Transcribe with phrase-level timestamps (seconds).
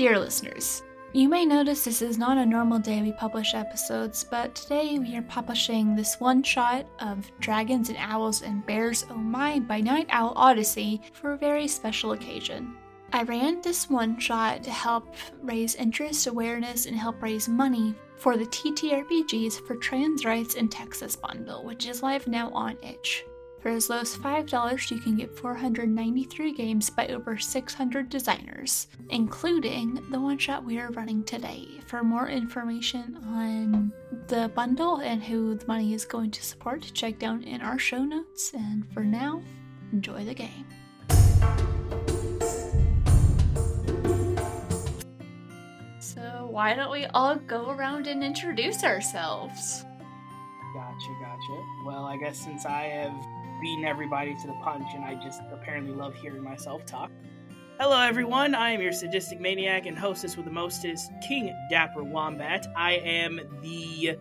[0.00, 4.54] Dear listeners, you may notice this is not a normal day we publish episodes, but
[4.54, 9.58] today we are publishing this one shot of Dragons and Owls and Bears Oh My
[9.58, 12.78] by Night Owl Odyssey for a very special occasion.
[13.12, 18.38] I ran this one shot to help raise interest, awareness, and help raise money for
[18.38, 23.26] the TTRPGs for Trans Rights in Texas bundle, which is live now on itch.
[23.60, 30.00] For as low as $5, you can get 493 games by over 600 designers, including
[30.10, 31.68] the one shot we are running today.
[31.86, 33.92] For more information on
[34.28, 38.02] the bundle and who the money is going to support, check down in our show
[38.02, 38.54] notes.
[38.54, 39.42] And for now,
[39.92, 40.64] enjoy the game.
[46.00, 49.84] So, why don't we all go around and introduce ourselves?
[50.72, 51.62] Gotcha, gotcha.
[51.84, 53.12] Well, I guess since I have
[53.60, 57.10] beaten everybody to the punch and I just apparently love hearing myself talk.
[57.78, 58.54] Hello, everyone.
[58.54, 62.66] I am your sadistic maniac and hostess with the mostest, King Dapper Wombat.
[62.76, 64.18] I am the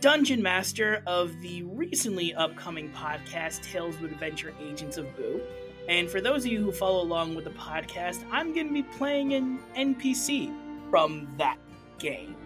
[0.00, 5.40] dungeon master of the recently upcoming podcast, Tales with Adventure Agents of Boo.
[5.88, 8.82] And for those of you who follow along with the podcast, I'm going to be
[8.82, 10.54] playing an NPC
[10.90, 11.56] from that
[11.98, 12.36] game.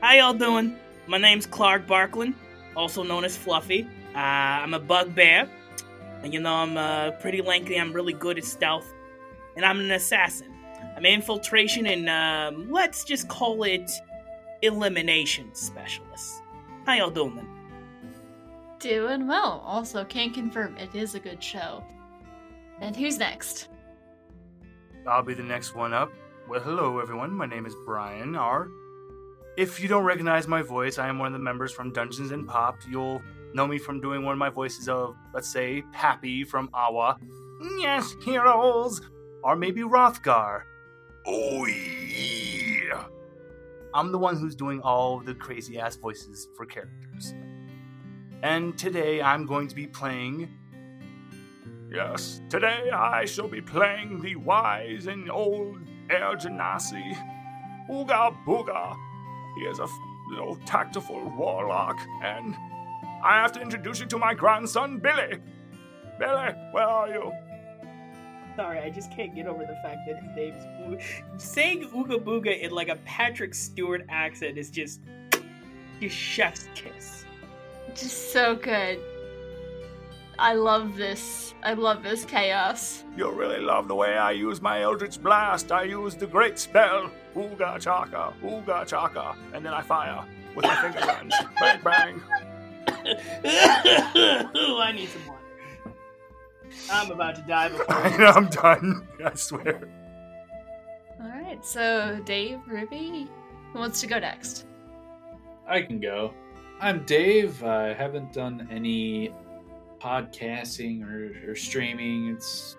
[0.00, 0.76] How y'all doing?
[1.06, 2.34] My name's Clark Barkland,
[2.74, 3.86] also known as Fluffy.
[4.14, 5.48] Uh, I'm a bugbear.
[6.24, 7.78] You know, I'm uh, pretty lengthy.
[7.78, 8.92] I'm really good at stealth.
[9.56, 10.52] And I'm an assassin.
[10.96, 13.90] I'm an infiltration and, um, let's just call it
[14.62, 16.42] elimination specialist.
[16.86, 17.48] How y'all doing then?
[18.78, 19.62] Doing well.
[19.64, 21.84] Also, can confirm it is a good show.
[22.80, 23.68] And who's next?
[25.06, 26.12] I'll be the next one up.
[26.48, 27.32] Well, hello everyone.
[27.32, 28.68] My name is Brian R.
[29.56, 32.48] If you don't recognize my voice, I am one of the members from Dungeons and
[32.48, 32.78] Pop.
[32.88, 33.22] You'll
[33.54, 37.18] know me from doing one of my voices of, let's say, Pappy from Awa.
[37.78, 39.00] Yes, heroes!
[39.42, 40.62] Or maybe Rothgar.
[41.26, 43.04] Oh, yeah!
[43.94, 47.34] I'm the one who's doing all the crazy ass voices for characters.
[48.42, 50.48] And today I'm going to be playing.
[51.90, 55.78] Yes, today I shall be playing the wise and old
[56.10, 57.16] Air Genasi.
[57.90, 58.96] Ooga Booga.
[59.56, 59.86] He is a
[60.36, 62.56] know, tactful warlock, and
[63.22, 65.38] I have to introduce you to my grandson, Billy.
[66.18, 67.32] Billy, where are you?
[68.56, 70.98] Sorry, I just can't get over the fact that his name's Boo.
[71.38, 75.00] Saying Ooga Booga in like a Patrick Stewart accent is just
[76.00, 77.24] your chef's kiss.
[77.94, 78.98] Just so good.
[80.38, 81.54] I love this.
[81.62, 83.04] I love this chaos.
[83.16, 85.70] You'll really love the way I use my Eldritch Blast.
[85.70, 90.24] I use the great spell, Ooga Chaka, Ooga Chaka, and then I fire
[90.56, 91.34] with my finger guns.
[91.60, 92.22] bang, bang.
[92.88, 95.38] Ooh, I need some water.
[96.90, 97.86] I'm about to die before.
[98.26, 99.06] I'm done.
[99.24, 99.88] I swear.
[101.20, 103.28] All right, so Dave, Ruby,
[103.72, 104.66] who wants to go next?
[105.68, 106.32] I can go.
[106.80, 107.62] I'm Dave.
[107.62, 109.32] I haven't done any
[110.00, 112.28] podcasting or, or streaming.
[112.28, 112.76] It's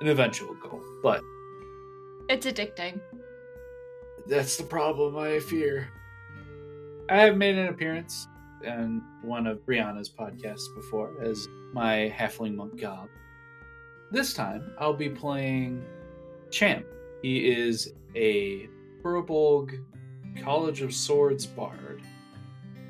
[0.00, 1.22] an eventual goal, but
[2.30, 2.98] It's addicting.
[4.26, 5.88] that's the problem I fear.
[7.10, 8.26] I have made an appearance
[8.66, 13.08] on one of Brianna's podcasts before as my halfling monk gob.
[14.10, 15.84] This time, I'll be playing
[16.50, 16.84] Champ.
[17.22, 18.68] He is a
[19.02, 19.82] Firbolg
[20.42, 22.02] College of Swords bard.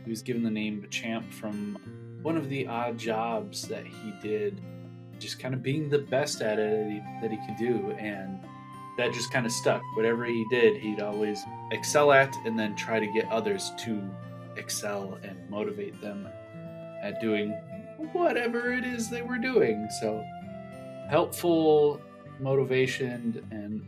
[0.05, 1.78] He was given the name Champ from
[2.22, 4.60] one of the odd jobs that he did,
[5.19, 8.41] just kind of being the best at it that he could do, and
[8.99, 9.81] that just kind of stuck.
[9.97, 14.03] Whatever he did, he'd always excel at, and then try to get others to
[14.57, 16.29] excel and motivate them
[17.03, 17.51] at doing
[18.13, 19.89] whatever it is they were doing.
[20.01, 20.25] So,
[21.09, 22.01] helpful
[22.41, 23.83] motivation and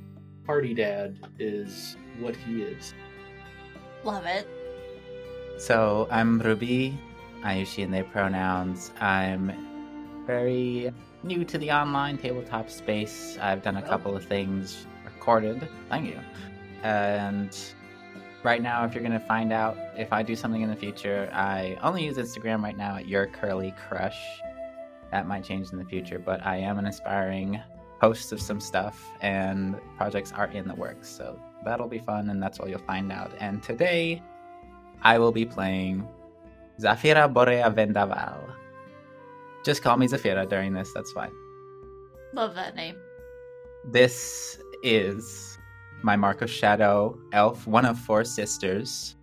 [0.45, 2.95] party dad is what he is.
[4.05, 4.47] Love it.
[5.59, 6.99] So I'm Ruby.
[7.43, 8.91] I use she and they pronouns.
[9.01, 9.53] I'm
[10.27, 10.93] very
[11.23, 13.39] new to the online tabletop space.
[13.41, 15.69] I've done a couple of things recorded.
[15.89, 16.21] Thank you.
[16.83, 17.57] And
[18.45, 21.29] right now, if you're going to find out if I do something in the future,
[21.33, 24.19] I only use Instagram right now at your curly crush.
[25.11, 27.61] That might change in the future, but I am an aspiring
[28.01, 31.09] host of some stuff, and projects are in the works.
[31.09, 33.33] So that'll be fun, and that's all you'll find out.
[33.41, 34.23] And today,
[35.03, 36.07] I will be playing
[36.79, 38.53] Zafira Borea Vendaval.
[39.65, 41.33] Just call me Zafira during this, that's fine.
[42.35, 42.97] Love that name.
[43.85, 45.54] This is
[46.05, 49.17] my Mark of Shadow elf, one of four sisters,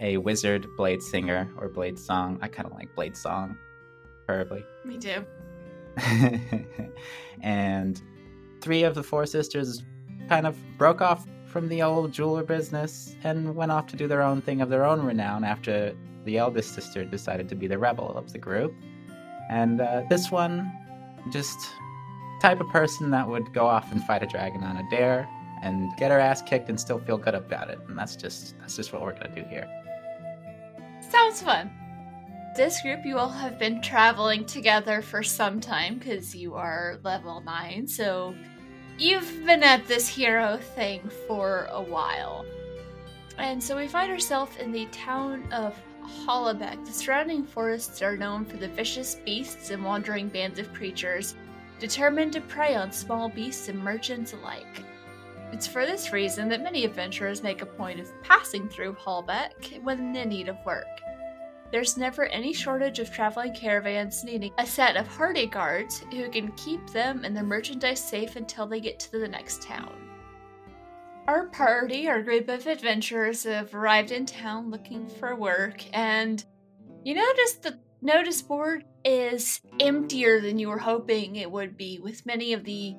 [0.00, 2.40] a wizard blade singer or blade song.
[2.42, 3.56] I kind of like blade song,
[4.26, 4.64] preferably.
[4.84, 5.24] Me too.
[7.42, 8.02] and
[8.60, 9.84] three of the four sisters
[10.28, 14.20] kind of broke off from the old jeweler business and went off to do their
[14.20, 15.94] own thing of their own renown after
[16.24, 18.74] the eldest sister decided to be the rebel of the group.
[19.48, 20.72] And uh, this one,
[21.30, 21.56] just
[22.42, 25.28] type of person that would go off and fight a dragon on a dare
[25.66, 27.78] and get our ass kicked and still feel good about it.
[27.88, 29.68] And that's just that's just what we're gonna do here.
[31.10, 31.70] Sounds fun.
[32.56, 37.42] This group, you all have been traveling together for some time because you are level
[37.42, 38.34] 9, so
[38.98, 42.46] you've been at this hero thing for a while.
[43.36, 46.82] And so we find ourselves in the town of Hollabeck.
[46.86, 51.34] The surrounding forests are known for the vicious beasts and wandering bands of creatures
[51.78, 54.85] determined to prey on small beasts and merchants alike.
[55.52, 60.14] It's for this reason that many adventurers make a point of passing through Hollabeck when
[60.14, 60.86] in need of work.
[61.72, 66.52] There's never any shortage of traveling caravans needing a set of hardy guards who can
[66.52, 69.94] keep them and their merchandise safe until they get to the next town.
[71.26, 76.44] Our party, our group of adventurers, have arrived in town looking for work, and
[77.04, 82.26] you notice the notice board is emptier than you were hoping it would be, with
[82.26, 82.94] many of the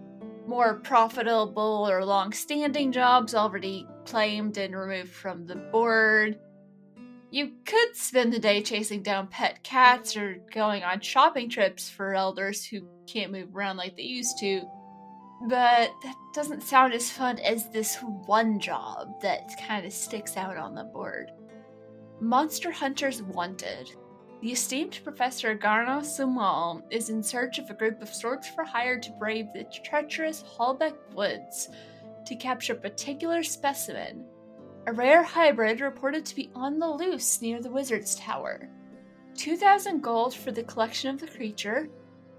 [0.47, 6.39] more profitable or long standing jobs already claimed and removed from the board.
[7.29, 12.15] You could spend the day chasing down pet cats or going on shopping trips for
[12.15, 14.61] elders who can't move around like they used to.
[15.49, 20.57] But that doesn't sound as fun as this one job that kind of sticks out
[20.57, 21.31] on the board.
[22.19, 23.91] Monster Hunters Wanted.
[24.41, 28.99] The esteemed Professor Garno Sumal is in search of a group of swords for hire
[28.99, 31.69] to brave the treacherous Hallbeck Woods
[32.25, 34.25] to capture a particular specimen
[34.87, 38.69] a rare hybrid reported to be on the loose near the Wizard's Tower.
[39.35, 41.89] 2,000 gold for the collection of the creature,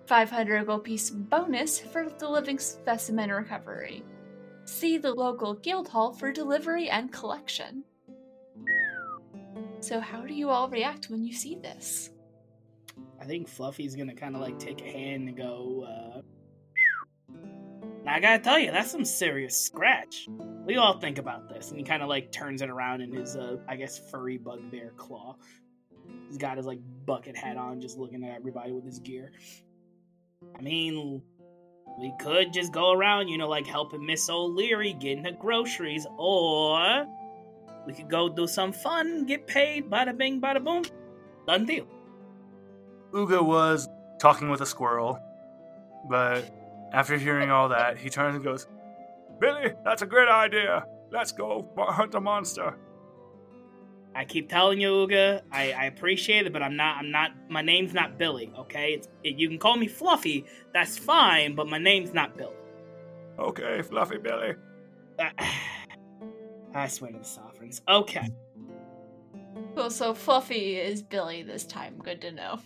[0.07, 4.03] 500 gold piece bonus for the living specimen recovery.
[4.65, 7.85] See the local guild hall for delivery and collection.
[9.81, 12.11] So, how do you all react when you see this?
[13.21, 16.21] I think Fluffy's gonna kind of like take a hand and go, uh,
[18.05, 20.29] now I gotta tell you, that's some serious scratch.
[20.67, 21.71] You all think about this?
[21.71, 24.93] And he kind of like turns it around in his, uh, I guess, furry bugbear
[24.97, 25.37] claw.
[26.27, 29.33] He's got his like bucket hat on, just looking at everybody with his gear.
[30.59, 31.23] I mean,
[32.01, 37.07] we could just go around, you know, like helping Miss O'Leary getting her groceries, or
[37.87, 40.85] we could go do some fun, get paid, bada bing, bada boom.
[41.47, 41.87] Done deal.
[43.13, 43.89] Uga was
[44.21, 45.19] talking with a squirrel,
[46.09, 46.45] but
[46.93, 48.67] after hearing all that, he turns and goes,
[49.41, 50.85] Billy, that's a great idea.
[51.11, 52.77] Let's go hunt a monster.
[54.15, 56.97] I keep telling you, Uga, I, I appreciate it, but I'm not.
[56.99, 57.31] I'm not.
[57.49, 58.51] My name's not Billy.
[58.59, 60.45] Okay, it's, it, you can call me Fluffy.
[60.75, 62.55] That's fine, but my name's not Billy.
[63.39, 64.55] Okay, Fluffy Billy.
[65.19, 65.31] Uh,
[66.75, 67.25] I swear to the
[67.59, 67.83] sovereigns.
[67.89, 68.29] Okay.
[69.75, 71.99] Well, so Fluffy is Billy this time.
[72.03, 72.61] Good to know.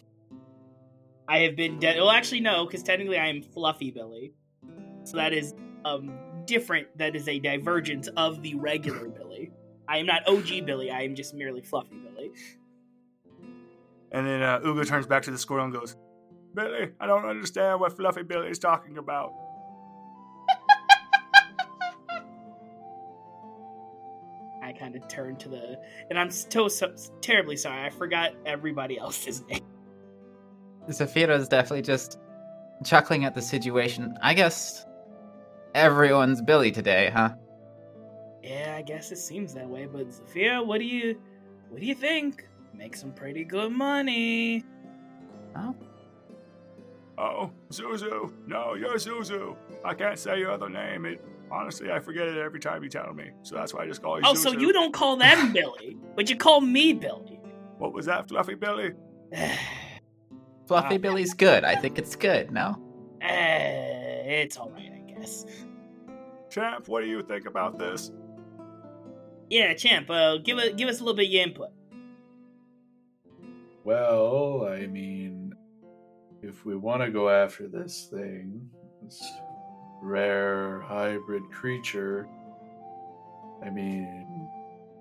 [1.28, 1.96] I have been dead.
[1.96, 4.34] Well, actually, no, because technically I am Fluffy Billy.
[5.04, 5.54] So that is
[5.84, 6.12] um
[6.46, 6.86] different.
[6.98, 9.52] That is a divergence of the regular Billy.
[9.88, 10.90] I am not OG Billy.
[10.90, 12.32] I am just merely Fluffy Billy.
[14.12, 15.96] And then uh, Uga turns back to the squirrel and goes,
[16.54, 19.32] Billy, I don't understand what Fluffy Billy is talking about.
[24.72, 25.78] I kind of turn to the,
[26.10, 27.84] and I'm so, so terribly sorry.
[27.84, 29.60] I forgot everybody else's name.
[30.88, 32.18] Zafira is definitely just
[32.84, 34.16] chuckling at the situation.
[34.22, 34.84] I guess
[35.74, 37.34] everyone's Billy today, huh?
[38.42, 39.86] Yeah, I guess it seems that way.
[39.86, 41.20] But Zafira, what do you,
[41.68, 42.48] what do you think?
[42.74, 44.64] Make some pretty good money.
[45.54, 45.76] Oh,
[47.18, 48.32] Oh, Zuzu.
[48.46, 49.54] No, you're Zuzu.
[49.84, 51.04] I can't say your other name.
[51.04, 53.30] It honestly, I forget it every time you tell me.
[53.42, 54.36] So that's why I just call you Oh, Zuzu.
[54.38, 57.38] so you don't call them Billy, but you call me Billy.
[57.78, 58.92] What was that, Fluffy Billy?
[60.66, 60.98] Fluffy Wow.
[60.98, 61.64] Billy's good.
[61.64, 62.50] I think it's good.
[62.50, 62.76] No.
[63.20, 65.44] Eh, it's all right, I guess.
[66.50, 68.10] Champ, what do you think about this?
[69.50, 70.08] Yeah, champ.
[70.08, 71.68] Uh, give a, give us a little bit of your input.
[73.84, 75.54] Well, I mean,
[76.42, 78.68] if we want to go after this thing,
[79.02, 79.22] this
[80.02, 82.28] rare hybrid creature,
[83.64, 84.48] I mean,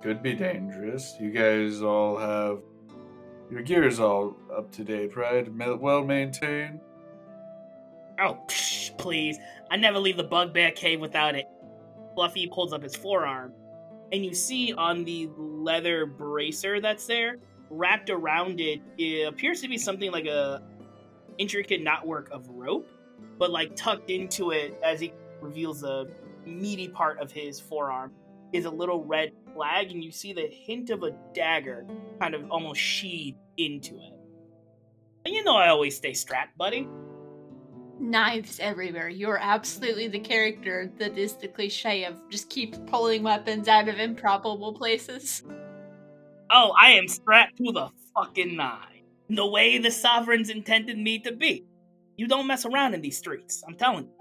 [0.01, 1.15] could be dangerous.
[1.19, 2.59] You guys all have
[3.51, 5.47] your gear's all up to date, right?
[5.53, 6.79] Well maintained.
[8.19, 9.37] Oh, psh, please!
[9.69, 11.47] I never leave the bugbear cave without it.
[12.13, 13.53] Fluffy pulls up his forearm,
[14.11, 17.37] and you see on the leather bracer that's there,
[17.69, 20.61] wrapped around it, it appears to be something like a
[21.37, 22.87] intricate knotwork of rope,
[23.37, 26.07] but like tucked into it as he reveals a
[26.45, 28.11] meaty part of his forearm.
[28.53, 31.85] is a little red flag, and you see the hint of a dagger
[32.19, 34.13] kind of almost sheathed into it.
[35.25, 36.87] And you know I always stay strapped, buddy.
[37.99, 39.09] Knives everywhere.
[39.09, 43.99] You're absolutely the character that is the cliche of just keep pulling weapons out of
[43.99, 45.43] improbable places.
[46.49, 49.03] Oh, I am strapped to the fucking nine.
[49.29, 51.63] The way the sovereigns intended me to be.
[52.17, 54.11] You don't mess around in these streets, I'm telling you.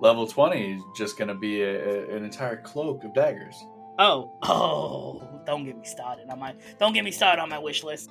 [0.00, 3.54] Level 20 is just going to be a, a- an entire cloak of daggers.
[3.98, 7.84] Oh, oh, don't get me started on my don't get me started on my wish
[7.84, 8.10] list.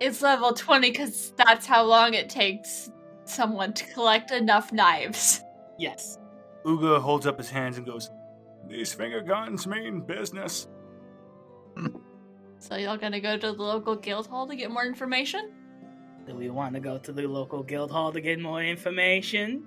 [0.00, 2.90] It's level 20 because that's how long it takes
[3.24, 5.42] someone to collect enough knives.
[5.78, 6.18] Yes.
[6.64, 8.10] Uga holds up his hands and goes,
[8.68, 10.66] These finger guns mean business.
[12.58, 15.52] So y'all gonna go to the local guild hall to get more information?
[16.26, 19.64] Do we want to go to the local guild hall to get more information?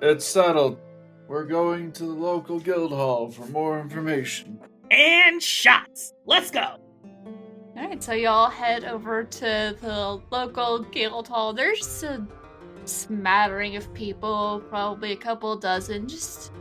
[0.00, 0.78] It's settled.
[1.26, 4.60] We're going to the local guild hall for more information.
[4.90, 6.14] And shots.
[6.24, 6.76] Let's go.
[7.76, 11.52] Alright, so y'all head over to the local guild hall.
[11.52, 12.26] There's a
[12.84, 16.52] smattering of people, probably a couple dozen, just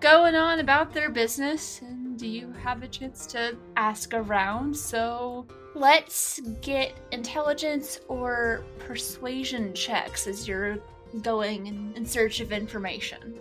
[0.00, 1.80] going on about their business.
[1.82, 10.26] And you have a chance to ask around, so let's get intelligence or persuasion checks
[10.26, 10.78] as you're
[11.22, 13.38] going in, in search of information.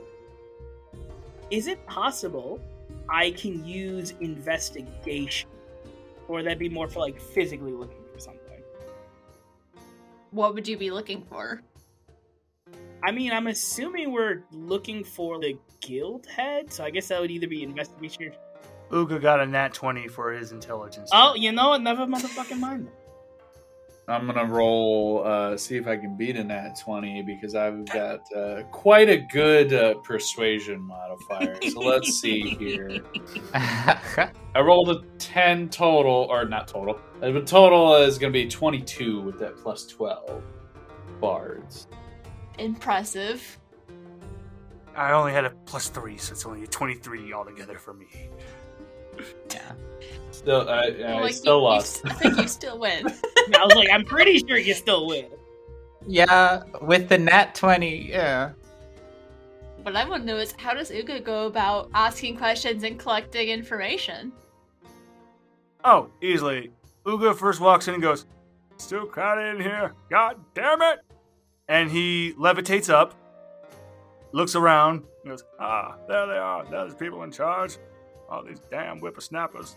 [1.51, 2.59] Is it possible
[3.09, 5.49] I can use investigation?
[6.27, 8.61] Or would that be more for like physically looking for something?
[10.31, 11.61] What would you be looking for?
[13.03, 17.31] I mean, I'm assuming we're looking for the guild head, so I guess that would
[17.31, 18.31] either be investigation.
[18.93, 21.09] Uga got a nat 20 for his intelligence.
[21.11, 21.81] Oh, you know what?
[21.81, 22.89] Never motherfucking mind.
[24.07, 28.19] I'm gonna roll, uh, see if I can beat a nat 20 because I've got
[28.35, 31.57] uh, quite a good uh, persuasion modifier.
[31.71, 33.01] So let's see here.
[33.53, 36.99] I rolled a 10 total, or not total.
[37.21, 40.43] Uh, The total is gonna be 22 with that plus 12
[41.21, 41.87] bards.
[42.59, 43.57] Impressive.
[44.95, 48.29] I only had a plus 3, so it's only a 23 altogether for me.
[49.53, 49.71] Yeah.
[50.31, 52.01] Still, I, I Like, still you- you lost.
[52.19, 53.07] think you still win.
[53.55, 55.27] I was like, I'm pretty sure you still win.
[56.05, 58.51] Yeah, with the nat 20, yeah.
[59.83, 63.49] What I want to know is how does Uga go about asking questions and collecting
[63.49, 64.31] information?
[65.85, 66.71] Oh, easily.
[67.05, 68.25] Uga first walks in and goes,
[68.77, 69.93] Still crowded in here.
[70.09, 70.99] God damn it!
[71.69, 73.13] And he levitates up,
[74.31, 76.65] looks around, and goes, Ah, there they are.
[76.65, 77.77] There's people in charge.
[78.33, 79.75] All these damn whippersnappers.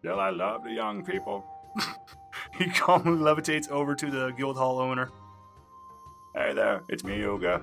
[0.00, 1.42] Still, I love the young people.
[2.58, 5.10] he calmly levitates over to the guild hall owner.
[6.34, 7.62] Hey there, it's me, Uga.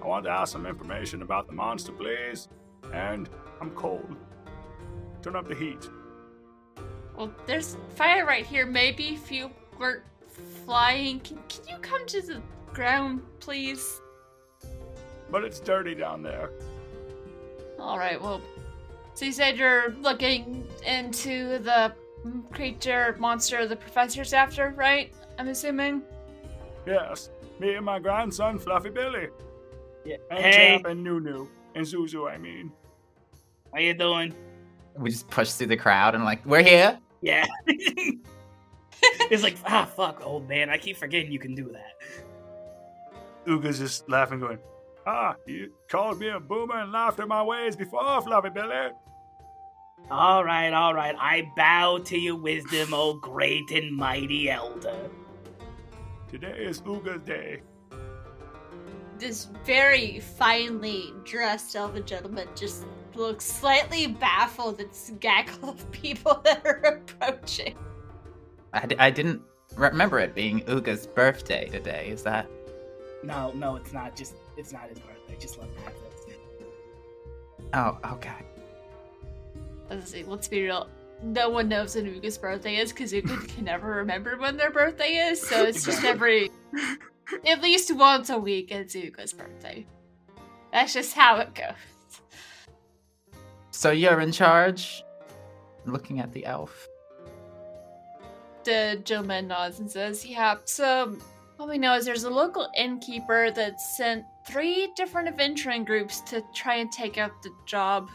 [0.00, 2.46] I want to ask some information about the monster, please.
[2.92, 3.28] And
[3.60, 4.14] I'm cold.
[5.22, 5.90] Turn up the heat.
[7.16, 8.66] Well, there's fire right here.
[8.66, 10.04] Maybe if you weren't
[10.64, 12.40] flying, can, can you come to the
[12.72, 14.00] ground, please?
[15.32, 16.50] But it's dirty down there.
[17.80, 18.22] All right.
[18.22, 18.40] Well,
[19.14, 21.94] so you said you're looking into the
[22.52, 25.12] creature monster the professor's after, right?
[25.38, 26.02] I'm assuming.
[26.86, 29.28] Yes, me and my grandson, Fluffy Billy.
[30.04, 30.16] Yeah.
[30.30, 31.48] And Hey, Chap and Nunu.
[31.74, 32.72] And Zuzu, I mean.
[33.72, 34.34] how you doing?
[34.96, 36.98] We just push through the crowd and like, we're here.
[37.20, 37.46] Yeah.
[37.66, 40.70] it's like, ah, fuck, old man.
[40.70, 41.96] I keep forgetting you can do that.
[43.46, 44.58] Uga's just laughing, going,
[45.06, 48.90] Ah, you called me a boomer and laughed at my ways before, Fluffy Billy.
[50.10, 51.16] All right, all right.
[51.18, 55.10] I bow to your wisdom, O great and mighty elder.
[56.28, 57.62] Today is Uga's day.
[59.18, 62.84] This very finely dressed elven gentleman just
[63.14, 67.76] looks slightly baffled at this gaggle of people that are approaching.
[68.72, 69.40] I, d- I didn't
[69.76, 72.08] remember it being Uga's birthday today.
[72.10, 72.50] Is that?
[73.22, 74.16] No, no, it's not.
[74.16, 75.36] Just it's not his birthday.
[75.38, 76.36] Just let him have this.
[77.72, 78.44] Oh, okay.
[79.90, 80.88] Let's be real.
[81.22, 85.14] No one knows when Uga's birthday is because Uga can never remember when their birthday
[85.14, 86.50] is, so it's just every
[87.46, 89.86] at least once a week it's Uga's birthday.
[90.72, 92.20] That's just how it goes.
[93.70, 95.04] So you're in charge?
[95.84, 96.88] Looking at the elf.
[98.64, 101.16] The gentleman nods and says, Yeah, so
[101.56, 106.42] what we know is there's a local innkeeper that sent three different adventuring groups to
[106.54, 108.08] try and take out the job.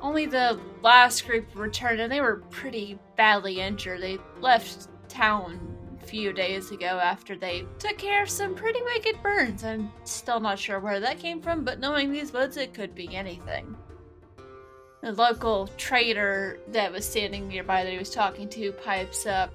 [0.00, 4.00] Only the last group returned and they were pretty badly injured.
[4.00, 9.22] They left town a few days ago after they took care of some pretty wicked
[9.22, 9.62] burns.
[9.62, 13.14] I'm still not sure where that came from, but knowing these woods, it could be
[13.14, 13.76] anything.
[15.02, 19.52] The local trader that was standing nearby that he was talking to pipes up.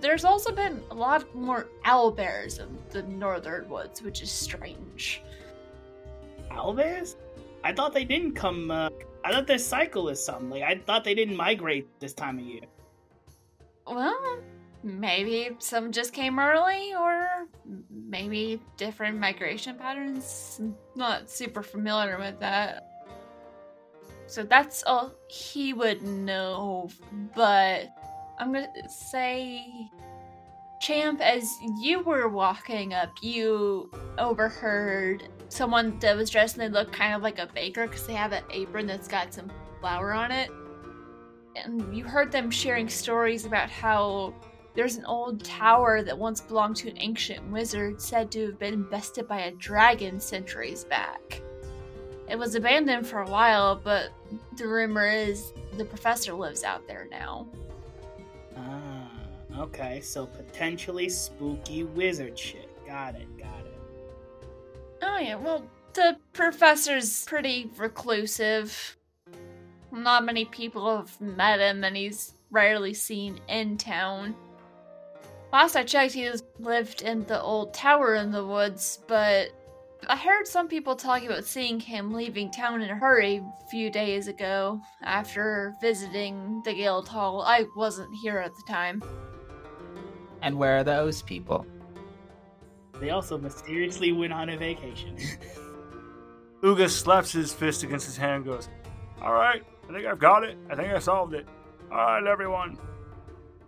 [0.00, 5.22] There's also been a lot more owl bears in the northern woods, which is strange.
[6.50, 7.16] Owlbears?
[7.64, 8.70] I thought they didn't come.
[8.70, 8.90] Uh,
[9.24, 10.50] I thought their cycle is something.
[10.50, 12.62] Like I thought they didn't migrate this time of year.
[13.86, 14.38] Well,
[14.82, 17.46] maybe some just came early, or
[17.90, 20.60] maybe different migration patterns.
[20.94, 22.88] Not super familiar with that.
[24.26, 26.88] So that's all he would know,
[27.36, 27.90] but
[28.38, 29.90] I'm gonna say,
[30.80, 31.48] Champ, as
[31.80, 37.22] you were walking up, you overheard someone that was dressed and they look kind of
[37.22, 40.50] like a baker because they have an apron that's got some flour on it.
[41.56, 44.34] And you heard them sharing stories about how
[44.74, 48.72] there's an old tower that once belonged to an ancient wizard said to have been
[48.72, 51.42] invested by a dragon centuries back.
[52.28, 54.10] It was abandoned for a while, but
[54.56, 57.46] the rumor is the professor lives out there now.
[58.56, 59.10] Ah,
[59.58, 60.00] okay.
[60.00, 62.70] So potentially spooky wizard shit.
[62.86, 63.28] Got it.
[65.02, 68.96] Oh, yeah, well, the professor's pretty reclusive.
[69.90, 74.36] Not many people have met him, and he's rarely seen in town.
[75.52, 76.30] Last I checked, he
[76.60, 79.50] lived in the old tower in the woods, but
[80.08, 83.90] I heard some people talking about seeing him leaving town in a hurry a few
[83.90, 87.42] days ago after visiting the guild hall.
[87.42, 89.02] I wasn't here at the time.
[90.40, 91.66] And where are those people?
[93.02, 95.16] They also mysteriously went on a vacation.
[96.62, 98.68] Uga slaps his fist against his hand and goes,
[99.20, 100.56] All right, I think I've got it.
[100.70, 101.48] I think I solved it.
[101.90, 102.78] All right, everyone.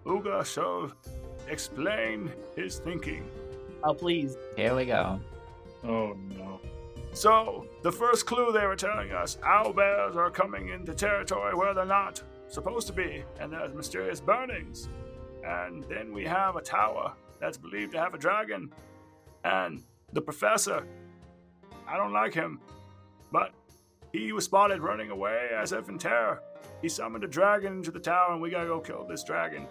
[0.06, 0.92] Uga shall
[1.48, 3.28] explain his thinking.
[3.82, 4.36] oh, please.
[4.56, 5.18] Here we go.
[5.82, 6.60] Oh no.
[7.12, 11.84] So, the first clue they were telling us owlbears are coming into territory where they're
[11.84, 14.88] not supposed to be, and there's mysterious burnings.
[15.44, 18.72] And then we have a tower that's believed to have a dragon.
[19.44, 20.86] And the professor,
[21.86, 22.60] I don't like him,
[23.30, 23.52] but
[24.12, 26.42] he was spotted running away as if in terror.
[26.80, 29.66] He summoned a dragon into the tower, and we gotta go kill this dragon.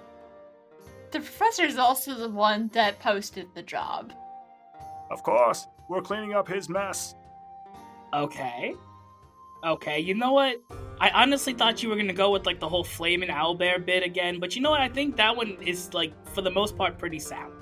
[1.12, 4.14] The professor is also the one that posted the job.
[5.12, 7.16] Of course, we're cleaning up his mess.
[8.14, 8.76] Okay.
[9.64, 10.62] Okay, you know what?
[11.00, 14.40] I honestly thought you were gonna go with like the whole flaming owlbear bit again,
[14.40, 14.82] but you know what?
[14.82, 17.54] I think that one is like for the most part pretty sound.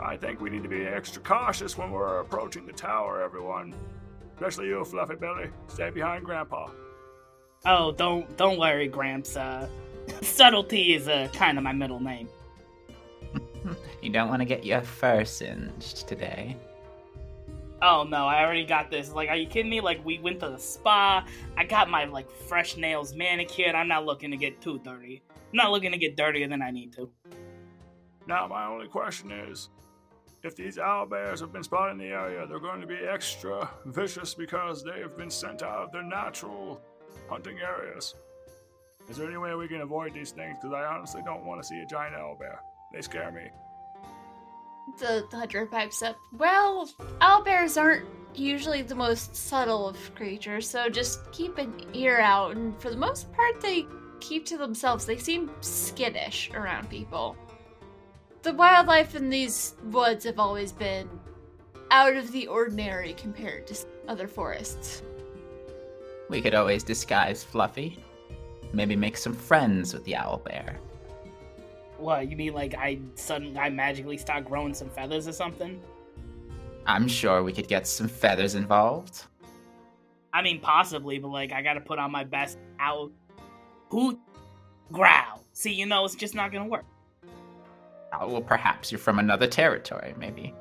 [0.00, 3.74] I think we need to be extra cautious when we're approaching the tower, everyone.
[4.34, 5.50] Especially you, Fluffy Belly.
[5.68, 6.68] Stay behind Grandpa.
[7.66, 9.36] Oh, don't don't worry, Gramps.
[9.36, 9.68] Uh,
[10.22, 12.28] subtlety is uh, kind of my middle name.
[14.02, 16.58] You don't want to get your fur singed today.
[17.80, 19.10] Oh no, I already got this.
[19.10, 19.80] Like, are you kidding me?
[19.80, 21.26] Like, we went to the spa.
[21.56, 23.74] I got my like fresh nails manicured.
[23.74, 25.22] I'm not looking to get too dirty.
[25.30, 27.10] I'm not looking to get dirtier than I need to.
[28.26, 29.70] Now, my only question is
[30.44, 34.34] if these owlbears have been spotted in the area, they're going to be extra vicious
[34.34, 36.80] because they have been sent out of their natural
[37.30, 38.14] hunting areas.
[39.08, 40.58] Is there any way we can avoid these things?
[40.60, 42.58] Because I honestly don't want to see a giant owlbear.
[42.92, 43.50] They scare me.
[44.98, 46.16] The hunter pipes up.
[46.32, 52.56] Well, owlbears aren't usually the most subtle of creatures, so just keep an ear out.
[52.56, 53.86] And for the most part, they
[54.20, 55.06] keep to themselves.
[55.06, 57.36] They seem skittish around people.
[58.44, 61.08] The wildlife in these woods have always been
[61.90, 65.02] out of the ordinary compared to other forests.
[66.28, 67.98] We could always disguise Fluffy.
[68.74, 70.78] Maybe make some friends with the owl bear.
[71.96, 72.52] What you mean?
[72.52, 75.80] Like I suddenly I magically start growing some feathers or something?
[76.84, 79.24] I'm sure we could get some feathers involved.
[80.34, 83.10] I mean, possibly, but like I gotta put on my best owl
[83.88, 84.18] hoot
[84.92, 85.42] growl.
[85.54, 86.84] See, you know, it's just not gonna work.
[88.20, 90.54] Oh, well, perhaps you're from another territory, maybe.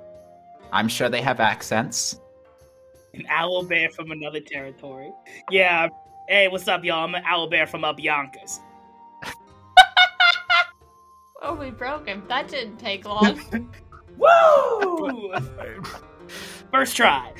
[0.71, 2.19] I'm sure they have accents.
[3.13, 5.11] An owl bear from another territory.
[5.51, 5.89] Yeah.
[6.27, 7.03] Hey, what's up, y'all?
[7.03, 8.59] I'm an owl bear from up Yonkers.
[11.45, 12.23] Oh, we broke him.
[12.29, 13.37] That didn't take long.
[14.17, 15.33] Woo!
[16.71, 17.33] First try.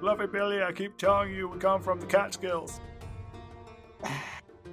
[0.00, 2.80] Fluffy Billy, I keep telling you we come from the Catskills.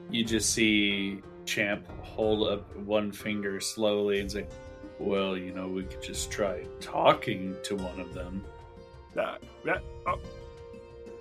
[0.09, 4.45] You just see Champ hold up one finger slowly and say,
[4.99, 8.43] Well, you know, we could just try talking to one of them.
[9.13, 10.19] That, that, oh.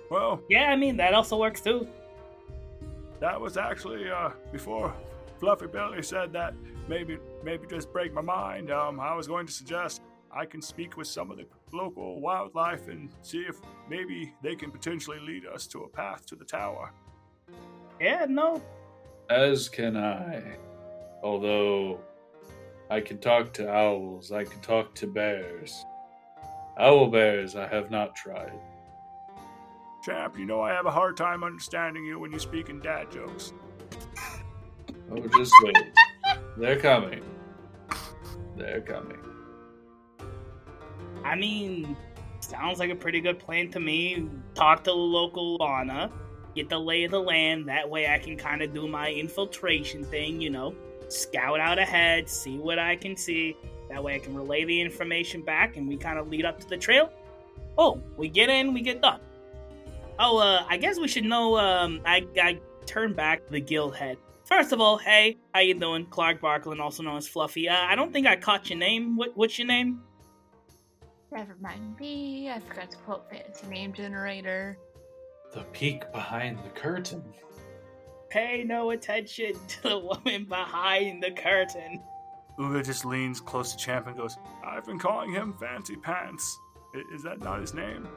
[0.09, 1.87] Well, Yeah, I mean that also works too.
[3.19, 4.93] that was actually uh, before
[5.39, 6.53] Fluffy Billy said that
[6.87, 8.71] maybe maybe just break my mind.
[8.71, 12.87] Um, I was going to suggest I can speak with some of the local wildlife
[12.87, 13.57] and see if
[13.89, 16.93] maybe they can potentially lead us to a path to the tower.
[17.99, 18.61] Yeah, no.
[19.31, 20.43] As can I.
[21.23, 22.01] Although
[22.89, 25.85] I can talk to owls, I can talk to bears.
[26.77, 28.59] Owl bears I have not tried.
[30.03, 33.09] Champ, you know I have a hard time understanding you when you speak in dad
[33.09, 33.53] jokes.
[35.09, 35.77] Oh, just wait.
[36.57, 37.23] They're coming.
[38.57, 39.19] They're coming.
[41.23, 41.95] I mean,
[42.41, 44.27] sounds like a pretty good plan to me.
[44.55, 46.11] Talk to the local fauna,
[46.55, 47.67] get the lay of the land.
[47.67, 50.75] That way I can kind of do my infiltration thing, you know,
[51.09, 53.55] scout out ahead, see what I can see.
[53.89, 56.67] That way I can relay the information back and we kind of lead up to
[56.67, 57.11] the trail.
[57.77, 59.19] Oh, we get in, we get done.
[60.19, 64.17] Oh, uh, I guess we should know, um, I, I turn back the guild head.
[64.45, 66.05] First of all, hey, how you doing?
[66.07, 67.69] Clark Barklin, also known as Fluffy.
[67.69, 69.15] Uh, I don't think I caught your name.
[69.15, 70.01] What, what's your name?
[71.31, 72.49] Never mind me.
[72.49, 74.77] I forgot to quote fancy name generator.
[75.53, 77.23] The peek behind the curtain.
[78.29, 82.01] Pay no attention to the woman behind the curtain.
[82.59, 86.59] Uga just leans close to Champ and goes, I've been calling him Fancy Pants.
[86.95, 88.07] I- Is that not his name?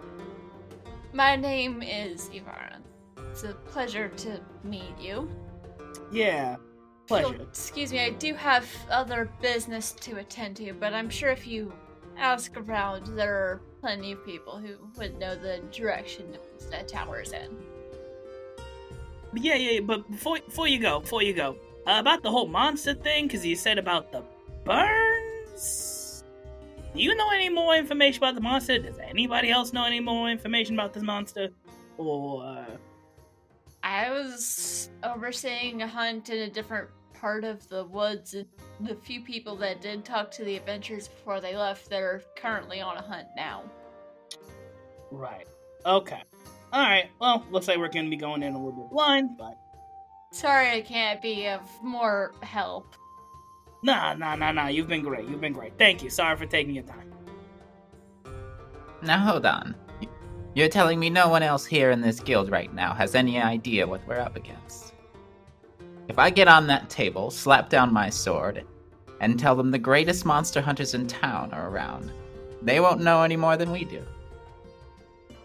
[1.13, 2.79] My name is Ivara.
[3.31, 5.29] It's a pleasure to meet you.
[6.13, 6.57] Yeah,
[7.07, 7.33] pleasure.
[7.35, 11.47] You'll excuse me, I do have other business to attend to, but I'm sure if
[11.47, 11.73] you
[12.17, 16.39] ask around, there are plenty of people who would know the direction
[16.71, 17.55] the tower's in.
[19.35, 22.95] Yeah, yeah, but before before you go, before you go, uh, about the whole monster
[22.95, 24.23] thing, because you said about the
[24.65, 26.25] burns.
[26.95, 28.79] Do you know any more information about the monster?
[28.79, 31.51] Does anybody else know any more information about this monster?
[31.99, 32.65] Or uh,
[33.83, 36.89] I was overseeing a hunt in a different
[37.25, 38.45] part of the woods, and
[38.81, 42.83] the few people that did talk to the adventurers before they left, that are currently
[42.83, 43.63] on a hunt now.
[45.11, 45.49] right?
[45.87, 46.23] Okay.
[46.71, 47.07] All right.
[47.23, 49.57] Well, looks like we're gonna be going in a little bit blind, but
[50.33, 52.95] Sorry I can't be of more help.
[53.83, 54.67] nah, nah, nah, nah.
[54.67, 55.27] You've been great.
[55.27, 55.79] You've been great.
[55.79, 56.11] Thank you.
[56.11, 57.11] Sorry for taking your time.
[59.01, 59.75] Now hold on.
[60.53, 63.87] You're telling me no one else here in this guild right now has any idea
[63.87, 64.84] what we're up against.
[66.09, 68.65] If I get on that table, slap down my sword,
[69.21, 72.13] and tell them the greatest monster hunters in town are around,
[72.61, 74.05] they won't know any more than we do.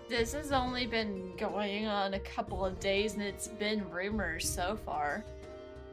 [0.09, 4.75] This has only been going on a couple of days and it's been rumors so
[4.75, 5.23] far.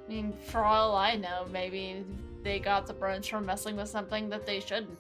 [0.05, 2.05] I mean, for all I know, maybe
[2.43, 4.99] they got the brunt from messing with something that they shouldn't.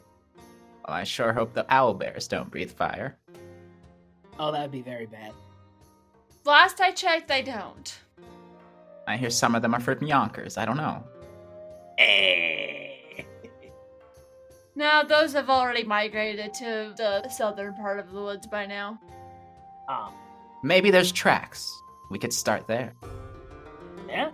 [0.87, 3.16] Well, I sure hope the owl bears don't breathe fire.
[4.38, 5.33] Oh, that'd be very bad.
[6.44, 7.98] Last I checked, they don't.
[9.06, 10.56] I hear some of them are from Yonkers.
[10.56, 11.02] I don't know.
[11.98, 12.82] Eh.
[14.78, 19.00] No, those have already migrated to the southern part of the woods by now.
[19.88, 20.12] Ah,
[20.62, 21.72] Maybe there's tracks.
[22.10, 22.92] We could start there.
[24.06, 24.32] yeah.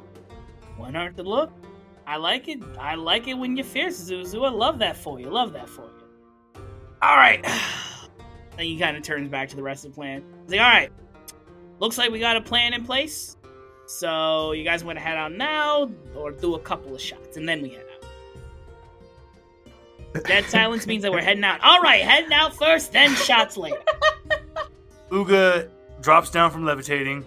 [0.76, 1.52] One hurt to look.
[2.08, 2.60] I like it.
[2.80, 4.44] I like it when you're fierce, Zuzu.
[4.44, 5.30] I love that for you.
[5.30, 6.62] Love that for you.
[7.02, 7.44] All right.
[8.56, 10.24] Then he kind of turns back to the rest of the plan.
[10.42, 10.92] He's like, all right.
[11.78, 13.36] Looks like we got a plan in place.
[13.92, 17.46] So you guys want to head out now, or do a couple of shots, and
[17.46, 17.84] then we head
[20.14, 20.24] out.
[20.24, 21.60] Dead silence means that we're heading out.
[21.62, 23.76] All right, heading out first, then shots later.
[25.10, 25.68] Uga
[26.00, 27.22] drops down from levitating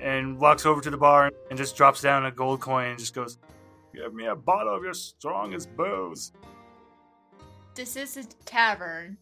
[0.00, 3.14] and walks over to the bar and just drops down a gold coin and just
[3.14, 3.36] goes,
[3.94, 6.32] Give me a bottle of your strongest booze.
[7.74, 9.18] This is a tavern.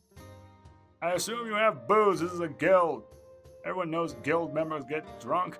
[1.02, 2.20] I assume you have booze.
[2.20, 3.02] This is a guild.
[3.64, 5.58] Everyone knows guild members get drunk.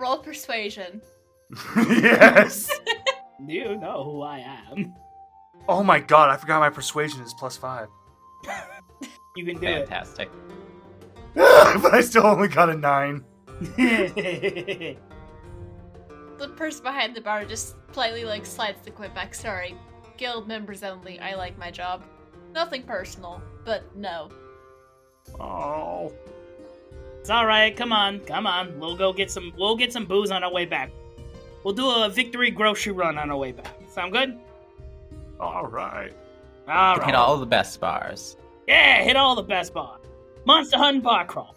[0.00, 1.02] Roll persuasion.
[1.76, 2.70] yes.
[3.46, 4.94] You know who I am.
[5.68, 7.88] Oh my god, I forgot my persuasion is plus five.
[9.36, 9.88] You can do it.
[9.88, 10.30] Fantastic.
[11.34, 13.24] but I still only got a nine.
[16.38, 19.34] The person behind the bar just politely like slides the quip back.
[19.34, 19.76] Sorry,
[20.16, 21.20] guild members only.
[21.20, 22.02] I like my job.
[22.54, 24.30] Nothing personal, but no.
[25.38, 26.10] Oh.
[27.30, 27.76] It's all right.
[27.76, 28.76] Come on, come on.
[28.80, 29.52] We'll go get some.
[29.56, 30.90] We'll get some booze on our way back.
[31.62, 33.72] We'll do a victory grocery run on our way back.
[33.88, 34.36] Sound good?
[35.38, 36.12] All right.
[36.66, 38.36] All Hit all the best bars.
[38.66, 40.00] Yeah, hit all the best bars.
[40.44, 41.54] Monster Hunt Bar Crawl.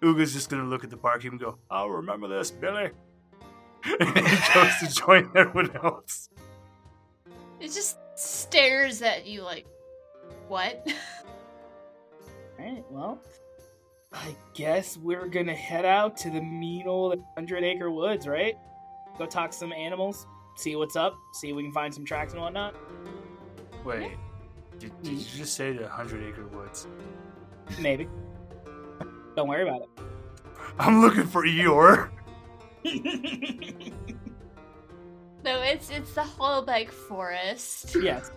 [0.00, 2.90] Uga's just gonna look at the barkeep and go, I'll remember this, Billy.
[3.98, 6.28] and he goes to join everyone else.
[7.58, 9.66] It just stares at you like,
[10.46, 10.86] what?
[12.60, 13.20] Alright, well,
[14.12, 18.56] I guess we're gonna head out to the mean old Hundred Acre Woods, right?
[19.18, 22.32] Go talk to some animals, see what's up, see if we can find some tracks
[22.32, 22.74] and whatnot.
[23.84, 24.12] Wait,
[24.78, 25.38] did, did you mm-hmm.
[25.38, 26.86] just say the Hundred Acre Woods?
[27.80, 28.08] Maybe.
[29.36, 29.88] Don't worry about it.
[30.78, 32.10] I'm looking for Eeyore.
[35.44, 37.96] No, it's it's the Hollowback Forest.
[38.02, 38.30] yes.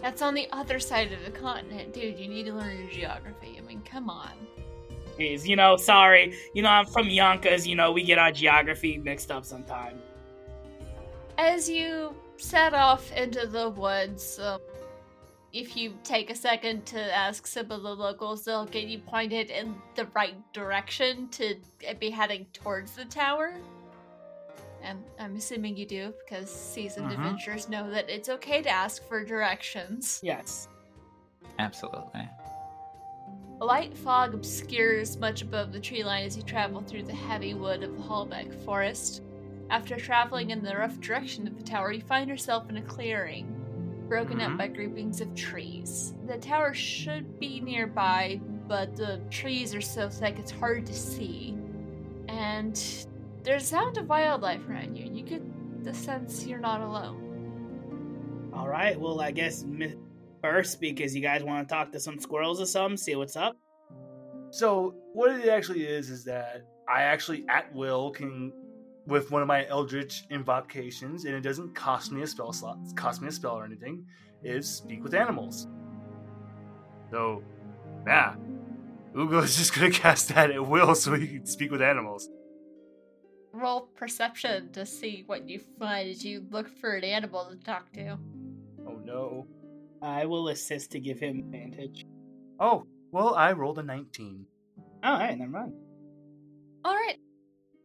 [0.00, 2.18] That's on the other side of the continent, dude.
[2.18, 3.56] You need to learn your geography.
[3.58, 4.32] I mean, come on.
[5.18, 6.34] Is you know, sorry.
[6.54, 7.66] You know, I'm from Yonkers.
[7.66, 10.00] You know, we get our geography mixed up sometimes.
[11.38, 14.60] As you set off into the woods, um,
[15.52, 19.50] if you take a second to ask some of the locals, they'll get you pointed
[19.50, 21.56] in the right direction to
[22.00, 23.54] be heading towards the tower.
[24.82, 27.14] And I'm assuming you do, because seasoned Mhm.
[27.14, 30.20] adventurers know that it's okay to ask for directions.
[30.22, 30.68] Yes.
[31.58, 32.28] Absolutely.
[33.60, 37.54] A light fog obscures much above the tree line as you travel through the heavy
[37.54, 39.22] wood of the Hallbeck forest.
[39.70, 43.46] After traveling in the rough direction of the tower, you find yourself in a clearing,
[44.08, 44.58] broken up Mhm.
[44.58, 46.14] by groupings of trees.
[46.26, 51.56] The tower should be nearby, but the trees are so thick it's hard to see.
[52.28, 52.74] And
[53.44, 55.06] there's a sound of wildlife around you.
[55.10, 58.50] You get the sense you're not alone.
[58.52, 58.98] All right.
[59.00, 59.64] Well, I guess
[60.44, 63.56] first, because you guys want to talk to some squirrels or something, see what's up.
[64.50, 68.52] So what it actually is is that I actually at will can
[69.06, 73.22] with one of my Eldritch invocations, and it doesn't cost me a spell slot, cost
[73.22, 74.04] me a spell or anything,
[74.42, 75.66] is speak with animals.
[77.10, 77.42] So,
[78.06, 78.34] yeah,
[79.14, 82.28] Uga is just gonna cast that at will so he can speak with animals.
[83.52, 87.90] Roll perception to see what you find as you look for an animal to talk
[87.92, 88.18] to.
[88.86, 89.46] Oh no.
[90.04, 92.06] I will assist to give him advantage.
[92.60, 94.46] Oh well, I rolled a nineteen.
[95.02, 95.72] All right, never mind.
[96.84, 97.16] All right.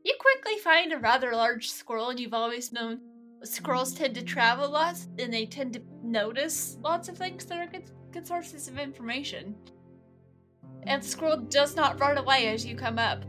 [0.03, 2.99] You quickly find a rather large squirrel, and you've always known
[3.43, 7.67] squirrels tend to travel lots, and they tend to notice lots of things that are
[7.67, 9.55] good, good sources of information.
[10.83, 13.23] And the squirrel does not run away as you come up.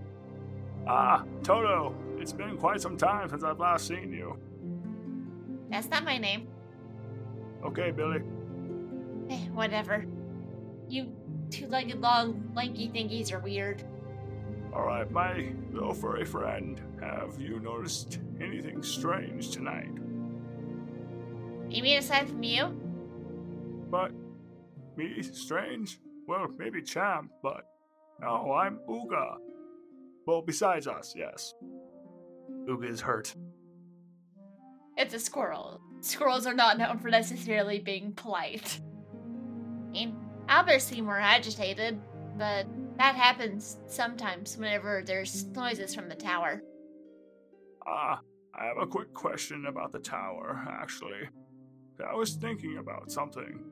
[0.87, 4.37] Ah, Toto, it's been quite some time since I've last seen you.
[5.71, 6.49] That's not my name.
[7.65, 8.23] Okay, Billy.
[9.31, 10.05] Eh, whatever.
[10.89, 11.13] You
[11.51, 13.85] two-legged, long, lanky thingies are weird.
[14.75, 19.91] All right, my little furry friend, have you noticed anything strange tonight?
[21.69, 22.67] You mean aside from you?
[23.91, 24.13] But
[24.97, 26.01] me strange?
[26.27, 27.65] Well, maybe Champ, but
[28.21, 29.37] no, I'm Uga.
[30.27, 31.55] Well, besides us, yes.
[32.69, 33.35] Uga is hurt.
[34.97, 35.81] It's a squirrel.
[36.01, 38.81] Squirrels are not known for necessarily being polite.
[39.91, 40.17] Mean,
[40.49, 42.01] owlbears seem more agitated,
[42.37, 46.63] but that happens sometimes whenever there's noises from the tower.
[47.87, 48.21] Ah,
[48.55, 51.29] I have a quick question about the tower, actually.
[52.07, 53.65] I was thinking about something.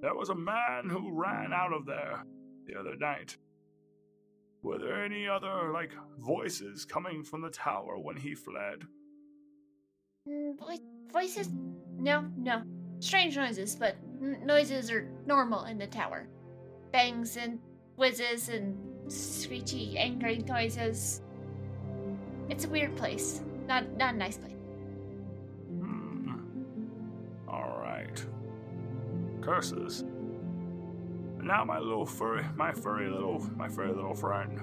[0.00, 2.24] There was a man who ran out of there
[2.66, 3.36] the other night.
[4.62, 8.84] Were there any other, like, voices coming from the tower when he fled?
[10.28, 10.58] Mm,
[11.12, 11.50] voices?
[11.98, 12.62] No, no.
[13.00, 13.96] Strange noises, but
[14.44, 16.28] noises are normal in the tower.
[16.92, 17.58] Bangs and
[17.96, 18.76] whizzes and
[19.12, 21.22] screechy, angry noises.
[22.48, 23.42] It's a weird place.
[23.66, 24.52] Not, not a nice place.
[25.68, 26.30] Hmm.
[27.48, 28.24] Alright.
[29.40, 30.04] Curses.
[31.42, 34.62] Now my little furry my furry little my furry little friend.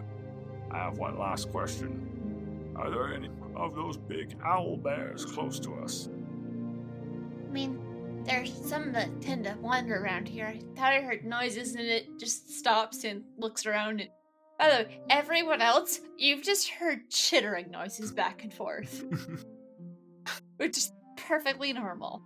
[0.71, 2.73] I have one last question.
[2.75, 6.09] Are there any of those big owl bears close to us?
[7.47, 7.80] I mean,
[8.25, 10.47] there's some that tend to wander around here.
[10.47, 14.01] I thought I heard noises and it just stops and looks around.
[14.01, 14.09] And
[14.59, 19.03] by the way, everyone else, you've just heard chittering noises back and forth,
[20.57, 22.21] which is perfectly normal.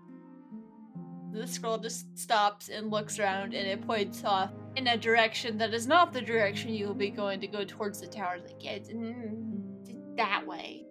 [1.31, 5.73] The scroll just stops and looks around and it points off in a direction that
[5.73, 8.37] is not the direction you will be going to go towards the tower.
[8.45, 10.85] Like, yeah, it's mm, that way.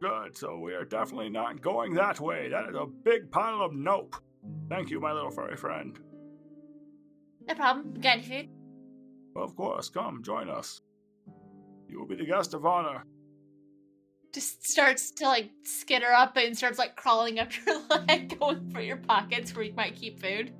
[0.00, 2.48] Good, so we are definitely not going that way.
[2.48, 4.16] That is a big pile of nope.
[4.68, 5.98] Thank you, my little furry friend.
[7.48, 7.94] No problem.
[7.94, 8.48] Got any food?
[9.34, 10.82] Well, of course, come, join us.
[11.88, 13.04] You will be the guest of honor.
[14.32, 18.80] just starts to like skitter up and starts like crawling up your leg, going for
[18.80, 20.52] your pockets where you might keep food.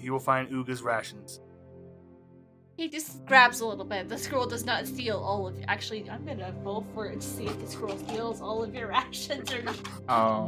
[0.00, 1.40] You will find Uga's rations.
[2.78, 4.08] He just grabs a little bit.
[4.08, 5.56] The scroll does not steal all of.
[5.66, 8.86] Actually, I'm gonna roll for it to see if the scroll steals all of your
[8.98, 9.76] rations or not.
[10.08, 10.46] Oh.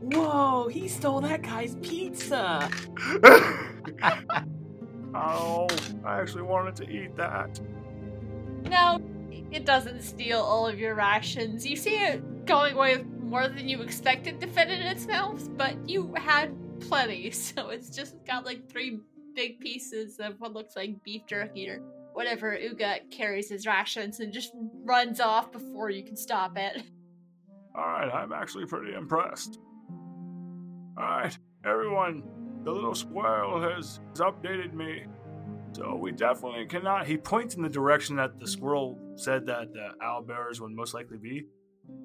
[0.00, 2.66] Whoa, he stole that guy's pizza.
[5.14, 5.66] oh,
[6.02, 7.60] I actually wanted to eat that.
[8.70, 8.98] No,
[9.50, 11.66] it doesn't steal all of your rations.
[11.66, 15.46] You see it going away with more than you expected to fit in its mouth,
[15.58, 19.00] but you had plenty, so it's just got like three
[19.36, 21.80] big pieces of what looks like beef jerky or
[22.14, 24.52] whatever Uga carries his rations and just
[24.84, 26.82] runs off before you can stop it.
[27.76, 29.60] Alright, I'm actually pretty impressed.
[30.98, 32.22] Alright, everyone,
[32.64, 35.04] the little squirrel has, has updated me.
[35.72, 37.06] So we definitely cannot.
[37.06, 40.94] He points in the direction that the squirrel said that the owl bearers would most
[40.94, 41.44] likely be.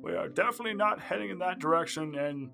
[0.04, 2.50] We are definitely not heading in that direction, and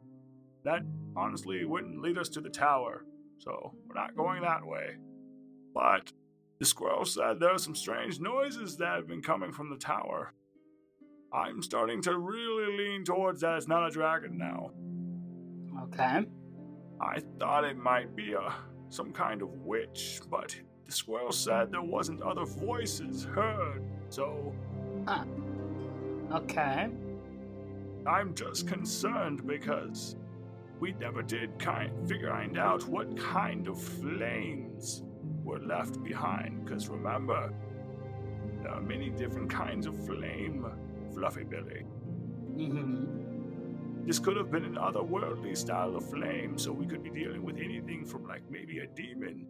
[0.63, 0.83] that
[1.15, 3.03] honestly wouldn't lead us to the tower.
[3.37, 4.95] So we're not going that way.
[5.73, 6.11] But
[6.59, 10.33] the squirrel said there are some strange noises that have been coming from the tower.
[11.33, 14.71] I'm starting to really lean towards that it's not a dragon now.
[15.83, 16.25] Okay.
[16.99, 18.53] I thought it might be a
[18.89, 23.83] some kind of witch, but the squirrel said there wasn't other voices heard.
[24.09, 24.53] So
[25.07, 25.25] ah.
[26.31, 26.89] Okay.
[28.05, 30.15] I'm just concerned because
[30.79, 35.03] we never did kind figure out what kind of flames
[35.43, 36.65] were left behind.
[36.65, 37.53] Because remember,
[38.61, 40.65] there are many different kinds of flame,
[41.13, 41.83] Fluffy Billy.
[42.55, 44.05] Mm-hmm.
[44.05, 47.57] This could have been an otherworldly style of flame, so we could be dealing with
[47.57, 49.47] anything from like maybe a demon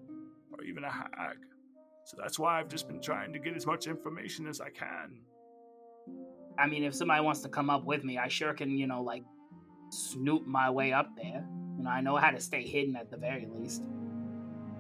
[0.51, 1.37] or even a hag.
[2.05, 5.19] So that's why I've just been trying to get as much information as I can.
[6.57, 9.03] I mean, if somebody wants to come up with me, I sure can, you know,
[9.03, 9.23] like
[9.89, 11.45] snoop my way up there.
[11.77, 13.83] You know, I know how to stay hidden at the very least.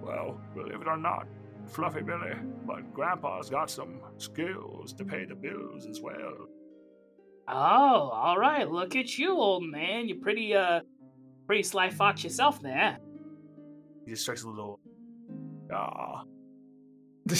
[0.01, 1.27] Well, believe it or not,
[1.67, 2.33] Fluffy Billy,
[2.65, 6.47] but Grandpa's got some skills to pay the bills as well.
[7.47, 8.69] Oh, all right.
[8.69, 10.07] Look at you, old man.
[10.07, 10.81] You're pretty, uh,
[11.45, 12.97] pretty sly fox yourself there.
[14.05, 14.79] He just strikes a little.
[15.73, 16.23] Ah,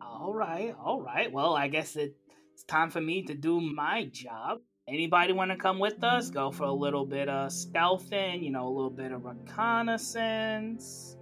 [0.00, 1.30] All right, all right.
[1.30, 4.58] Well, I guess it's time for me to do my job.
[4.88, 6.30] Anybody want to come with us?
[6.30, 11.16] Go for a little bit of stealthing, you know, a little bit of reconnaissance.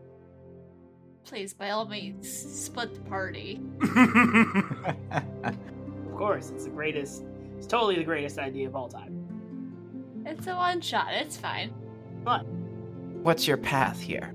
[1.24, 3.62] Please, by all means, split the party.
[6.14, 7.24] Of course, it's the greatest.
[7.58, 10.22] It's totally the greatest idea of all time.
[10.24, 11.74] It's a one shot, it's fine.
[12.22, 14.32] But what's your path here?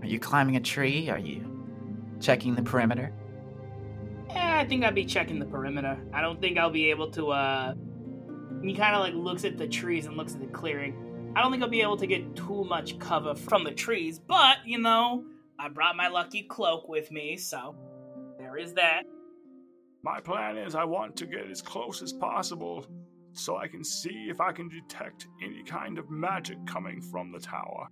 [0.00, 1.08] Are you climbing a tree?
[1.10, 1.46] Are you
[2.20, 3.12] checking the perimeter?
[4.30, 5.96] Yeah, I think I'd be checking the perimeter.
[6.12, 7.30] I don't think I'll be able to.
[7.30, 7.74] uh
[8.62, 11.32] He kind of like looks at the trees and looks at the clearing.
[11.34, 14.58] I don't think I'll be able to get too much cover from the trees, but
[14.64, 15.24] you know,
[15.58, 17.74] I brought my lucky cloak with me, so
[18.38, 19.02] there is that.
[20.02, 22.86] My plan is I want to get as close as possible
[23.32, 27.38] so I can see if I can detect any kind of magic coming from the
[27.38, 27.88] tower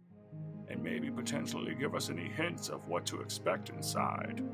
[0.69, 4.45] and maybe potentially give us any hints of what to expect inside.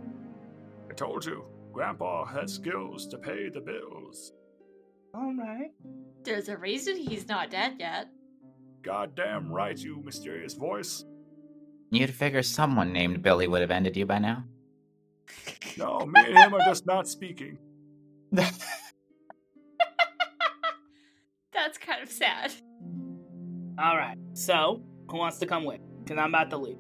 [0.89, 4.33] I told you, Grandpa has skills to pay the bills.
[5.17, 5.71] All right.
[6.25, 8.09] There's a reason he's not dead yet.
[8.83, 11.05] Goddamn right, you mysterious voice.
[11.91, 14.45] You'd figure someone named Billy would have ended you by now.
[15.79, 17.59] No, me and him are just not speaking.
[18.33, 18.59] That's
[21.79, 22.53] kind of sad.
[23.79, 24.19] All right.
[24.35, 25.81] So, who wants to come with?
[26.05, 26.79] Because I'm about to leave.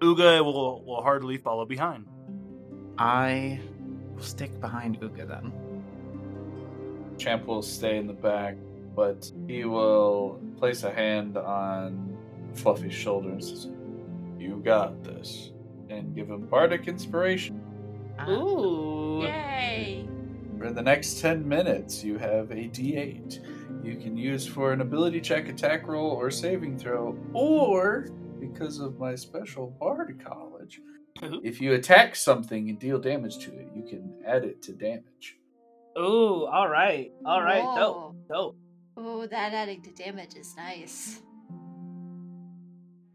[0.00, 2.06] Uga will, will hardly follow behind.
[2.98, 3.60] I
[4.14, 5.52] will stick behind Uga then.
[7.18, 8.56] Champ will stay in the back,
[8.94, 12.16] but he will place a hand on
[12.54, 13.68] Fluffy's shoulder and says,
[14.38, 15.52] You got this.
[15.90, 17.60] And give him bardic inspiration.
[18.18, 19.22] Ah, Ooh.
[19.22, 20.06] Yay!
[20.58, 23.40] For the next 10 minutes, you have a d8
[23.82, 28.08] you can use for an ability check, attack roll, or saving throw, or
[28.40, 30.80] because of my special bard college,
[31.42, 35.38] if you attack something and deal damage to it, you can add it to damage.
[35.98, 36.46] Ooh.
[36.46, 37.12] All right.
[37.24, 37.64] All right.
[37.64, 37.76] Whoa.
[37.76, 38.28] Dope.
[38.28, 38.56] Dope.
[38.96, 41.20] Oh, that adding to damage is nice.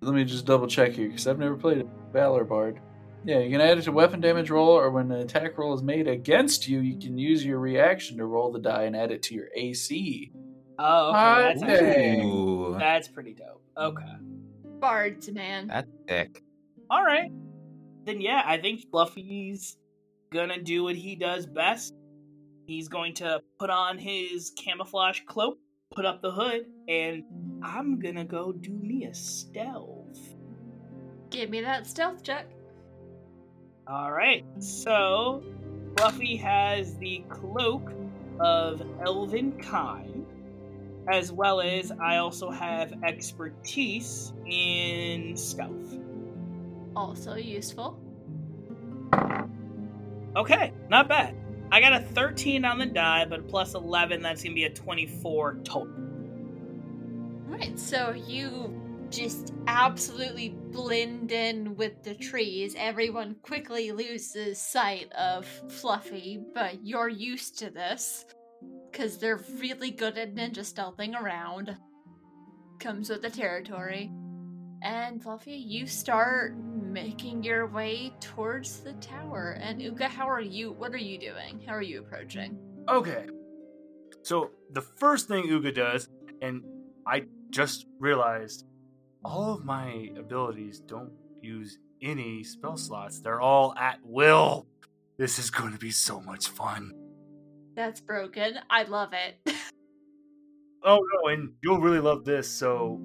[0.01, 2.79] Let me just double check here because I've never played a Valor Bard.
[3.25, 5.81] Yeah, you can add it to weapon damage roll, or when an attack roll is
[5.81, 9.23] made against you, you can use your reaction to roll the die and add it
[9.23, 10.31] to your AC.
[10.77, 11.59] Oh, okay.
[11.59, 13.63] That's, actually, that's pretty dope.
[13.77, 14.15] Okay.
[14.79, 15.67] Bards, man.
[15.67, 16.43] that's sick.
[16.89, 17.31] All right.
[18.05, 19.77] Then yeah, I think Fluffy's
[20.33, 21.93] gonna do what he does best.
[22.65, 25.57] He's going to put on his camouflage cloak,
[25.93, 27.23] put up the hood, and
[27.61, 30.19] I'm gonna go do me a stealth.
[31.29, 32.47] Give me that stealth check.
[33.87, 34.45] All right.
[34.59, 35.43] So
[35.97, 37.91] Fluffy has the cloak
[38.39, 40.25] of Elvenkind,
[41.11, 45.97] as well as I also have expertise in stealth.
[46.95, 47.99] Also useful.
[50.35, 51.35] Okay, not bad.
[51.73, 55.55] I got a 13 on the die, but plus 11, that's gonna be a 24
[55.63, 55.87] total.
[57.47, 62.75] Right, so you just absolutely blend in with the trees.
[62.77, 68.27] Everyone quickly loses sight of Fluffy, but you're used to this
[68.91, 71.75] because they're really good at ninja stealthing around.
[72.77, 74.11] Comes with the territory.
[74.83, 79.57] And Fluffy, you start making your way towards the tower.
[79.61, 80.73] And Uga, how are you?
[80.73, 81.63] What are you doing?
[81.65, 82.57] How are you approaching?
[82.89, 83.27] Okay.
[84.23, 86.09] So the first thing Uga does,
[86.41, 86.63] and
[87.07, 88.65] I just realized
[89.23, 93.21] all of my abilities don't use any spell slots.
[93.21, 94.67] They're all at will.
[95.17, 96.91] This is going to be so much fun.
[97.73, 98.55] That's broken.
[98.69, 99.55] I love it.
[100.85, 102.49] Oh no, and you'll really love this.
[102.49, 102.99] So,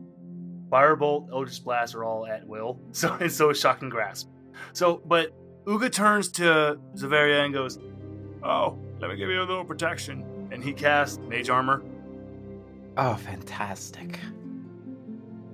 [0.70, 2.78] Firebolt, Eldritch Blast are all at will.
[2.92, 4.28] So and so is Shocking Grasp.
[4.72, 5.32] So, but
[5.64, 7.78] Uga turns to Zavaria and goes,
[8.42, 11.82] "Oh, let me give you a little protection." And he casts Mage Armor.
[12.96, 14.18] Oh, fantastic.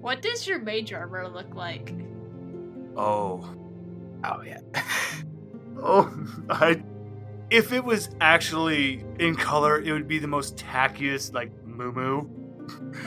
[0.01, 1.93] what does your mage armor look like?
[2.97, 3.55] Oh,
[4.25, 4.61] Oh, yeah.
[5.83, 6.11] oh,
[6.49, 6.83] I.
[7.51, 12.27] If it was actually in color, it would be the most tackiest, like muumuu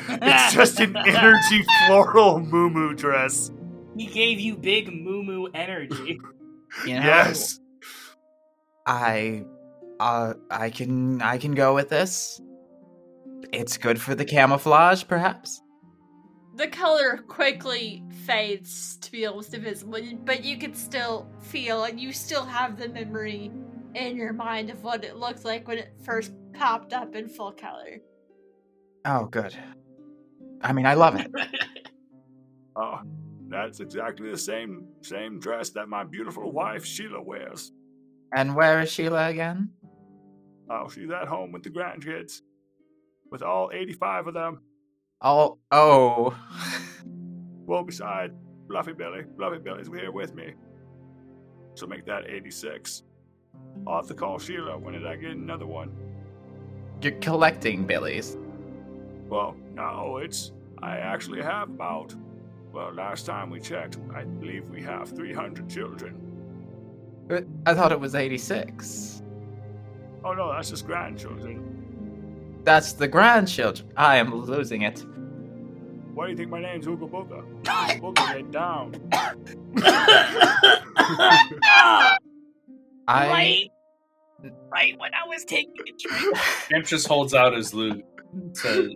[0.10, 3.52] It's just an energy floral moo dress.
[3.96, 6.20] He gave you big muumuu energy.
[6.86, 7.60] You know, Yes.
[8.86, 9.44] I
[10.00, 12.42] uh I can I can go with this.
[13.52, 15.62] It's good for the camouflage, perhaps.
[16.56, 22.12] The color quickly fades to be almost invisible, but you can still feel and you
[22.12, 23.52] still have the memory
[23.94, 27.52] in your mind of what it looked like when it first popped up in full
[27.52, 27.98] color.
[29.08, 29.56] Oh, good.
[30.62, 31.32] I mean, I love it.
[32.80, 33.00] Oh,
[33.50, 37.72] that's exactly the same same dress that my beautiful wife Sheila wears.
[38.36, 39.72] And where is Sheila again?
[40.70, 42.42] Oh, she's at home with the grandkids,
[43.32, 44.62] with all eighty-five of them.
[45.22, 46.38] Oh, oh.
[47.66, 48.32] Well, beside
[48.68, 50.54] Fluffy Billy, Fluffy Billy's here with me.
[51.74, 53.02] So make that eighty-six.
[53.88, 55.92] I'll have to call Sheila when did I get another one.
[57.02, 58.38] You're collecting Billies.
[59.28, 60.52] Well, no, it's
[60.82, 62.14] I actually have about.
[62.72, 66.16] Well, last time we checked, I believe we have three hundred children.
[67.28, 69.22] But I thought it was 86.
[70.24, 72.60] Oh no, that's just grandchildren.
[72.64, 73.90] That's the grandchildren.
[73.98, 75.04] I am losing it.
[76.14, 77.44] Why do you think my name's Ooga Booga?
[77.64, 78.94] Ooga Booga, get down.
[83.10, 83.72] I right,
[84.70, 86.38] right when I was taking a drink.
[86.70, 88.04] Camp just holds out his lute.
[88.34, 88.90] and says,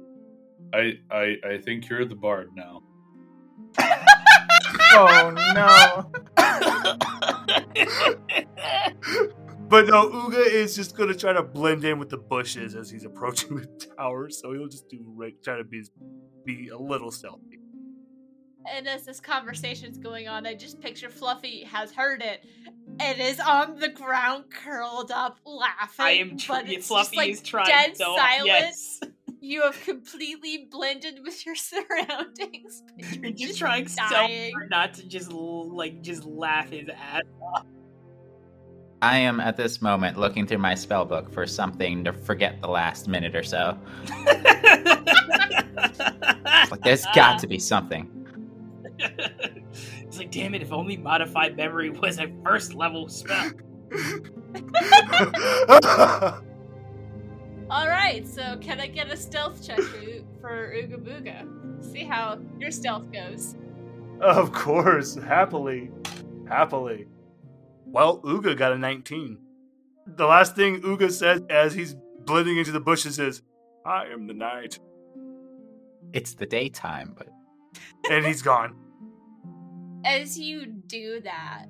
[0.73, 2.83] I, I, I think you're the bard now.
[4.93, 6.11] Oh no.
[9.69, 13.05] But no, Uga is just gonna try to blend in with the bushes as he's
[13.05, 13.65] approaching the
[13.97, 14.29] tower.
[14.29, 15.83] So he'll just do right, try to be
[16.45, 17.59] be a little stealthy.
[18.69, 22.45] And as this conversation's going on, I just picture Fluffy has heard it
[22.99, 26.05] and is on the ground curled up laughing.
[26.05, 28.45] I am tr- but it's Fluffy just, like, is trying dead so silent.
[28.47, 28.99] yes.
[29.43, 32.83] You have completely blended with your surroundings.
[32.97, 37.65] but You're just trying so hard not to just like just laugh his ass off.
[39.01, 42.67] I am at this moment looking through my spell book for something to forget the
[42.67, 43.77] last minute or so.
[46.69, 48.09] Like, there's got to be something.
[48.97, 50.61] it's like, damn it!
[50.61, 53.51] If only modified memory was a first level spell.
[57.71, 61.83] All right, so can I get a stealth check for- for Ooga Booga?
[61.85, 63.55] See how your stealth goes.
[64.19, 65.89] of course, happily,
[66.49, 67.07] happily.
[67.85, 69.37] Well, Uga got a 19.
[70.05, 71.95] The last thing Uga says as he's
[72.25, 73.41] blending into the bushes is,
[73.85, 74.79] "I am the night,"
[76.13, 77.29] It's the daytime, but
[78.11, 78.75] and he's gone.
[80.03, 81.67] As you do that,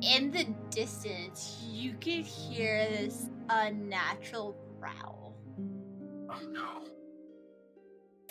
[0.00, 5.17] in the distance, you could hear this unnatural growl.
[6.30, 6.84] Oh no.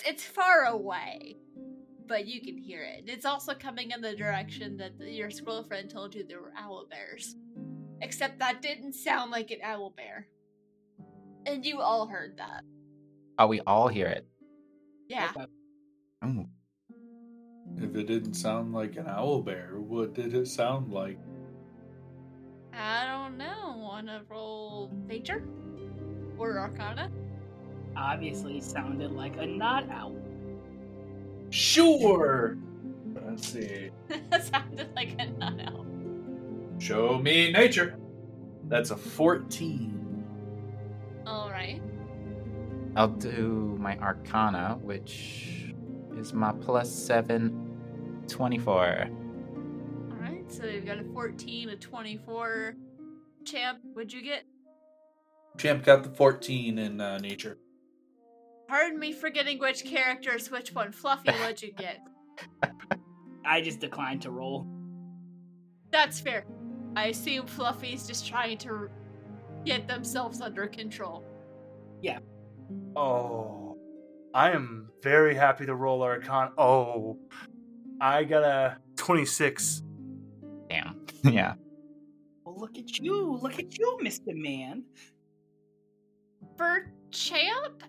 [0.06, 1.38] It's far away,
[2.08, 3.06] but you can hear it.
[3.08, 6.86] It's also coming in the direction that your squirrel friend told you there were owl
[6.89, 7.36] bears.
[8.02, 10.28] Except that didn't sound like an owl bear.
[11.48, 12.64] And you all heard that.
[13.39, 14.28] oh, we all hear it.
[15.08, 15.32] Yeah.
[16.24, 16.45] Ooh.
[17.78, 21.18] If it didn't sound like an owl bear, what did it sound like?
[22.74, 23.78] I don't know.
[23.78, 25.43] Wanna roll nature?
[26.38, 27.10] Or arcana?
[27.98, 30.16] Obviously, sounded like a not owl.
[31.50, 32.58] Sure.
[33.26, 33.89] Let's see.
[34.30, 35.86] that sounded like a not owl.
[36.78, 37.98] Show me nature.
[38.68, 40.24] That's a 14.
[41.26, 41.82] Alright.
[42.95, 45.74] I'll do my Arcana, which
[46.18, 49.10] is my plus seven 24.
[50.12, 52.76] Alright, so we've got a 14, a 24.
[53.43, 54.43] Champ, what'd you get?
[55.58, 57.58] Champ got the 14 in uh, nature.
[58.68, 60.91] Pardon me for getting which characters, which one.
[60.91, 61.99] Fluffy, what'd you get?
[63.45, 64.68] I just declined to roll.
[65.91, 66.45] That's fair.
[66.95, 68.89] I assume Fluffy's just trying to
[69.65, 71.24] get themselves under control.
[72.01, 72.20] Yeah.
[72.95, 73.78] Oh,
[74.34, 76.51] I am very happy to roll our con.
[76.57, 77.18] Oh,
[78.01, 79.84] I got a 26.
[80.70, 81.05] Damn.
[81.24, 81.53] yeah.
[82.43, 83.38] Well, look at you.
[83.41, 84.36] Look at you, Mr.
[84.36, 84.84] Man.
[86.57, 87.84] For Champ,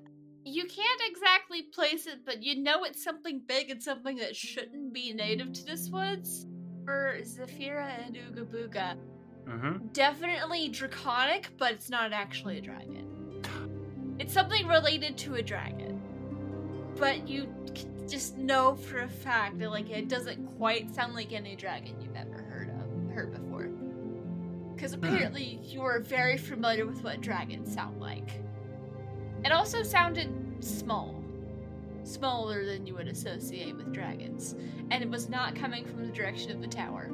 [0.48, 4.92] you can't exactly place it, but you know it's something big and something that shouldn't
[4.92, 6.46] be native to this woods.
[6.84, 8.96] For Zafira and Ooga Booga,
[9.46, 9.86] Mm-hmm.
[9.94, 13.42] definitely draconic, but it's not actually a dragon.
[14.18, 16.00] It's something related to a dragon.
[16.96, 17.48] But you
[18.08, 22.16] just know for a fact that like it doesn't quite sound like any dragon you've
[22.16, 23.68] ever heard of heard before.
[24.74, 28.42] Because apparently you are very familiar with what dragons sound like.
[29.44, 30.30] It also sounded
[30.64, 31.14] small.
[32.04, 34.54] Smaller than you would associate with dragons.
[34.90, 37.10] And it was not coming from the direction of the tower.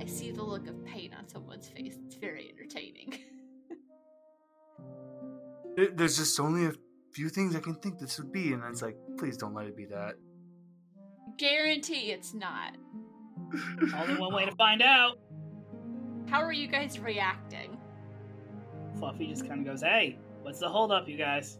[0.00, 1.96] I see the look of pain on someone's face.
[2.06, 3.18] It's very entertaining.
[5.76, 6.72] There- There's just only a
[7.12, 9.76] few things I can think this would be, and it's like, please don't let it
[9.76, 10.14] be that.
[11.36, 12.76] Guarantee it's not.
[13.96, 15.18] Only one way to find out.
[16.28, 17.78] How are you guys reacting?
[18.98, 21.58] Fluffy just kind of goes, "Hey, what's the holdup, you guys?"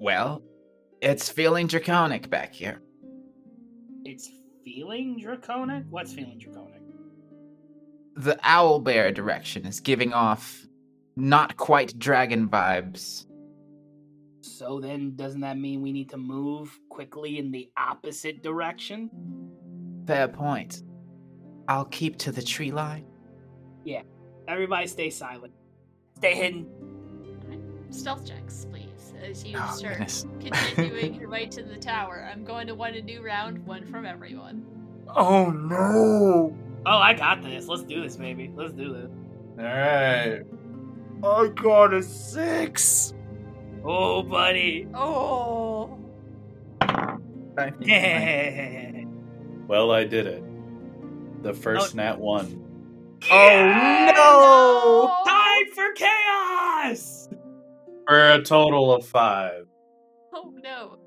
[0.00, 0.42] Well,
[1.02, 2.80] it's feeling draconic back here.
[4.06, 4.30] It's
[4.64, 5.84] feeling draconic.
[5.90, 6.80] What's feeling draconic?
[8.16, 10.66] The owl bear direction is giving off
[11.16, 13.26] not quite dragon vibes.
[14.40, 19.10] So then, doesn't that mean we need to move quickly in the opposite direction?
[20.06, 20.82] Fair point.
[21.68, 23.04] I'll keep to the tree line.
[23.84, 24.02] Yeah.
[24.48, 25.52] Everybody, stay silent.
[26.16, 26.66] Stay hidden.
[27.90, 30.26] Stealth checks, please, as you Oh, start goodness.
[30.40, 32.28] continuing your way to the tower.
[32.30, 34.64] I'm going to want a new round, one from everyone.
[35.16, 36.56] Oh no!
[36.86, 37.66] Oh, I got this.
[37.66, 38.52] Let's do this, baby.
[38.54, 39.10] Let's do this.
[39.58, 40.42] All right.
[41.24, 43.14] I got a six.
[43.84, 44.86] Oh, buddy.
[44.94, 45.98] Oh,
[47.80, 48.92] Yeah.
[49.66, 50.42] Well, I did it.
[51.42, 51.96] The first Oh.
[51.96, 52.64] nat one.
[53.30, 55.30] Oh no!
[55.30, 57.27] Time for chaos!
[58.08, 59.66] For a total of five.
[60.34, 60.98] Oh no!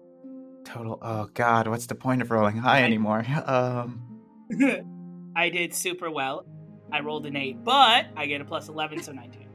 [0.64, 1.00] Total.
[1.02, 3.26] Oh God, what's the point of rolling high I- anymore?
[3.48, 4.08] Um.
[5.36, 6.46] I did super well.
[6.92, 9.48] I rolled an 8, but I get a plus 11, so 19.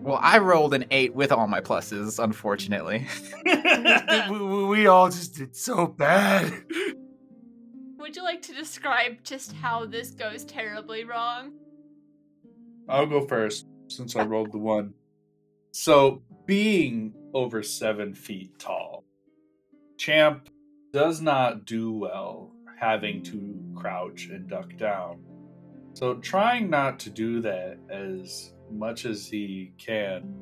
[0.00, 3.06] Well, I rolled an eight with all my pluses, unfortunately.
[4.30, 6.50] we, we- we all just did so bad.
[7.98, 11.52] Would you like to describe just how this goes terribly wrong?
[12.88, 14.94] I'll go first since I rolled the one.
[15.72, 19.04] So, being over seven feet tall,
[19.96, 20.48] Champ
[20.92, 25.22] does not do well having to crouch and duck down.
[25.92, 30.34] So, trying not to do that as much as he can,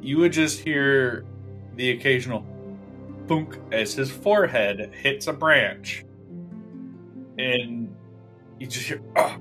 [0.00, 1.24] you would just hear
[1.74, 2.46] the occasional
[3.26, 6.04] thunk as his forehead hits a branch.
[7.38, 7.92] And
[8.60, 9.36] you just hear, ah,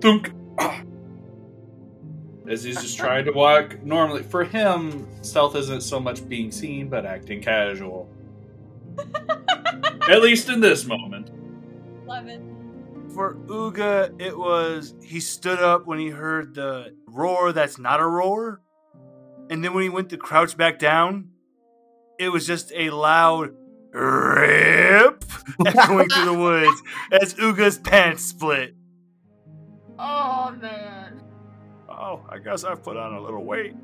[0.00, 0.82] thunk, ah,
[2.48, 4.22] as he's just trying to walk normally.
[4.22, 8.08] For him, stealth isn't so much being seen, but acting casual.
[10.08, 11.30] At least in this moment.
[12.04, 12.54] Eleven.
[13.14, 18.06] For Uga, it was he stood up when he heard the roar that's not a
[18.06, 18.60] roar.
[19.50, 21.30] And then when he went to crouch back down,
[22.18, 23.54] it was just a loud
[23.92, 25.24] rip
[25.66, 26.82] echoing through the woods
[27.12, 28.74] as Uga's pants split.
[30.00, 30.97] Oh man.
[31.98, 33.74] Oh, I guess I've put on a little weight.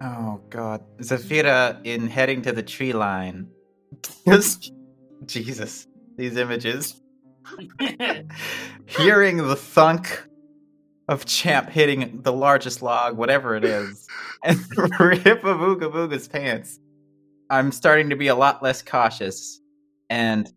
[0.00, 3.48] Oh God, Zafira in heading to the tree line.
[5.26, 5.86] Jesus,
[6.16, 7.00] these images.
[8.86, 10.26] Hearing the thunk
[11.08, 14.06] of Champ hitting the largest log, whatever it is,
[14.44, 16.78] and rip of Ooga Booga's pants.
[17.50, 19.60] I'm starting to be a lot less cautious
[20.08, 20.50] and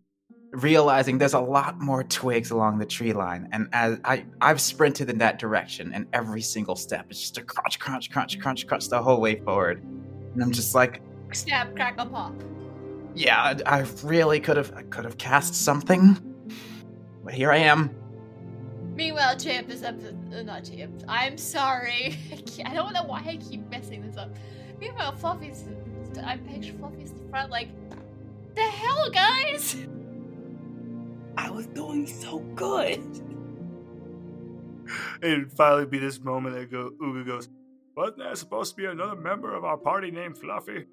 [0.52, 3.48] realizing there's a lot more twigs along the tree line.
[3.52, 7.42] And as I, I've sprinted in that direction, and every single step is just a
[7.42, 9.82] crunch, crunch, crunch, crunch, crunch the whole way forward.
[9.82, 12.32] And I'm just like, Snap, crackle, pop.
[13.14, 16.16] yeah, I I really could have, I could have cast something,
[17.24, 17.90] but here I am.
[18.94, 19.96] Meanwhile, Champ is up.
[20.34, 21.02] Uh, not Champ.
[21.08, 22.16] I'm sorry.
[22.64, 24.30] I, don't know why I keep messing this up.
[24.80, 25.64] Meanwhile, Fluffy's.
[26.24, 27.68] I'm picturing Fluffy's in front, like,
[28.54, 29.76] the hell, guys?
[31.36, 33.00] I was doing so good.
[35.22, 37.48] It'd finally be this moment that go Uga goes,
[37.96, 40.86] Wasn't there supposed to be another member of our party named Fluffy?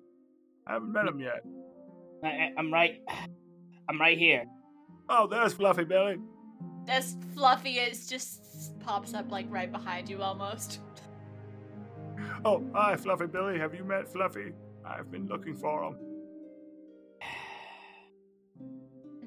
[0.67, 1.43] I haven't met him yet.
[2.23, 3.01] I, I'm right.
[3.89, 4.45] I'm right here.
[5.09, 6.17] Oh, there's Fluffy Belly.
[6.87, 10.79] As Fluffy is just pops up like right behind you almost.
[12.45, 13.59] Oh, hi, Fluffy Billy.
[13.59, 14.53] Have you met Fluffy?
[14.85, 15.95] I've been looking for him.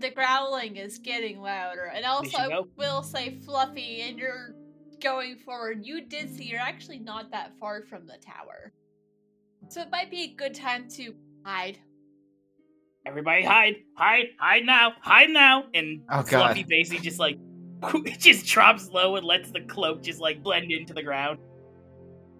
[0.06, 1.90] The growling is getting louder.
[1.92, 4.54] And also I will say Fluffy and you're
[5.02, 8.72] going forward, you did see you're actually not that far from the tower.
[9.68, 11.12] So it might be a good time to
[11.44, 11.78] hide.
[13.04, 15.64] Everybody hide, hide, hide now, hide now.
[15.74, 16.28] And Oh, God.
[16.28, 17.36] Fluffy basically just like
[18.18, 21.40] just drops low and lets the cloak just like blend into the ground.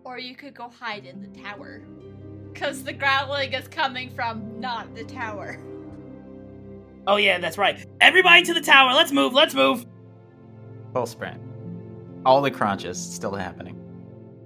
[0.05, 1.83] Or you could go hide in the tower.
[2.53, 5.61] Because the growling is coming from not the tower.
[7.07, 7.85] Oh yeah, that's right.
[8.01, 8.93] Everybody to the tower.
[8.93, 9.33] Let's move.
[9.33, 9.87] Let's move.
[10.93, 11.41] Full sprint.
[12.25, 13.75] All the crunches still happening.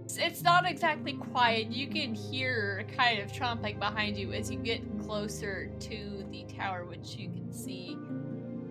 [0.05, 1.69] It's- It's not exactly quiet.
[1.69, 6.45] You can hear a kind of tromping behind you as you get closer to the
[6.45, 7.97] tower, which you can see.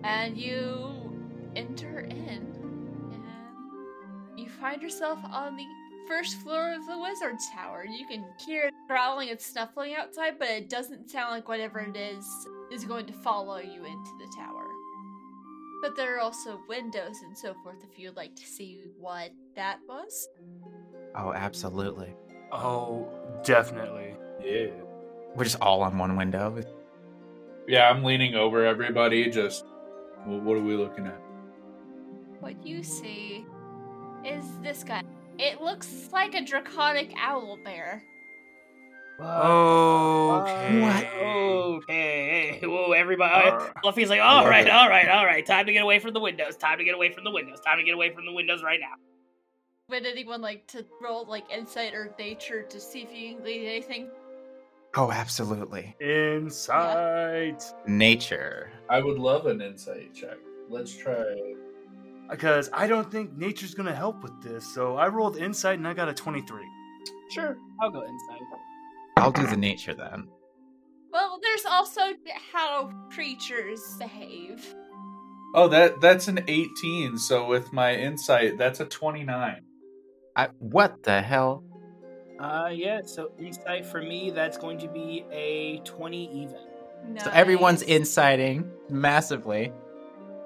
[0.04, 0.92] And you
[1.56, 2.46] enter in,
[3.12, 5.66] and you find yourself on the
[6.06, 7.84] first floor of the wizard's tower.
[7.84, 12.24] You can hear growling and snuffling outside, but it doesn't sound like whatever it is
[12.70, 14.64] is going to follow you into the tower.
[15.82, 19.78] But there are also windows and so forth if you'd like to see what that
[19.88, 20.28] was.
[21.14, 22.14] Oh, absolutely.
[22.52, 23.08] Oh,
[23.44, 24.14] definitely.
[24.44, 24.68] Yeah.
[25.34, 26.62] We're just all on one window.
[27.66, 29.30] Yeah, I'm leaning over everybody.
[29.30, 29.64] Just,
[30.26, 31.20] well, what are we looking at?
[32.40, 33.46] What you see
[34.24, 35.02] is this guy.
[35.38, 38.02] It looks like a draconic owl bear.
[39.20, 40.80] Okay.
[40.80, 41.06] What?
[41.82, 42.60] Okay.
[42.62, 43.50] Whoa, everybody.
[43.50, 43.72] Alright.
[43.82, 45.44] Fluffy's like, all right, all right, all right.
[45.44, 46.56] Time to get away from the windows.
[46.56, 47.60] Time to get away from the windows.
[47.60, 48.94] Time to get away from the windows right now.
[49.88, 53.64] Would anyone like to roll like insight or nature to see if you can glean
[53.66, 54.08] anything?
[54.96, 55.96] Oh, absolutely.
[56.00, 57.62] Insight.
[57.86, 58.70] Nature.
[58.88, 60.38] I would love an insight check.
[60.68, 61.54] Let's try.
[62.30, 65.94] Because I don't think nature's gonna help with this, so I rolled insight and I
[65.94, 66.64] got a 23.
[67.30, 68.40] Sure, I'll go inside.
[69.16, 70.28] I'll do the nature then.
[71.12, 72.00] Well, there's also
[72.52, 74.74] how creatures behave.
[75.54, 77.18] Oh, that that's an 18.
[77.18, 79.62] So with my insight, that's a 29.
[80.36, 81.64] I, what the hell?
[82.38, 83.00] Uh, yeah.
[83.04, 86.56] So insight for me, that's going to be a twenty even.
[87.22, 87.88] So everyone's Nice.
[87.90, 89.72] inciting massively.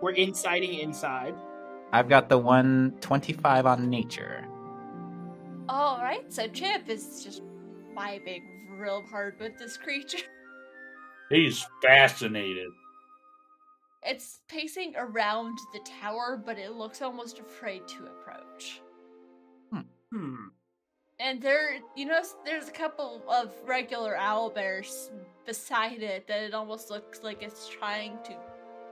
[0.01, 1.35] We're inciting inside.
[1.93, 4.45] I've got the 125 on nature.
[5.69, 7.43] All right, so Chip is just
[7.97, 10.19] vibing real hard with this creature.
[11.31, 12.69] He's fascinated.
[14.03, 18.83] It's pacing around the tower, but it looks almost afraid to approach.
[20.15, 20.47] Hmm.
[21.19, 25.11] And there, you know, there's a couple of regular owl bears
[25.45, 28.37] beside it that it almost looks like it's trying to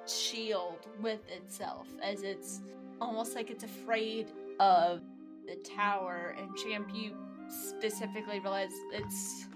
[0.07, 2.61] shield with itself, as it's
[3.01, 5.01] almost like it's afraid of
[5.47, 6.35] the tower.
[6.39, 7.15] And Champ, you
[7.53, 9.47] specifically realize it's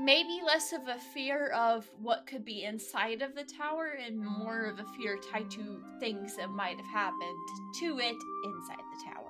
[0.00, 4.64] maybe less of a fear of what could be inside of the tower and more
[4.66, 7.38] of a fear tied to things that might have happened
[7.80, 9.22] to it inside the tower.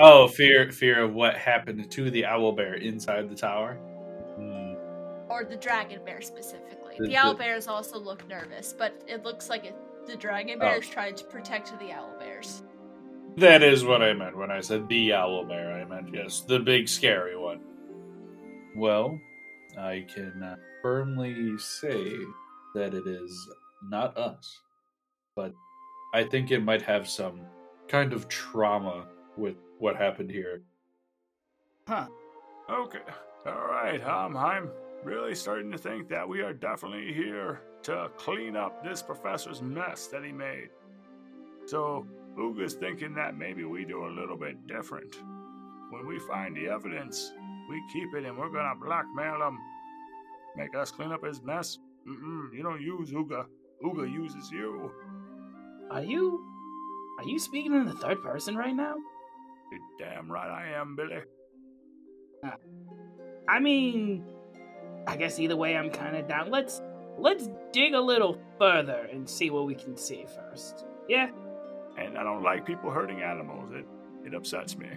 [0.00, 3.74] Oh, fear fear of what happened to the owl bear inside the tower.
[4.36, 4.74] Hmm.
[5.30, 6.96] or the dragon bear specifically.
[6.98, 9.74] The- The, owl the- bears also look nervous, but it looks like it,
[10.06, 10.60] the dragon Oh.
[10.60, 12.62] bear is trying to protect the owl bears.
[13.38, 15.72] That is what I meant when I said the owl bear.
[15.72, 17.60] I meant yes, the big scary one.
[18.74, 19.16] Well,
[19.78, 22.16] I can uh, firmly say
[22.74, 23.48] that it is
[23.90, 24.60] not us,
[25.36, 25.52] but
[26.14, 27.42] I think it might have some
[27.86, 30.62] kind of trauma with what happened here.
[31.86, 32.08] Huh.
[32.68, 32.98] Okay.
[33.46, 34.02] All right.
[34.04, 34.68] Um, I'm
[35.04, 40.08] really starting to think that we are definitely here to clean up this professor's mess
[40.08, 40.70] that he made.
[41.66, 42.04] So,
[42.36, 45.16] Uga's thinking that maybe we do a little bit different.
[45.90, 47.32] When we find the evidence,
[47.68, 49.58] we keep it and we're gonna blackmail him.
[50.56, 51.78] Make us clean up his mess.
[52.06, 53.46] Mm-mm, you don't use Uga.
[53.84, 54.90] Uga uses you.
[55.90, 56.44] Are you?
[57.18, 58.96] Are you speaking in the third person right now?
[59.70, 61.20] You damn right I am, Billy.
[63.48, 64.24] I mean,
[65.06, 66.50] I guess either way, I'm kind of down.
[66.50, 66.80] Let's
[67.18, 70.84] let's dig a little further and see what we can see first.
[71.08, 71.30] Yeah.
[71.98, 73.70] And I don't like people hurting animals.
[73.72, 73.86] It
[74.24, 74.88] it upsets me.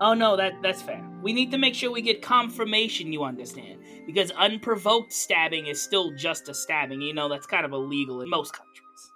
[0.00, 1.02] Oh no, that that's fair.
[1.22, 3.80] We need to make sure we get confirmation you understand.
[4.06, 7.00] Because unprovoked stabbing is still just a stabbing.
[7.00, 9.12] You know, that's kind of illegal in most countries.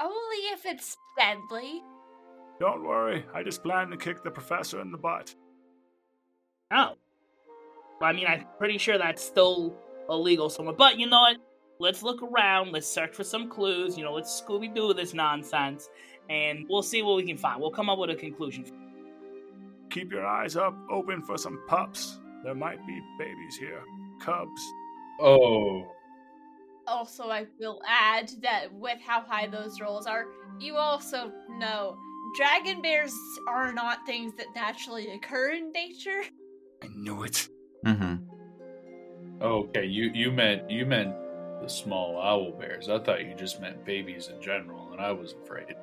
[0.00, 1.82] Only if it's deadly.
[2.60, 5.34] Don't worry, I just plan to kick the professor in the butt.
[6.70, 6.94] Oh.
[8.02, 9.76] I mean, I'm pretty sure that's still
[10.08, 10.74] illegal somewhere.
[10.74, 11.36] But you know what?
[11.78, 12.72] Let's look around.
[12.72, 13.96] Let's search for some clues.
[13.96, 15.88] You know, let's Scooby Doo this nonsense.
[16.30, 17.60] And we'll see what we can find.
[17.60, 18.64] We'll come up with a conclusion.
[19.90, 22.20] Keep your eyes up, open for some pups.
[22.44, 23.82] There might be babies here.
[24.20, 24.62] Cubs.
[25.20, 25.84] Oh,
[26.86, 30.26] Also, I will add that with how high those rolls are,
[30.60, 31.98] you also know
[32.36, 33.14] dragon bears
[33.48, 36.22] are not things that naturally occur in nature.
[36.82, 37.48] I knew it.
[37.84, 39.42] Mm-hmm.
[39.42, 39.84] okay.
[39.84, 41.14] You you meant you meant
[41.60, 42.88] the small owl bears.
[42.88, 45.74] I thought you just meant babies in general, and I was afraid.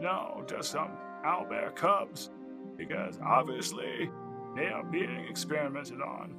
[0.00, 0.90] No, just some
[1.24, 2.30] owlbear cubs.
[2.76, 4.10] Because obviously,
[4.54, 6.34] they are being experimented on.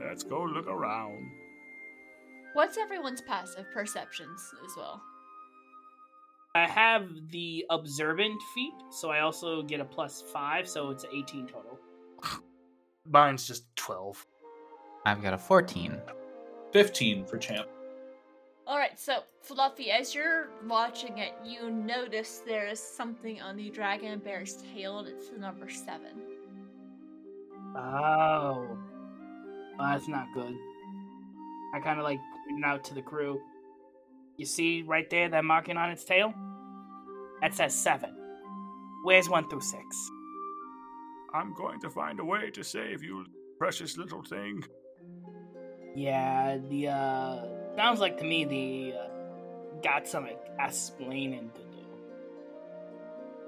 [0.00, 1.30] Let's go look around.
[2.54, 5.02] What's everyone's passive perceptions as well?
[6.54, 11.46] I have the observant feat, so I also get a plus five, so it's 18
[11.48, 11.78] total.
[13.04, 14.26] Mine's just 12.
[15.04, 16.00] I've got a 14.
[16.72, 17.68] Fifteen for champ.
[18.66, 23.70] All right, so Fluffy, as you're watching it, you notice there is something on the
[23.70, 26.20] dragon bear's tail, and it's the number seven.
[27.76, 28.66] Oh.
[29.78, 30.52] Well, that's not good.
[31.74, 33.40] I kind of like pointing out to the crew.
[34.36, 36.34] You see right there that marking on its tail?
[37.42, 38.16] That says seven.
[39.04, 40.10] Where's one through six?
[41.32, 43.26] I'm going to find a way to save you,
[43.58, 44.64] precious little thing.
[45.94, 47.44] Yeah, the, uh.
[47.76, 48.98] Sounds like to me the.
[48.98, 49.06] Uh,
[49.82, 51.84] got some explaining to do.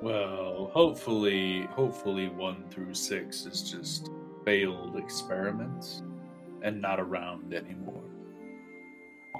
[0.02, 4.10] Well, hopefully, hopefully one through six is just
[4.44, 6.02] failed experiments
[6.62, 8.02] and not around anymore.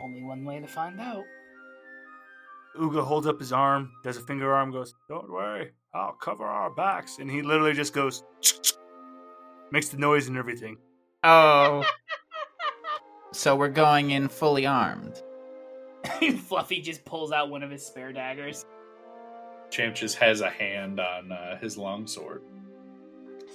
[0.02, 1.24] Only one way to find out.
[2.76, 6.70] Uga holds up his arm, does a finger arm, goes, Don't worry, I'll cover our
[6.70, 7.18] backs.
[7.18, 8.22] And he literally just goes,
[9.72, 10.76] makes the noise and everything.
[11.24, 11.84] Oh.
[13.38, 15.22] so we're going in fully armed.
[16.48, 18.66] Fluffy just pulls out one of his spare daggers.
[19.70, 22.42] Champ just has a hand on uh, his longsword.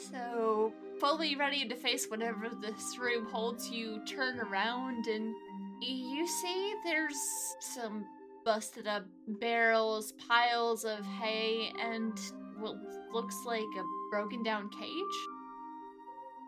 [0.09, 0.71] So,
[1.01, 5.35] fully ready to face whatever this room holds, you turn around and
[5.81, 7.17] you see there's
[7.59, 8.05] some
[8.45, 12.17] busted up barrels, piles of hay, and
[12.57, 12.75] what
[13.11, 15.27] looks like a broken down cage.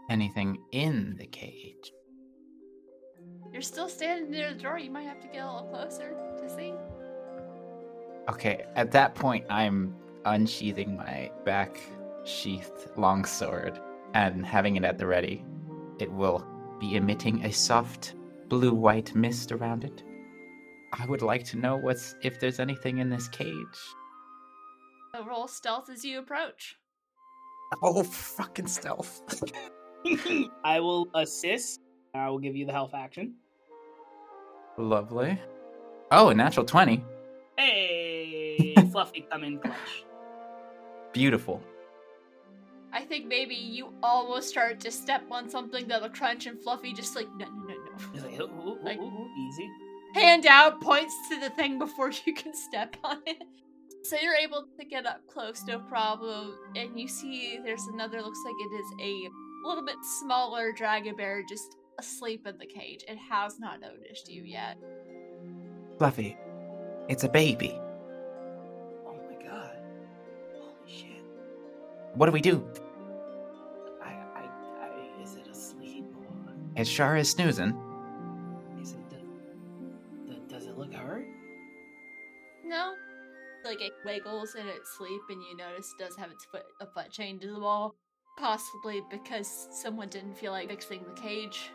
[0.09, 1.91] Anything in the cage?
[3.56, 4.78] You're still standing near the door.
[4.78, 6.74] You might have to get a little closer to see.
[8.30, 9.95] Okay, at that point, I'm
[10.26, 11.80] unsheathing my back
[12.26, 13.80] sheathed longsword
[14.14, 15.45] and having it at the ready.
[15.99, 16.45] It will
[16.82, 18.16] be emitting a soft
[18.49, 20.03] blue white mist around it.
[20.91, 23.53] I would like to know what's if there's anything in this cage.
[25.14, 26.76] So roll stealth as you approach.
[27.82, 29.22] Oh, fucking stealth.
[30.66, 31.80] I will assist.
[32.14, 33.36] I will give you the help action.
[34.78, 35.39] Lovely.
[36.11, 37.03] Oh, a natural 20.
[37.57, 40.05] Hey, Fluffy, come in clutch.
[41.13, 41.61] Beautiful.
[42.91, 47.15] I think maybe you almost start to step on something that'll crunch, and Fluffy just
[47.15, 48.30] like no no no He's no.
[48.30, 49.69] like, ooh, ooh, ooh, Like- ooh, ooh, easy.
[50.13, 53.43] Hand out, points to the thing before you can step on it.
[54.03, 58.21] So you're able to get up close, no problem, and you see there's another.
[58.21, 63.04] Looks like it is a little bit smaller dragon bear just asleep in the cage.
[63.08, 64.78] It has not noticed you yet.
[65.98, 66.38] Fluffy,
[67.08, 67.80] it's a baby.
[69.06, 69.78] Oh my god.
[70.54, 71.24] Holy shit.
[72.16, 72.66] What do we do?
[74.04, 74.50] I, I,
[74.82, 77.78] I, is it asleep or It sure is snoozing.
[78.82, 79.10] is it?
[79.10, 81.26] The, the, does it look hurt?
[82.66, 82.93] No.
[83.64, 86.86] Like it wiggles in its sleep, and you notice it does have its foot a
[86.86, 87.96] foot chained to the wall.
[88.38, 91.70] Possibly because someone didn't feel like fixing the cage.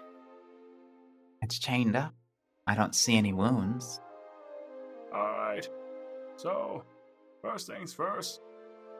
[1.42, 2.14] It's chained up.
[2.66, 4.00] I don't see any wounds.
[5.12, 5.68] Alright.
[6.36, 6.84] So,
[7.42, 8.40] first things first,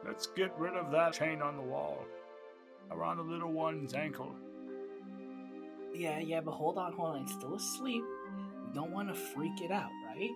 [0.05, 2.05] let's get rid of that chain on the wall.
[2.91, 4.35] Around the little one's ankle.
[5.93, 7.23] Yeah, yeah, but hold on, hold on.
[7.23, 8.03] It's still asleep.
[8.67, 10.31] You don't want to freak it out, right?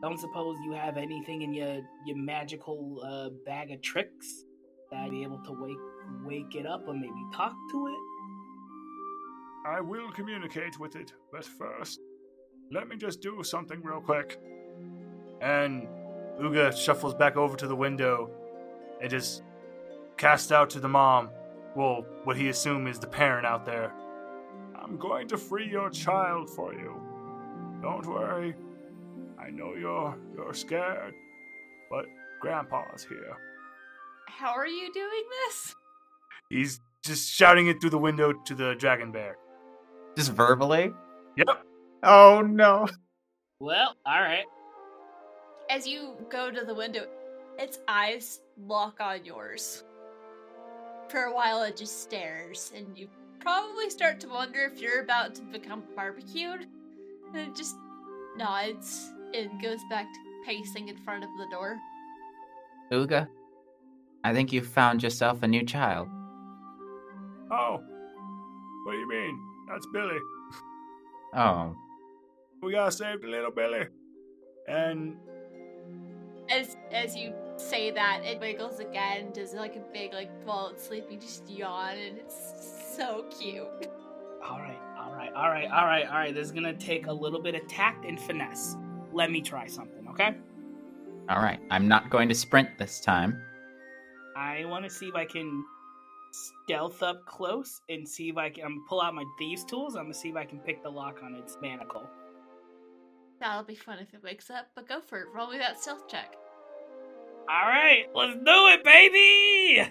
[0.00, 4.44] Don't suppose you have anything in your your magical uh, bag of tricks
[4.90, 5.76] that be able to wake
[6.24, 8.11] wake it up or maybe talk to it.
[9.64, 12.00] I will communicate with it, but first,
[12.70, 14.40] let me just do something real quick.
[15.40, 15.86] And
[16.40, 18.30] Uga shuffles back over to the window
[19.00, 19.42] and just
[20.16, 21.30] casts out to the mom.
[21.76, 23.92] Well, what he assumes is the parent out there.
[24.74, 27.00] I'm going to free your child for you.
[27.82, 28.54] Don't worry.
[29.38, 31.14] I know you're you're scared,
[31.90, 32.04] but
[32.40, 33.36] Grandpa's here.
[34.28, 35.74] How are you doing this?
[36.48, 39.36] He's just shouting it through the window to the dragon bear.
[40.16, 40.92] Just verbally?
[41.36, 41.64] Yep.
[42.02, 42.86] Oh no.
[43.60, 44.44] Well, all right.
[45.70, 47.06] As you go to the window,
[47.58, 49.84] its eyes lock on yours.
[51.08, 53.08] For a while, it just stares, and you
[53.40, 56.66] probably start to wonder if you're about to become barbecued.
[57.28, 57.76] And it just
[58.36, 61.78] nods and goes back to pacing in front of the door.
[62.90, 63.28] Uga,
[64.24, 66.08] I think you've found yourself a new child.
[67.50, 67.80] Oh.
[68.84, 69.51] What do you mean?
[69.68, 70.18] That's Billy.
[71.34, 71.74] Oh,
[72.62, 73.86] We gotta save the little Billy.
[74.68, 75.16] And
[76.50, 80.84] As as you say that, it wiggles again, does like a big like while it's
[80.86, 83.66] sleeping, just yawn, and it's so cute.
[84.44, 86.34] All right, all right, all right, all right, all right.
[86.34, 88.76] This is gonna take a little bit of tact and finesse.
[89.12, 90.34] Let me try something, okay?
[91.28, 91.60] all right.
[91.70, 93.40] I'm not going to sprint this time.
[94.36, 95.64] I want to see if I can
[96.32, 99.94] stealth up close and see if I can I'm pull out my thieves tools.
[99.94, 102.08] I'm gonna see if I can pick the lock on its manacle.
[103.40, 105.26] That'll be fun if it wakes up, but go for it.
[105.34, 106.34] Roll me that stealth check.
[107.48, 109.90] All right, let's do it, baby.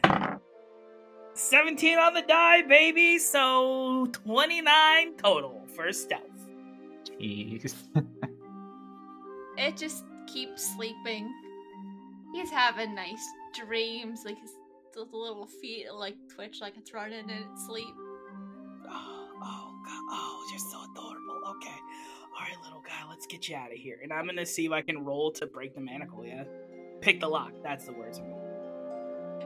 [1.34, 3.18] 17 on the die, baby.
[3.18, 6.22] So 29 total for stealth.
[7.04, 7.74] Jeez.
[9.58, 11.32] It just keeps sleeping.
[12.34, 13.24] He's having nice
[13.54, 14.54] dreams, like his
[14.94, 17.94] the little feet like twitch like it's running in its sleep.
[18.94, 20.04] Oh, oh, God.
[20.12, 21.56] oh, you're so adorable.
[21.56, 21.80] Okay.
[22.36, 24.00] All right, little guy, let's get you out of here.
[24.04, 26.44] And I'm going to see if I can roll to break the manacle, yeah?
[27.02, 27.54] Pick the lock.
[27.64, 28.22] That's the words.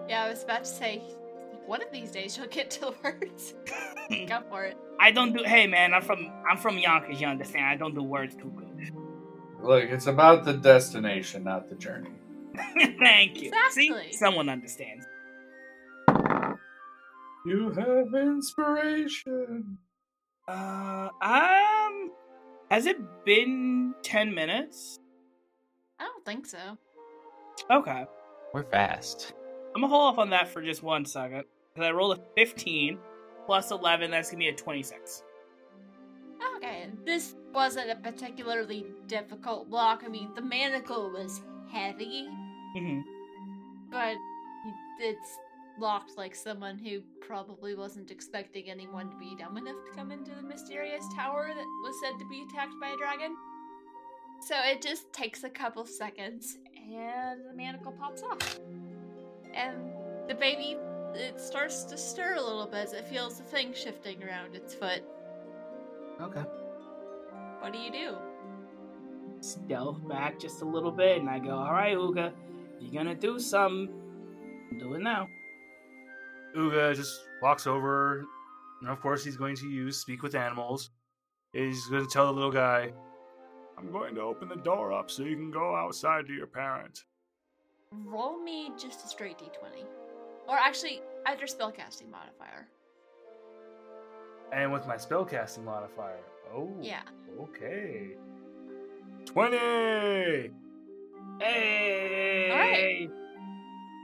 [0.10, 1.02] Yeah, I was about to say,
[1.66, 3.54] one of these days you'll get to the words.
[4.28, 4.78] Go for it.
[5.00, 5.44] I don't do.
[5.46, 7.20] Hey, man, I'm from I'm from Yonkers.
[7.20, 7.66] You understand?
[7.66, 8.92] I don't do words too good.
[9.64, 12.12] Look, it's about the destination, not the journey.
[13.00, 13.50] Thank you.
[13.50, 14.12] Exactly.
[14.12, 15.06] See, someone understands.
[17.46, 19.78] You have inspiration.
[20.48, 22.12] Uh, um,
[22.72, 25.00] has it been ten minutes?
[26.00, 26.78] I don't think so.
[27.72, 28.06] Okay,
[28.54, 29.34] We're fast.
[29.76, 31.44] I'm gonna hold off on that for just one second
[31.74, 32.98] because I rolled a 15
[33.46, 34.12] plus 11.
[34.12, 35.24] That's gonna be a 26.
[36.58, 40.04] Okay, this wasn't a particularly difficult block.
[40.06, 41.42] I mean, the manacle was
[41.72, 42.28] heavy,
[42.76, 43.00] hmm
[43.92, 44.16] but
[45.00, 45.38] it's
[45.80, 50.32] locked like someone who probably wasn't expecting anyone to be dumb enough to come into
[50.32, 53.36] the mysterious tower that was said to be attacked by a dragon.
[54.42, 58.60] So it just takes a couple seconds and the manacle pops off.
[59.54, 59.92] And
[60.28, 60.78] the baby
[61.16, 64.74] it starts to stir a little bit as it feels the thing shifting around its
[64.74, 65.02] foot.
[66.22, 66.44] Okay.
[67.60, 68.16] What do you do?
[69.40, 72.34] Stealth back just a little bit, and I go, "All right, Uga,
[72.80, 73.90] you're gonna do something.
[74.78, 75.30] Do it now."
[76.56, 78.24] Uga just walks over,
[78.82, 80.90] and of course he's going to use speak with animals.
[81.54, 82.92] He's going to tell the little guy,
[83.78, 87.04] "I'm going to open the door up so you can go outside to your parent."
[87.92, 89.86] Roll me just a straight d20.
[90.48, 92.68] Or actually, add your spellcasting modifier.
[94.52, 96.20] And with my spellcasting modifier,
[96.54, 97.02] oh, Yeah.
[97.40, 98.16] okay,
[99.26, 100.52] twenty.
[101.40, 103.10] Hey.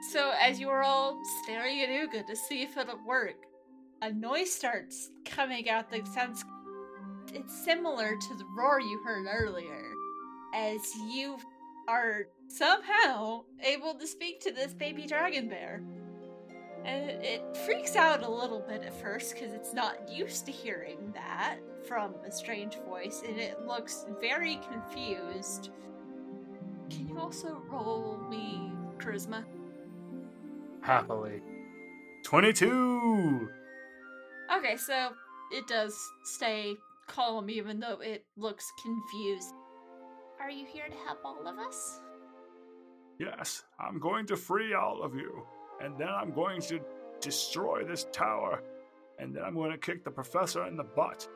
[0.10, 3.36] So as you are all staring at Uga to see if it'll work,
[4.02, 6.44] a noise starts coming out that sounds
[7.34, 9.84] it's similar to the roar you heard earlier.
[10.54, 11.38] As you
[11.88, 15.82] are somehow able to speak to this baby dragon bear.
[16.84, 21.12] And it, freaks out a little bit at first because it's not used to hearing
[21.14, 25.70] that from a strange voice, and it looks very confused.
[26.90, 29.44] Can you also roll me charisma?
[30.82, 31.42] Happily,
[32.24, 33.50] twenty-two.
[34.58, 35.12] Okay, so
[35.52, 36.76] it does stay
[37.08, 39.54] calm even though it looks confused.
[40.40, 42.00] Are you here to help all of us?
[43.20, 45.46] Yes, I'm going to free all of you,
[45.82, 46.80] and then I'm going to
[47.20, 48.64] destroy this tower,
[49.20, 51.28] and then I'm going to kick the professor in the butt.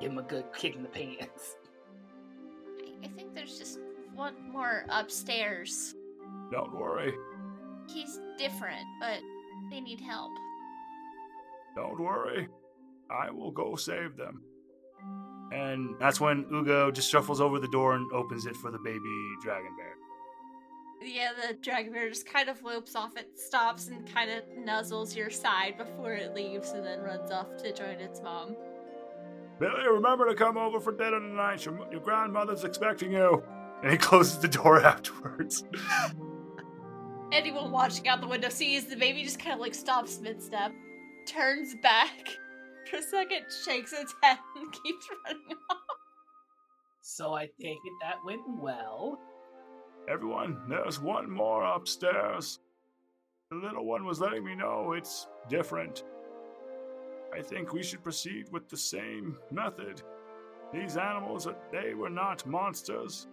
[0.00, 1.56] Give him a good kick in the pants.
[2.80, 3.78] I, I think there's just
[4.14, 5.94] one more upstairs.
[6.50, 7.12] Don't worry,
[7.88, 9.20] He's different, but
[9.70, 10.32] they need help.
[11.76, 12.48] don't worry.
[13.10, 14.42] I will go save them.
[15.52, 19.00] And that's when Uga just shuffles over the door and opens it for the baby
[19.42, 19.94] dragon bear.
[21.06, 23.16] Yeah, the dragon bear just kind of lopes off.
[23.16, 27.56] It stops and kind of nuzzles your side before it leaves and then runs off
[27.58, 28.56] to join its mom.
[29.58, 31.64] Billy, remember to come over for dinner tonight.
[31.66, 33.42] Your, your grandmother's expecting you.
[33.82, 35.64] And he closes the door afterwards.
[37.32, 40.70] Anyone watching out the window sees the baby just kind of like stops mid step,
[41.26, 42.28] turns back
[42.90, 45.78] for a second, shakes its head, and keeps running off.
[47.00, 49.18] So I take it that went well.
[50.08, 52.60] Everyone, there's one more upstairs.
[53.50, 56.04] The little one was letting me know it's different.
[57.34, 60.02] I think we should proceed with the same method.
[60.72, 63.26] These animals, they were not monsters.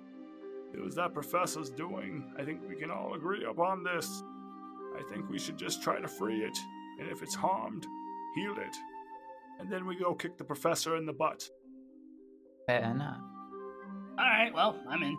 [0.73, 2.33] It was that professor's doing.
[2.37, 4.23] I think we can all agree upon this.
[4.97, 6.57] I think we should just try to free it,
[6.99, 7.85] and if it's harmed,
[8.35, 8.75] heal it.
[9.59, 11.49] And then we go kick the professor in the butt.
[12.67, 13.21] Fair enough.
[14.17, 15.17] Alright, well, I'm in.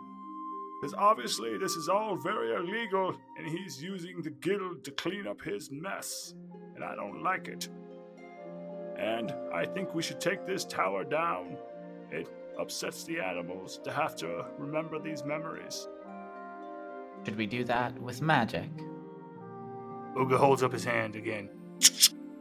[0.79, 5.41] Because obviously this is all very illegal, and he's using the guild to clean up
[5.41, 6.33] his mess,
[6.75, 7.69] and I don't like it.
[8.97, 11.57] And I think we should take this tower down.
[12.11, 12.27] It
[12.59, 15.87] upsets the animals to have to remember these memories.
[17.25, 18.69] Should we do that with magic?
[20.15, 21.49] Uga holds up his hand again.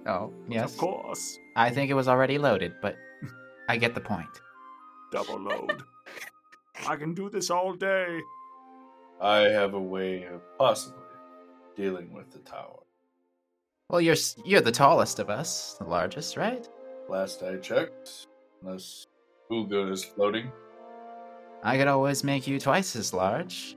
[0.07, 0.73] Oh, yes.
[0.73, 1.39] Of course.
[1.57, 2.97] I think it was already loaded, but
[3.69, 4.29] I get the point.
[5.13, 5.83] Double load.
[6.87, 8.21] I can do this all day.
[9.21, 11.03] I have a way of possibly
[11.77, 12.81] dealing with the tower.
[13.91, 16.67] Well, you're you're the tallest of us, the largest, right?
[17.09, 18.29] Last I checked,
[18.63, 19.07] unless
[19.51, 20.51] Uga is floating.
[21.63, 23.77] I could always make you twice as large.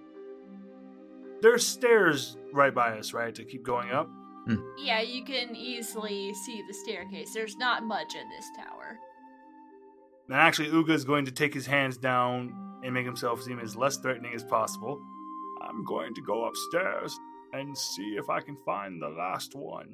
[1.41, 4.07] There's stairs right by us, right, to keep going up?
[4.47, 4.57] Hmm.
[4.77, 7.33] Yeah, you can easily see the staircase.
[7.33, 8.97] There's not much in this tower.
[10.29, 12.53] And actually, Uga is going to take his hands down
[12.83, 15.01] and make himself seem as less threatening as possible.
[15.61, 17.17] I'm going to go upstairs
[17.53, 19.89] and see if I can find the last one.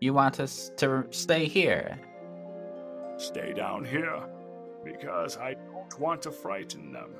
[0.00, 1.98] You want us to stay here?
[3.16, 4.28] Stay down here
[4.92, 7.10] because I don't want to frighten them.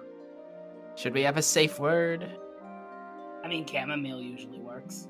[0.96, 2.28] Should we have a safe word?
[3.44, 5.08] I mean, chamomile usually works.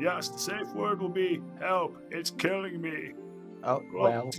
[0.00, 1.96] Yes, the safe word will be help.
[2.10, 3.12] It's killing me.
[3.64, 4.30] Oh, well.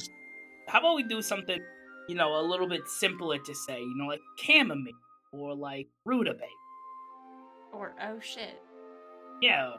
[0.68, 1.60] How about we do something,
[2.08, 4.94] you know, a little bit simpler to say, you know, like chamomile
[5.32, 6.46] or like rutabaga.
[7.74, 8.62] Or oh shit.
[9.42, 9.74] Yeah.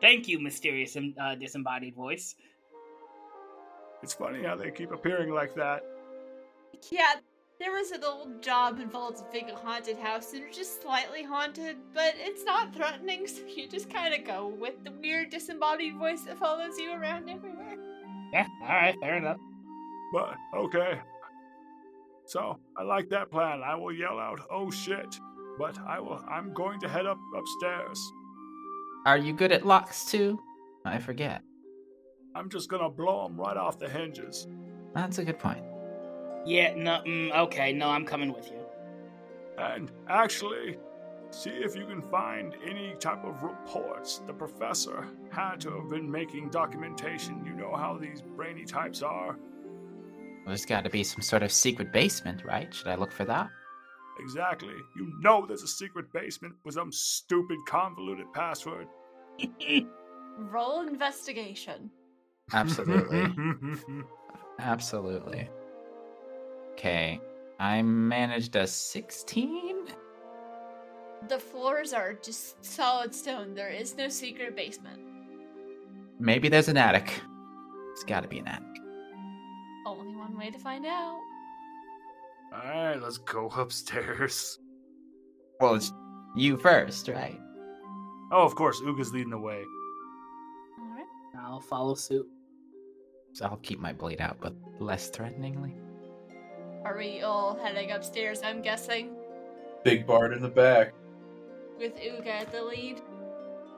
[0.00, 2.34] Thank you, mysterious and uh, disembodied voice.
[4.02, 5.82] It's funny how they keep appearing like that.
[6.90, 7.14] Yeah,
[7.58, 11.76] there was an old job involved in a haunted house and it's just slightly haunted,
[11.94, 16.22] but it's not threatening, so you just kind of go with the weird disembodied voice
[16.22, 17.76] that follows you around everywhere.
[18.32, 19.38] Yeah, alright, fair enough.
[20.12, 21.00] But okay.
[22.26, 23.62] So I like that plan.
[23.64, 25.18] I will yell out, "Oh shit!"
[25.58, 26.22] But I will.
[26.28, 28.00] I'm going to head up upstairs.
[29.06, 30.40] Are you good at locks too?
[30.84, 31.42] I forget.
[32.34, 34.46] I'm just gonna blow them right off the hinges.
[34.94, 35.64] That's a good point.
[36.46, 38.60] Yeah, no, mm, okay, no, I'm coming with you.
[39.58, 40.78] And actually,
[41.30, 44.22] see if you can find any type of reports.
[44.26, 47.44] The professor had to have been making documentation.
[47.44, 49.36] You know how these brainy types are.
[50.46, 52.72] There's got to be some sort of secret basement, right?
[52.72, 53.48] Should I look for that?
[54.20, 54.74] Exactly.
[54.96, 58.86] You know there's a secret basement with some stupid convoluted password.
[60.38, 61.90] Roll investigation.
[62.52, 63.34] Absolutely.
[64.60, 65.48] Absolutely.
[66.76, 67.18] Okay.
[67.58, 69.86] I managed a 16?
[71.26, 73.54] The floors are just solid stone.
[73.54, 75.00] There is no secret basement.
[76.20, 77.18] Maybe there's an attic.
[77.92, 78.66] It's got to be an attic.
[79.86, 81.18] Only one way to find out.
[82.52, 84.58] Alright, let's go upstairs.
[85.58, 85.90] Well, it's
[86.36, 87.40] you first, right?
[88.30, 89.62] Oh, of course, Uga's leading the way.
[90.78, 91.06] Alright.
[91.38, 92.26] I'll follow suit.
[93.32, 95.74] So I'll keep my blade out, but less threateningly.
[96.86, 99.16] Are we all heading upstairs, I'm guessing?
[99.82, 100.94] Big Bard in the back.
[101.80, 103.02] With Uga at the lead?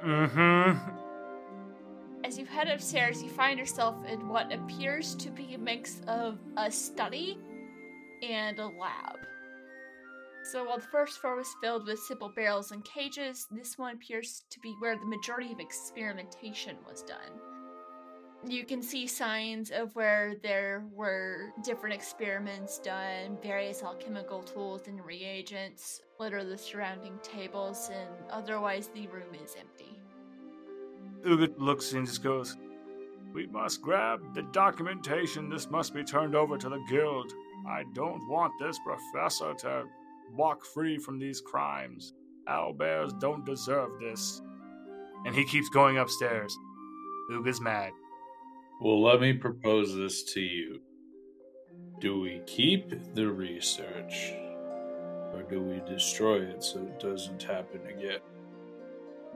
[0.04, 0.76] Mm-hmm.
[2.22, 6.38] As you head upstairs, you find yourself in what appears to be a mix of
[6.58, 7.38] a study
[8.22, 9.16] and a lab.
[10.52, 14.44] So while the first floor was filled with simple barrels and cages, this one appears
[14.50, 17.40] to be where the majority of experimentation was done.
[18.46, 25.04] You can see signs of where there were different experiments done, various alchemical tools and
[25.04, 30.00] reagents litter the surrounding tables, and otherwise the room is empty.
[31.24, 32.56] Uga looks and just goes,
[33.34, 35.50] We must grab the documentation.
[35.50, 37.32] This must be turned over to the guild.
[37.66, 39.84] I don't want this professor to
[40.32, 42.14] walk free from these crimes.
[42.48, 44.42] Owlbears don't deserve this.
[45.26, 46.56] And he keeps going upstairs.
[47.30, 47.90] Uga's mad.
[48.80, 50.80] Well, let me propose this to you.
[51.98, 54.32] Do we keep the research,
[55.32, 58.20] or do we destroy it so it doesn't happen again?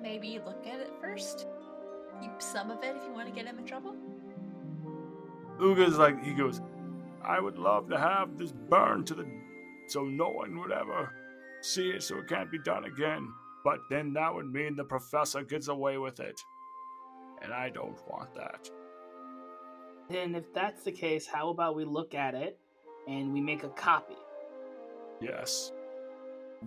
[0.01, 1.49] Maybe look at it first.
[2.20, 3.97] Keep some of it if you want to get him in trouble.
[5.61, 6.61] Uga's like, he goes,
[7.24, 9.26] I would love to have this burned to the.
[9.88, 11.11] so no one would ever
[11.62, 13.28] see it so it can't be done again.
[13.64, 16.40] But then that would mean the professor gets away with it.
[17.43, 18.70] And I don't want that.
[20.13, 22.59] Then, if that's the case, how about we look at it
[23.09, 24.17] and we make a copy?
[25.21, 25.73] Yes.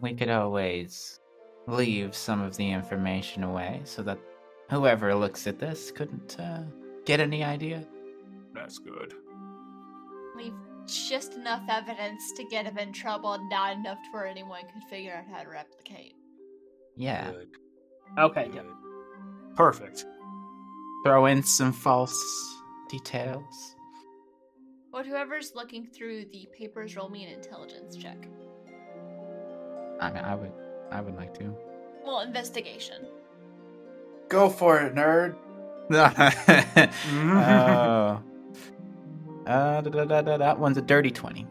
[0.01, 1.19] We could always
[1.67, 4.17] leave some of the information away so that
[4.71, 6.63] whoever looks at this couldn't uh,
[7.05, 7.85] get any idea.
[8.53, 9.13] That's good.
[10.35, 10.53] Leave
[10.87, 15.25] just enough evidence to get him in trouble, not enough for anyone could figure out
[15.31, 16.15] how to replicate.
[16.95, 17.29] Yeah.
[17.31, 17.49] Good.
[18.17, 18.55] Okay, Good.
[18.55, 18.65] yep.
[19.55, 20.03] Perfect.
[21.03, 22.54] Throw in some false
[22.89, 23.75] details.
[24.91, 28.27] But whoever's looking through the papers, roll me an intelligence check.
[29.99, 30.51] I mean, I would,
[30.91, 31.53] I would like to.
[32.05, 33.07] Well, investigation.
[34.29, 35.35] Go for it, nerd.
[35.91, 38.21] oh.
[39.45, 41.45] Uh, da, da, da, da, that one's a dirty 20.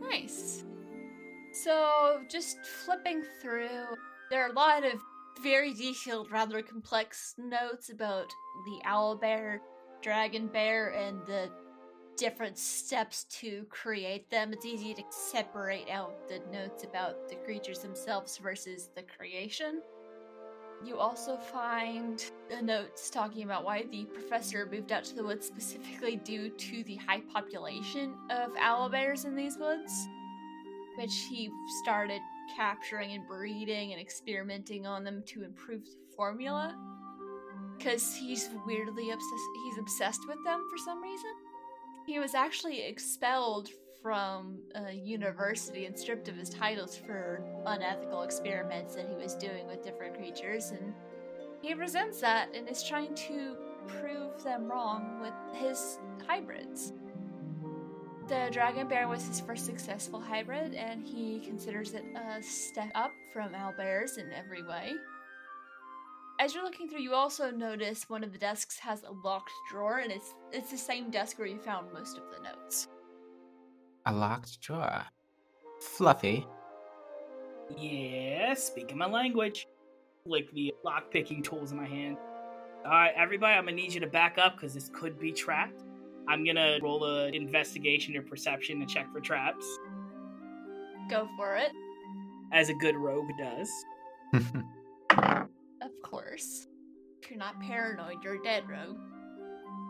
[0.00, 0.64] Nice.
[1.52, 3.68] So, just flipping through,
[4.30, 4.92] there are a lot of
[5.42, 8.28] very detailed, rather complex notes about
[8.64, 9.60] the owl bear,
[10.02, 11.50] dragon bear, and the
[12.16, 14.52] different steps to create them.
[14.52, 19.80] It's easy to separate out the notes about the creatures themselves versus the creation.
[20.84, 25.46] You also find the notes talking about why the professor moved out to the woods
[25.46, 30.08] specifically due to the high population of owl bears in these woods,
[30.98, 31.50] which he
[31.82, 32.20] started
[32.56, 36.76] capturing and breeding and experimenting on them to improve the formula.
[37.82, 41.32] Because he's weirdly obsessed, he's obsessed with them for some reason.
[42.06, 43.70] He was actually expelled
[44.00, 49.66] from a university and stripped of his titles for unethical experiments that he was doing
[49.66, 50.92] with different creatures, and
[51.60, 53.56] he resents that and is trying to
[53.86, 56.92] prove them wrong with his hybrids.
[58.28, 63.12] The dragon bear was his first successful hybrid, and he considers it a step up
[63.32, 64.94] from owlbears in every way.
[66.40, 69.98] As you're looking through, you also notice one of the desks has a locked drawer,
[69.98, 72.88] and it's it's the same desk where you found most of the notes.
[74.06, 75.02] A locked drawer.
[75.80, 76.46] Fluffy.
[77.76, 79.66] Yeah, speaking my language.
[80.26, 82.16] Like the lock picking tools in my hand.
[82.84, 85.82] Alright, everybody, I'm gonna need you to back up because this could be trapped.
[86.28, 89.64] I'm gonna roll a investigation or perception to check for traps,
[91.08, 91.70] Go for it.
[92.52, 93.70] as a good rogue does.
[95.96, 96.66] Of course.
[97.22, 98.98] If you're not paranoid, you're dead rogue.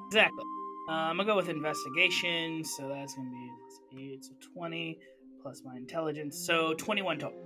[0.08, 0.44] Exactly.
[0.88, 4.98] Uh, I'm gonna go with investigation, so that's gonna be eight, so 20
[5.40, 7.38] plus my intelligence, so 21 total.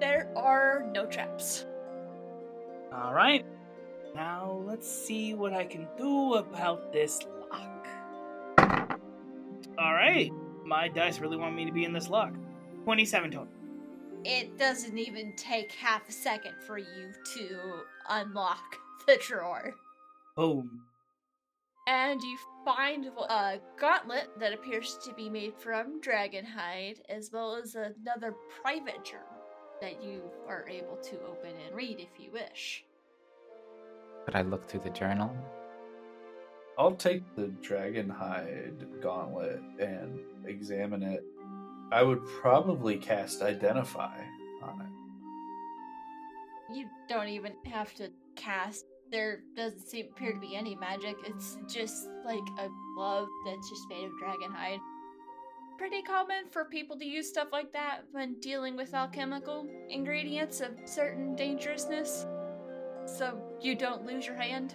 [0.00, 1.66] There are no traps.
[2.92, 3.44] All right.
[4.14, 7.20] Now let's see what I can do about this
[7.50, 7.88] lock.
[9.78, 10.30] All right.
[10.64, 12.34] My dice really want me to be in this lock.
[12.84, 13.48] 27 total.
[14.24, 17.58] It doesn't even take half a second for you to
[18.08, 19.74] unlock the drawer.
[20.36, 20.82] Boom.
[21.86, 27.56] And you find a gauntlet that appears to be made from dragon hide, as well
[27.56, 29.24] as another private journal
[29.80, 32.84] that you are able to open and read if you wish.
[34.26, 35.34] Could I look through the journal?
[36.76, 41.24] I'll take the dragon hide gauntlet and examine it.
[41.90, 44.18] I would probably cast identify
[44.62, 46.74] on it.
[46.74, 48.84] You don't even have to cast.
[49.10, 51.16] There doesn't seem appear to be any magic.
[51.24, 54.80] It's just like a glove that's just made of dragon hide.
[55.78, 60.72] Pretty common for people to use stuff like that when dealing with alchemical ingredients of
[60.84, 62.26] certain dangerousness.
[63.06, 64.74] So you don't lose your hand.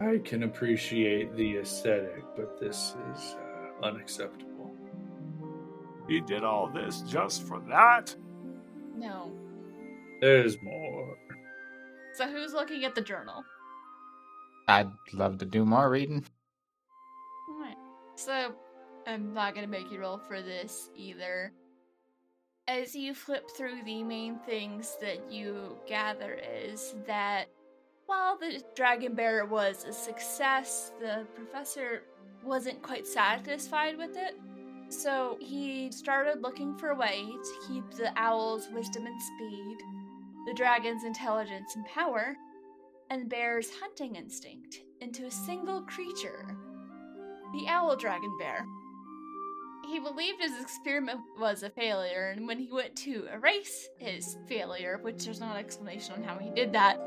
[0.00, 4.51] I can appreciate the aesthetic, but this is uh, unacceptable.
[6.12, 8.14] He did all this just for that?
[8.94, 9.32] No.
[10.20, 11.16] There's more.
[12.12, 13.42] So who's looking at the journal?
[14.68, 16.22] I'd love to do more reading.
[17.50, 17.78] Alright.
[18.16, 18.52] So
[19.06, 21.50] I'm not gonna make you roll for this either.
[22.68, 27.46] As you flip through the main things that you gather is that
[28.04, 32.02] while the dragon bear was a success, the professor
[32.44, 34.38] wasn't quite satisfied with it.
[34.92, 39.78] So he started looking for a way to keep the owl's wisdom and speed,
[40.46, 42.36] the dragon's intelligence and power,
[43.08, 46.56] and bear's hunting instinct into a single creature
[47.52, 48.66] the owl dragon bear.
[49.86, 54.98] He believed his experiment was a failure, and when he went to erase his failure,
[55.02, 56.98] which there's no explanation on how he did that,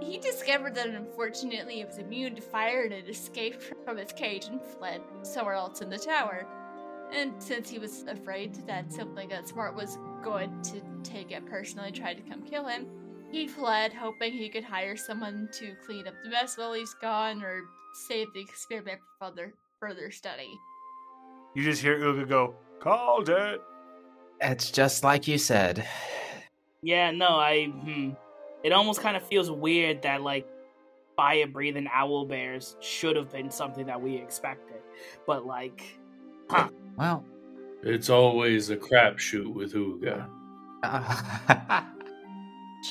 [0.00, 4.46] he discovered that unfortunately it was immune to fire and it escaped from its cage
[4.46, 6.46] and fled somewhere else in the tower.
[7.12, 11.88] And since he was afraid that something that smart was going to take it personally
[11.88, 12.86] and try to come kill him,
[13.30, 17.42] he fled, hoping he could hire someone to clean up the mess while he's gone
[17.42, 17.62] or
[18.08, 20.58] save the experiment for further, further study.
[21.54, 23.60] You just hear Uga go, called it.
[24.40, 25.86] It's just like you said.
[26.82, 27.66] Yeah, no, I.
[27.66, 28.10] Hmm.
[28.62, 30.46] It almost kind of feels weird that like
[31.16, 34.80] fire breathing owl bears should have been something that we expected,
[35.26, 35.98] but like,
[36.50, 36.68] huh?
[36.96, 37.24] Well,
[37.82, 40.28] It's always a crapshoot with Uga.
[40.82, 41.82] uh,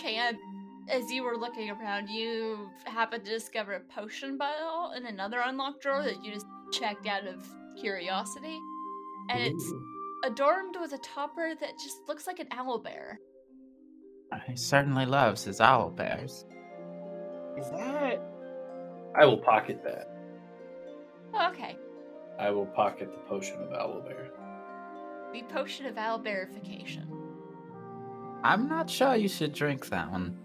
[0.02, 0.38] Champ,
[0.90, 5.82] as you were looking around, you happened to discover a potion bottle in another unlocked
[5.84, 7.48] drawer that you just checked out of
[7.80, 8.60] curiosity.
[9.30, 9.86] And it's Ooh.
[10.26, 13.20] adorned with a topper that just looks like an owl bear.
[14.48, 16.46] he certainly loves his owl bears.
[17.58, 18.20] Is that?
[19.16, 20.10] I will pocket that.
[21.52, 21.78] Okay.
[22.39, 24.30] I will pocket the potion of owlbear.
[25.34, 27.07] The potion of owl bearification.
[28.43, 30.38] I'm not sure you should drink that one.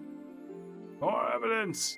[1.00, 1.96] More evidence.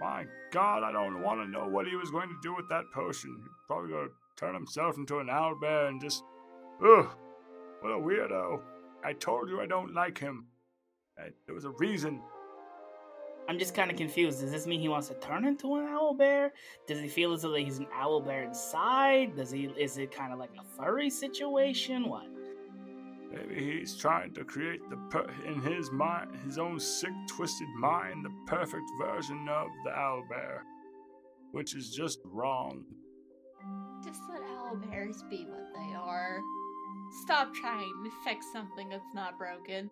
[0.00, 2.84] My God, I don't want to know what he was going to do with that
[2.92, 3.36] potion.
[3.38, 6.22] He's probably going to turn himself into an owl bear and just.
[6.84, 7.08] Ugh,
[7.80, 8.60] what a weirdo.
[9.04, 10.46] I told you I don't like him.
[11.18, 12.20] I, there was a reason.
[13.48, 14.40] I'm just kind of confused.
[14.40, 16.52] Does this mean he wants to turn into an owl bear?
[16.86, 19.36] Does he feel as though he's an owl bear inside?
[19.36, 19.64] Does he?
[19.78, 22.08] Is it kind of like a furry situation?
[22.08, 22.26] What?
[23.30, 28.24] Maybe he's trying to create the per- in his mind, his own sick, twisted mind,
[28.24, 30.62] the perfect version of the owl bear,
[31.50, 32.84] which is just wrong.
[34.04, 36.40] Just let owl bears be what they are.
[37.24, 39.90] Stop trying to fix something that's not broken.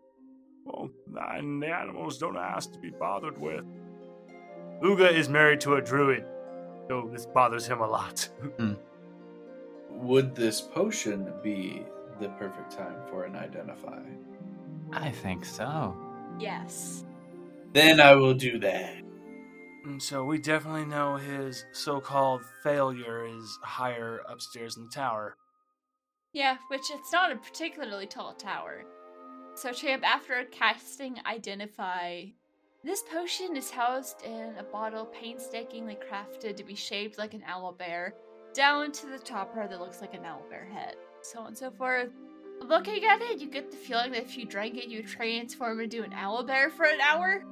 [0.65, 0.91] Well,
[1.35, 3.65] and the animals don't ask to be bothered with.
[4.83, 6.25] Uga is married to a druid,
[6.89, 8.29] so this bothers him a lot.
[8.59, 8.75] Hmm.
[9.91, 11.85] Would this potion be
[12.21, 14.01] the perfect time for an identify?
[14.93, 15.97] I think so.
[16.41, 17.05] Yes.
[17.73, 18.97] Then I will do that.
[19.85, 25.37] And so we definitely know his so-called failure is higher upstairs in the tower.
[26.33, 28.85] Yeah, which it's not a particularly tall tower.
[29.55, 32.25] So, Champ, after casting Identify,
[32.83, 37.73] this potion is housed in a bottle painstakingly crafted to be shaped like an owl
[37.73, 38.15] bear,
[38.55, 41.71] down to the topper that looks like an owl bear head, so on and so
[41.71, 42.09] forth.
[42.61, 46.03] Looking at it, you get the feeling that if you drank it, you transform into
[46.03, 47.45] an owl bear for an hour.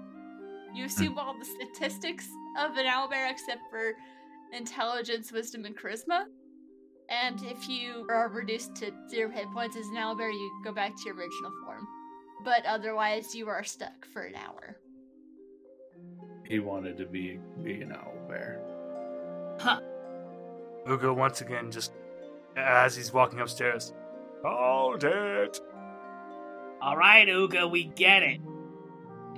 [0.74, 0.86] You hmm.
[0.86, 2.28] assume all the statistics
[2.58, 3.92] of an owl bear except for
[4.52, 6.24] intelligence, wisdom, and charisma.
[7.08, 10.96] And if you are reduced to zero hit points as an owlbear, you go back
[10.96, 11.69] to your original form.
[12.44, 14.76] But otherwise, you are stuck for an hour.
[16.48, 18.58] He wanted to be, be an owlbear.
[19.60, 19.80] Huh?
[20.86, 21.92] Uga once again just
[22.56, 23.92] as he's walking upstairs.
[24.44, 25.60] Hold it.
[26.80, 28.40] All right, Uga, we get it.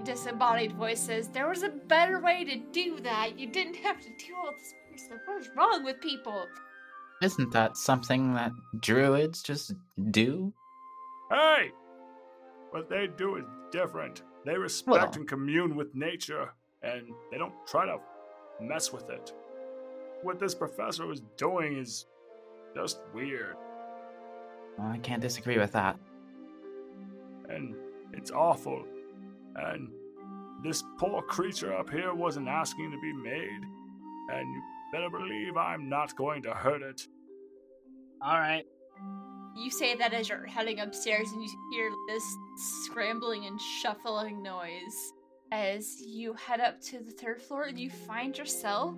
[0.04, 3.38] Disembodied voice says, There was a better way to do that.
[3.38, 5.18] You didn't have to do all this weird stuff.
[5.26, 6.46] What is wrong with people?
[7.20, 9.74] Isn't that something that druids just
[10.10, 10.52] do?
[11.30, 11.72] Hey!
[12.72, 14.22] What they do is different.
[14.44, 16.50] They respect Well- and commune with nature,
[16.82, 18.00] and they don't try to
[18.60, 19.32] mess with it.
[20.22, 22.06] What this professor is doing is
[22.74, 23.56] just weird,
[24.78, 25.96] I can't disagree with that.
[27.48, 27.76] and
[28.14, 28.82] it's awful.
[29.56, 29.92] And
[30.62, 33.62] this poor creature up here wasn't asking to be made,
[34.30, 34.62] and you
[34.92, 37.06] better believe I'm not going to hurt it.
[38.22, 38.64] All right.
[39.54, 42.24] You say that as you're heading upstairs and you hear this
[42.84, 45.12] scrambling and shuffling noise
[45.50, 48.94] as you head up to the third floor and you find yourself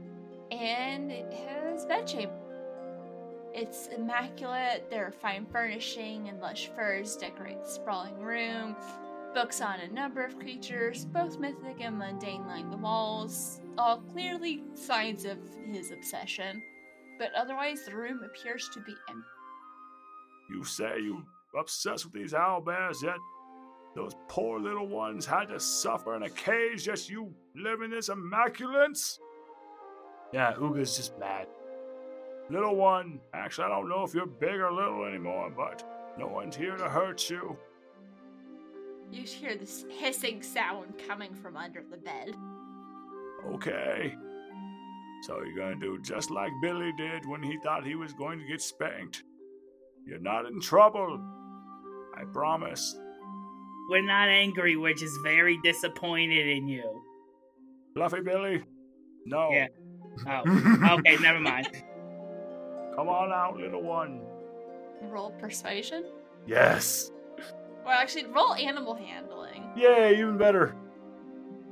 [0.51, 2.33] in his bedchamber.
[3.53, 4.89] It's immaculate.
[4.91, 8.77] There are fine furnishing and lush furs decorate the sprawling room.
[9.35, 13.61] Books on a number of creatures, both mythic and mundane, line the walls.
[13.77, 16.63] All clearly signs of his obsession.
[17.19, 19.34] But otherwise, the room appears to be empty.
[20.51, 21.25] You say you
[21.59, 23.17] obsessed with these owl bears, yet
[23.95, 28.09] those poor little ones had to suffer in a cage, yet you live in this
[28.09, 29.21] immaculance?
[30.33, 31.47] Yeah, Uga's just mad.
[32.51, 35.83] Little one, actually, I don't know if you're big or little anymore, but
[36.19, 37.57] no one's here to hurt you.
[39.11, 42.35] You hear this hissing sound coming from under the bed.
[43.47, 44.15] Okay.
[45.23, 48.45] So you're gonna do just like Billy did when he thought he was going to
[48.47, 49.23] get spanked.
[50.07, 51.21] You're not in trouble.
[52.17, 52.97] I promise.
[53.91, 57.03] We're not angry, we're just very disappointed in you.
[57.95, 58.63] Fluffy Billy?
[59.27, 59.51] No.
[59.51, 59.69] Yeah.
[60.29, 61.67] Oh, okay, never mind.
[62.95, 64.21] Come on out, little one.
[65.03, 66.05] Roll persuasion.
[66.47, 67.11] Yes.
[67.85, 69.65] Well, actually, roll animal handling.
[69.77, 70.77] Yay, even better.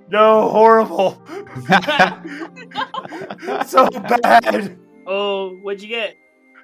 [0.09, 1.23] No, horrible.
[3.67, 4.77] so bad.
[5.07, 6.17] Oh, what'd you get?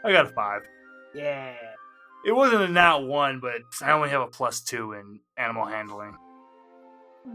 [0.04, 0.62] I got a five.
[1.14, 1.54] Yeah.
[2.24, 6.16] It wasn't a nat one, but I only have a plus two in animal handling.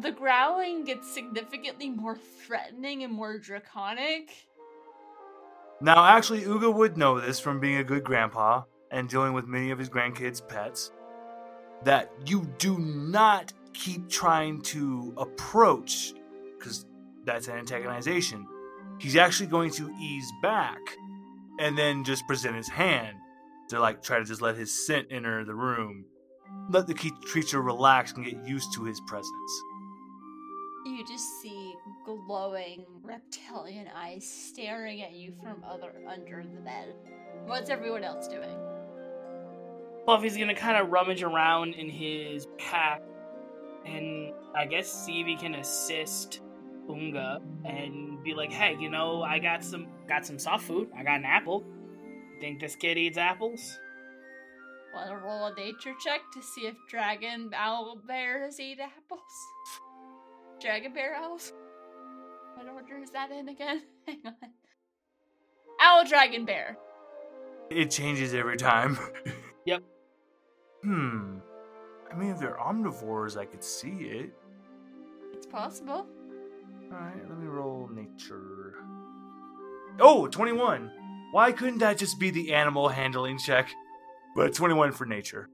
[0.02, 4.32] The growling gets significantly more threatening and more draconic.
[5.82, 9.72] Now, actually, Uga would know this from being a good grandpa and dealing with many
[9.72, 10.92] of his grandkids' pets
[11.84, 16.14] that you do not keep trying to approach
[16.58, 16.86] because
[17.26, 18.46] that's an antagonization.
[19.00, 20.80] He's actually going to ease back
[21.60, 23.18] and then just present his hand
[23.74, 26.06] to like try to just let his scent enter the room.
[26.70, 29.64] Let the creature relax and get used to his presence.
[30.86, 31.74] You just see
[32.06, 36.94] glowing reptilian eyes staring at you from other under the bed.
[37.46, 38.58] What's everyone else doing?
[40.06, 43.02] Fluffy's gonna kind of rummage around in his pack
[43.86, 46.42] and I guess see if he can assist
[46.90, 50.90] Unga and be like, "Hey, you know, I got some got some soft food.
[50.96, 51.64] I got an apple.
[52.44, 53.80] Think this kid eats apples?"
[54.94, 59.22] Want to roll a nature check to see if dragon owl bears eat apples?
[60.60, 61.54] Dragon bear owls?
[62.56, 63.84] What order is that in again?
[64.06, 64.34] Hang on.
[65.80, 66.78] Owl dragon bear.
[67.70, 69.00] It changes every time.
[69.66, 69.82] Yep.
[70.84, 71.38] Hmm.
[72.12, 74.34] I mean, if they're omnivores, I could see it.
[75.32, 76.06] It's possible.
[76.92, 78.74] Alright, let me roll nature.
[80.02, 80.92] Oh, 21.
[81.34, 83.74] Why couldn't that just be the animal handling check?
[84.36, 85.50] But 21 for nature.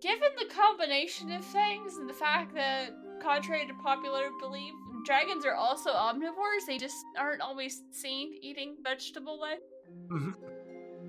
[0.00, 4.72] Given the combination of things and the fact that, contrary to popular belief,
[5.04, 9.60] dragons are also omnivores, they just aren't always seen eating vegetable life.
[10.06, 10.34] Mhm.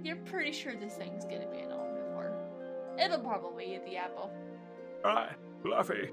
[0.04, 3.00] You're pretty sure this thing's gonna be an omnivore.
[3.00, 4.34] It'll probably eat the apple.
[5.06, 6.12] Alright, Fluffy,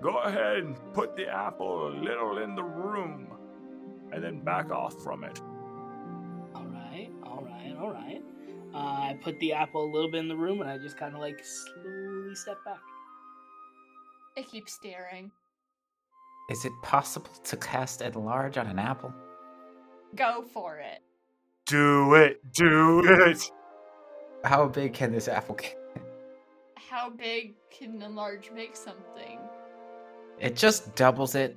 [0.00, 3.28] go ahead and put the apple a little in the room.
[4.10, 5.40] And then back off from it.
[7.62, 8.22] All right, all right, all right.
[8.74, 11.14] Uh, I put the apple a little bit in the room, and I just kind
[11.14, 12.80] of like slowly step back.
[14.36, 15.30] It keeps staring.
[16.50, 19.12] Is it possible to cast enlarge on an apple?
[20.16, 21.02] Go for it.
[21.66, 23.50] Do it, do it.
[24.44, 25.78] How big can this apple get?
[26.76, 29.38] How big can enlarge make something?
[30.40, 31.56] It just doubles it.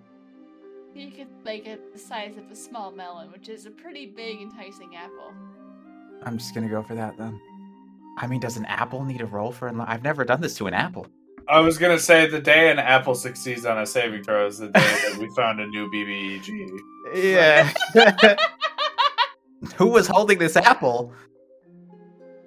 [0.94, 4.42] You could make it the size of a small melon, which is a pretty big,
[4.42, 5.34] enticing apple.
[6.24, 7.40] I'm just gonna go for that then.
[8.18, 9.90] I mean, does an apple need a roll for enlarge?
[9.90, 11.08] I've never done this to an apple.
[11.48, 14.68] I was gonna say the day an apple succeeds on a saving throw is the
[14.68, 16.80] day that we found a new BBEG.
[17.14, 17.72] Yeah.
[19.76, 21.14] Who was holding this apple?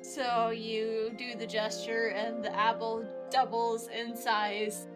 [0.02, 4.88] So you do the gesture, and the apple doubles in size.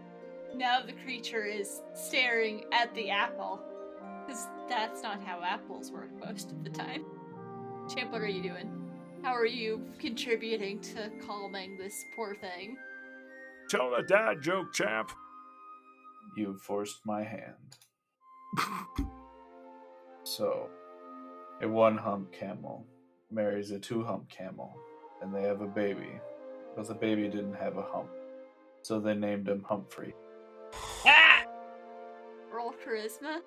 [0.55, 3.61] Now the creature is staring at the apple.
[4.27, 7.05] Because that's not how apples work most of the time.
[7.89, 8.71] Champ, what are you doing?
[9.23, 12.77] How are you contributing to calming this poor thing?
[13.69, 15.13] Tell a dad joke, champ.
[16.37, 17.77] You have forced my hand.
[20.25, 20.69] So,
[21.61, 22.87] a one hump camel
[23.31, 24.75] marries a two hump camel,
[25.21, 26.21] and they have a baby.
[26.77, 28.09] But the baby didn't have a hump,
[28.83, 30.15] so they named him Humphrey.
[31.07, 31.45] Ah!
[32.53, 33.41] Roll charisma?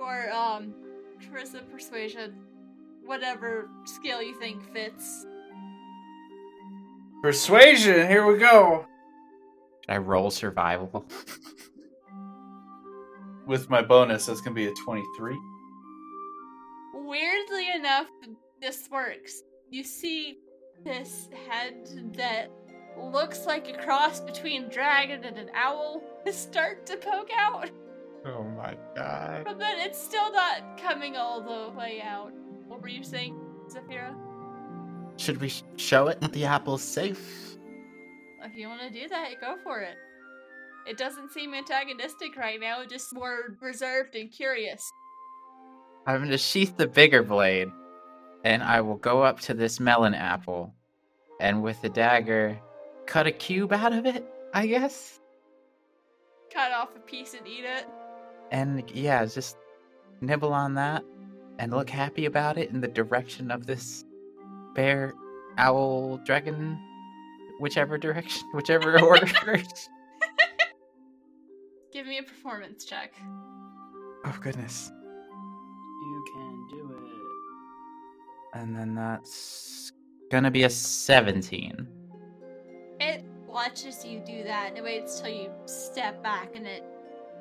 [0.00, 0.74] Or, um,
[1.20, 2.47] charisma persuasion.
[3.08, 5.24] Whatever skill you think fits.
[7.22, 8.84] Persuasion, here we go.
[9.80, 11.06] Should I roll survival?
[13.46, 15.38] With my bonus, that's gonna be a 23.
[16.96, 18.08] Weirdly enough,
[18.60, 19.42] this works.
[19.70, 20.36] You see
[20.84, 22.50] this head that
[23.00, 27.70] looks like a cross between a dragon and an owl start to poke out,
[28.26, 29.44] Oh my god.
[29.46, 32.32] but then it's still not coming all the way out.
[32.78, 33.36] What were you saying,
[33.66, 34.14] Zafira?
[35.16, 37.56] Should we show it that the apple's safe?
[38.44, 39.96] If you want to do that, go for it.
[40.86, 44.80] It doesn't seem antagonistic right now, just more reserved and curious.
[46.06, 47.66] I'm gonna sheath the bigger blade
[48.44, 50.72] and I will go up to this melon apple
[51.40, 52.60] and with the dagger
[53.06, 54.24] cut a cube out of it,
[54.54, 55.18] I guess.
[56.54, 57.88] Cut off a piece and eat it.
[58.52, 59.56] And yeah, just
[60.20, 61.02] nibble on that
[61.58, 64.04] and look happy about it in the direction of this
[64.74, 65.14] bear,
[65.58, 66.78] owl, dragon,
[67.60, 69.26] whichever direction, whichever order.
[71.92, 73.14] Give me a performance check.
[74.24, 74.90] oh goodness.
[76.00, 78.58] You can do it.
[78.60, 79.92] And then that's
[80.30, 81.88] gonna be a 17.
[83.00, 86.84] It watches you do that and it waits till you step back and it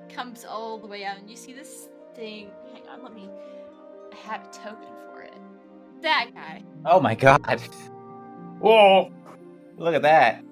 [0.09, 2.49] comes all the way out and you see this thing.
[2.73, 3.29] Hang on, let me.
[4.25, 5.33] I have a token for it.
[6.01, 6.63] That guy.
[6.85, 7.61] Oh my god.
[8.59, 9.11] Whoa!
[9.77, 10.43] Look at that.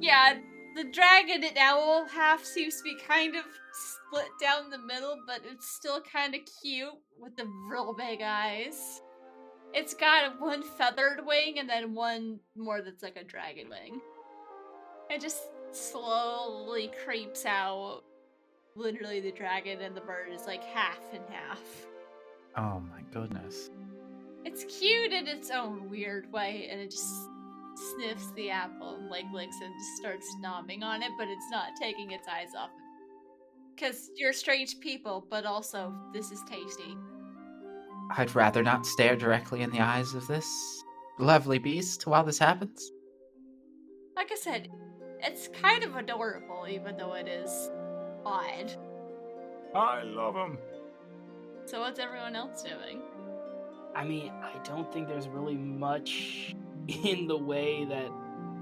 [0.00, 0.38] Yeah,
[0.76, 5.40] the dragon and owl half seems to be kind of split down the middle, but
[5.50, 9.02] it's still kind of cute with the real big eyes.
[9.74, 14.00] It's got one feathered wing and then one more that's like a dragon wing.
[15.10, 18.02] It just slowly creeps out.
[18.76, 21.60] Literally, the dragon and the bird is like half and half.
[22.56, 23.70] Oh my goodness.
[24.44, 27.28] It's cute in its own weird way, and it just
[27.94, 31.68] sniffs the apple and like licks and just starts nomming on it, but it's not
[31.80, 32.84] taking its eyes off it.
[33.74, 36.96] Because you're strange people, but also this is tasty.
[38.16, 40.48] I'd rather not stare directly in the eyes of this
[41.18, 42.90] lovely beast while this happens.
[44.16, 44.68] Like I said,
[45.20, 47.70] it's kind of adorable, even though it is
[48.24, 48.72] odd.
[49.74, 50.58] I love him.
[51.68, 53.02] So, what's everyone else doing?
[53.94, 56.56] I mean, I don't think there's really much
[56.88, 58.08] in the way that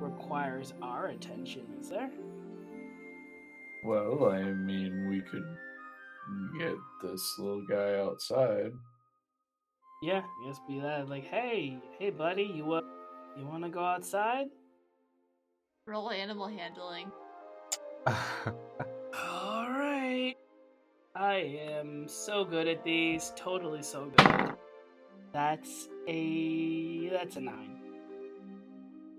[0.01, 2.11] requires our attention, is there?
[3.85, 5.47] Well, I mean, we could
[6.59, 8.73] get this little guy outside.
[10.03, 11.09] Yeah, just be that.
[11.09, 12.81] Like, hey, hey, buddy, you uh,
[13.39, 14.47] you want to go outside?
[15.87, 17.13] Roll animal handling.
[21.19, 21.37] All right.
[21.37, 23.33] I am so good at these.
[23.37, 24.53] Totally so good.
[25.33, 27.79] That's a that's a nine.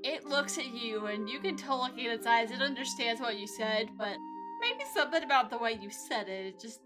[0.04, 3.38] It looks at you, and you can tell looking at its eyes, it understands what
[3.38, 4.16] you said, but
[4.62, 6.82] maybe something about the way you said it, it just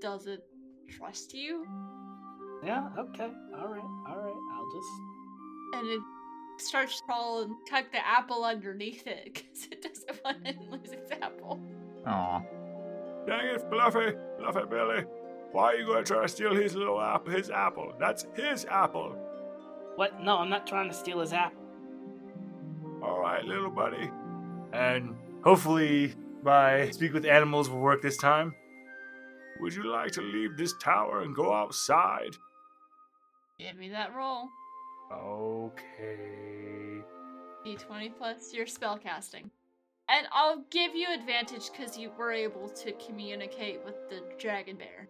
[0.00, 0.40] doesn't
[0.88, 1.66] trust you.
[2.64, 2.88] Yeah.
[2.98, 3.30] Okay.
[3.58, 3.82] All right.
[4.08, 4.34] All right.
[4.54, 5.80] I'll just.
[5.80, 6.00] and it
[6.58, 10.92] starts to crawl and tuck the apple underneath it because it doesn't want to lose
[10.92, 11.60] its apple.
[12.06, 12.42] Aw.
[13.26, 15.04] Dang it, Fluffy, Fluffy Billy.
[15.52, 17.32] Why are you gonna try to steal his little apple?
[17.32, 17.92] His apple.
[17.98, 19.16] That's his apple.
[19.96, 20.20] What?
[20.22, 21.62] No, I'm not trying to steal his apple.
[23.02, 24.10] All right, little buddy.
[24.72, 28.54] And hopefully, my speak with animals will work this time.
[29.60, 32.36] Would you like to leave this tower and go outside?
[33.58, 34.48] Give me that roll.
[35.10, 37.02] Okay.
[37.64, 39.50] D20 plus your spell casting.
[40.08, 45.08] And I'll give you advantage because you were able to communicate with the dragon bear.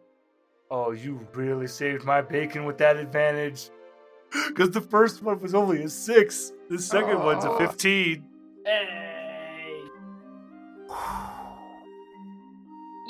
[0.71, 3.71] Oh, you really saved my bacon with that advantage.
[4.49, 6.53] Because the first one was only a six.
[6.69, 8.25] The second one's a 15.
[8.65, 9.83] Hey.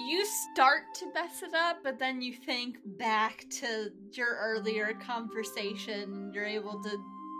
[0.08, 6.02] You start to mess it up, but then you think back to your earlier conversation.
[6.02, 6.98] And you're able to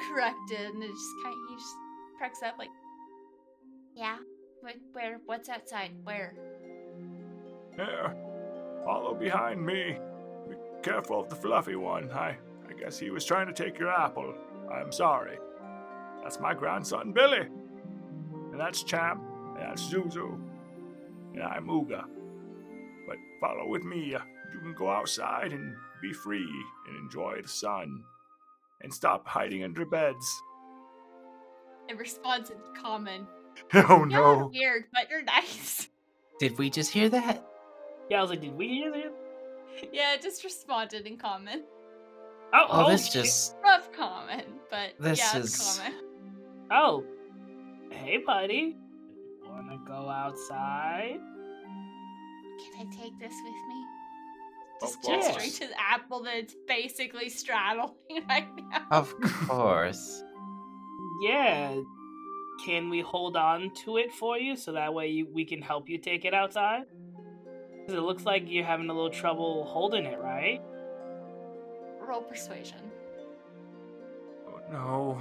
[0.09, 1.75] correct it, and it just kind of you just
[2.19, 2.71] cracks up like,
[3.95, 4.17] yeah,
[4.67, 5.93] where, where, what's outside?
[6.03, 6.35] Where?
[7.77, 8.17] There.
[8.85, 9.97] Follow behind me.
[10.49, 12.11] Be careful of the fluffy one.
[12.11, 12.37] I,
[12.69, 14.35] I guess he was trying to take your apple.
[14.73, 15.39] I'm sorry.
[16.23, 17.47] That's my grandson, Billy.
[18.51, 19.23] And that's Champ.
[19.55, 20.37] And that's Zuzu.
[21.35, 22.05] And I'm Uga.
[23.07, 24.15] But follow with me.
[24.15, 24.21] Uh,
[24.53, 26.49] You can go outside and be free
[26.89, 28.03] and enjoy the sun.
[28.83, 30.43] And stop hiding under beds.
[31.89, 33.27] It response, in common.
[33.75, 34.51] Oh You're no.
[34.53, 35.89] weird, but you're nice.
[36.41, 37.45] Did we just hear that?
[38.11, 39.13] Yeah, I was like, did we hear that?
[39.93, 41.65] yeah, it just responded in common.
[42.55, 43.25] Oh, Oh, oh, this shit.
[43.25, 43.57] just.
[43.65, 45.95] Rough comment, but This yeah, is- it's common.
[46.71, 47.05] Oh,
[47.91, 48.77] hey, buddy.
[49.47, 51.19] Wanna go outside?
[52.75, 53.85] Can I take this with me?
[54.81, 55.33] Just get course.
[55.33, 57.95] straight to the apple that's basically straddling
[58.29, 58.87] right now.
[58.91, 59.15] Of
[59.49, 60.23] course.
[61.23, 61.81] Yeah.
[62.65, 65.89] Can we hold on to it for you so that way you, we can help
[65.89, 66.85] you take it outside?
[67.87, 70.61] 'Cause it looks like you're having a little trouble holding it, right?
[72.01, 72.91] Roll persuasion.
[74.49, 75.19] Oh no.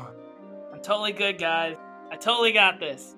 [0.74, 1.78] I'm totally good, guys.
[2.12, 3.16] I totally got this.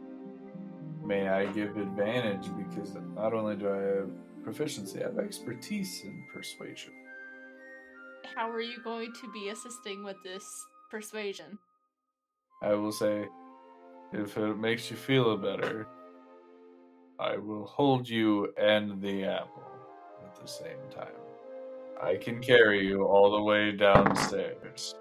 [1.04, 4.10] May I give advantage because not only do I have
[4.44, 6.94] proficiency, I have expertise in persuasion.
[8.36, 10.44] how are you going to be assisting with this
[10.92, 11.58] persuasion?
[12.62, 13.28] I will say,
[14.14, 15.88] if it makes you feel better,
[17.20, 19.64] I will hold you and the apple
[20.26, 21.08] at the same time.
[22.02, 24.94] I can carry you all the way downstairs.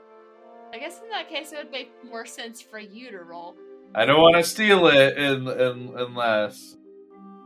[0.72, 3.54] I guess in that case, it would make more sense for you to roll.
[3.94, 6.76] I don't want to steal it in, in, unless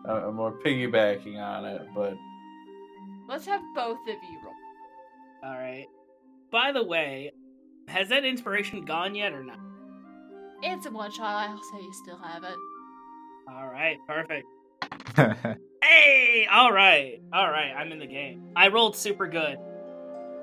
[0.07, 2.15] I- I'm more piggybacking on it, but
[3.29, 4.55] Let's have both of you roll.
[5.45, 5.87] All right.
[6.51, 7.31] By the way,
[7.87, 9.61] has that inspiration gone yet or not?
[10.63, 11.49] It's a one shot.
[11.49, 12.57] I'll say you still have it.
[13.49, 14.47] All right, perfect.
[15.83, 17.73] Hey, all right, all right.
[17.77, 18.51] I'm in the game.
[18.55, 19.57] I rolled super good.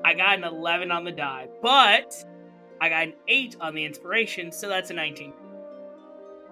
[0.03, 2.11] I got an 11 on the die, but
[2.81, 5.33] I got an 8 on the inspiration, so that's a 19.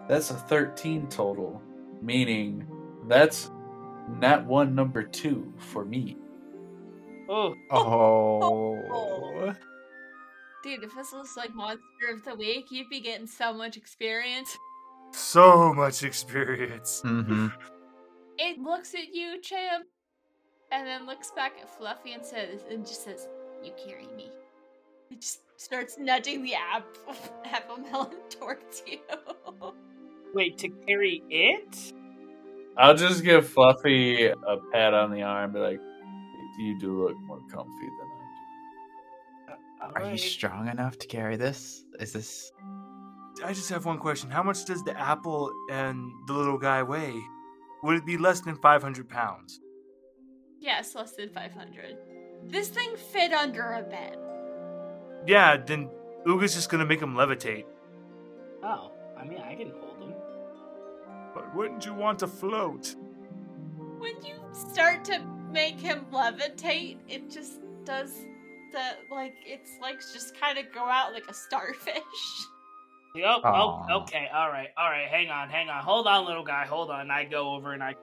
[0.07, 1.61] that's a 13 total,
[2.01, 2.67] meaning
[3.07, 3.49] that's
[4.19, 6.15] not one number two for me.
[7.27, 8.79] Oh, oh.
[8.91, 9.55] oh.
[10.65, 14.57] Dude, if this was like Monster of the Week, you'd be getting so much experience.
[15.11, 17.01] So much experience.
[17.05, 17.47] hmm
[18.39, 19.85] It looks at you, champ,
[20.71, 23.29] and then looks back at Fluffy and says, and just says,
[23.63, 24.31] "You carry me."
[25.11, 27.15] It just starts nudging the apple,
[27.45, 28.97] apple melon towards you.
[30.33, 31.93] wait, to carry it?
[32.75, 35.79] I'll just give Fluffy a pat on the arm, be like,
[36.59, 38.05] "You do look more comfy than
[39.94, 41.86] I All Are you strong enough to carry this?
[41.99, 42.52] Is this?
[43.44, 44.30] I just have one question.
[44.30, 47.20] How much does the apple and the little guy weigh?
[47.84, 49.60] Would it be less than 500 pounds?
[50.60, 51.95] yes, less than five hundred.
[52.44, 54.18] This thing fit under a bed.
[55.28, 55.90] Yeah, then
[56.26, 57.66] Uga's just gonna make him levitate.
[58.64, 60.14] Oh, I mean, I can hold him.
[61.36, 62.95] But wouldn't you want to float?
[63.99, 65.20] When you start to
[65.52, 68.12] make him levitate, it just does
[68.76, 72.03] the like its legs just kind of go out like a starfish.
[73.18, 75.07] Oh, oh, okay, all right, all right.
[75.07, 75.81] Hang on, hang on.
[75.81, 76.65] Hold on, little guy.
[76.65, 77.10] Hold on.
[77.10, 77.95] I go over and I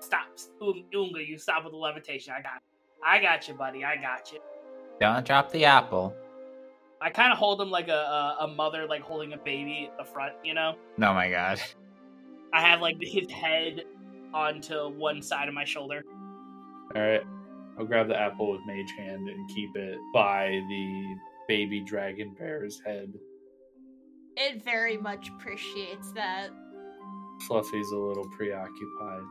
[0.00, 0.26] stop.
[0.60, 2.34] Unga, you stop with the levitation.
[2.36, 2.60] I got,
[3.06, 3.84] I got you, buddy.
[3.84, 4.40] I got you.
[5.00, 6.14] Don't drop the apple.
[7.00, 9.96] I kind of hold him like a, a a mother, like holding a baby at
[9.98, 10.34] the front.
[10.42, 11.60] You know, Oh my god.
[12.52, 13.82] I have like his head
[14.32, 16.02] onto one side of my shoulder.
[16.96, 17.22] All right,
[17.78, 21.16] I'll grab the apple with Mage Hand and keep it by the
[21.48, 23.12] baby dragon bear's head.
[24.36, 26.50] It very much appreciates that.
[27.46, 29.22] Fluffy's a little preoccupied.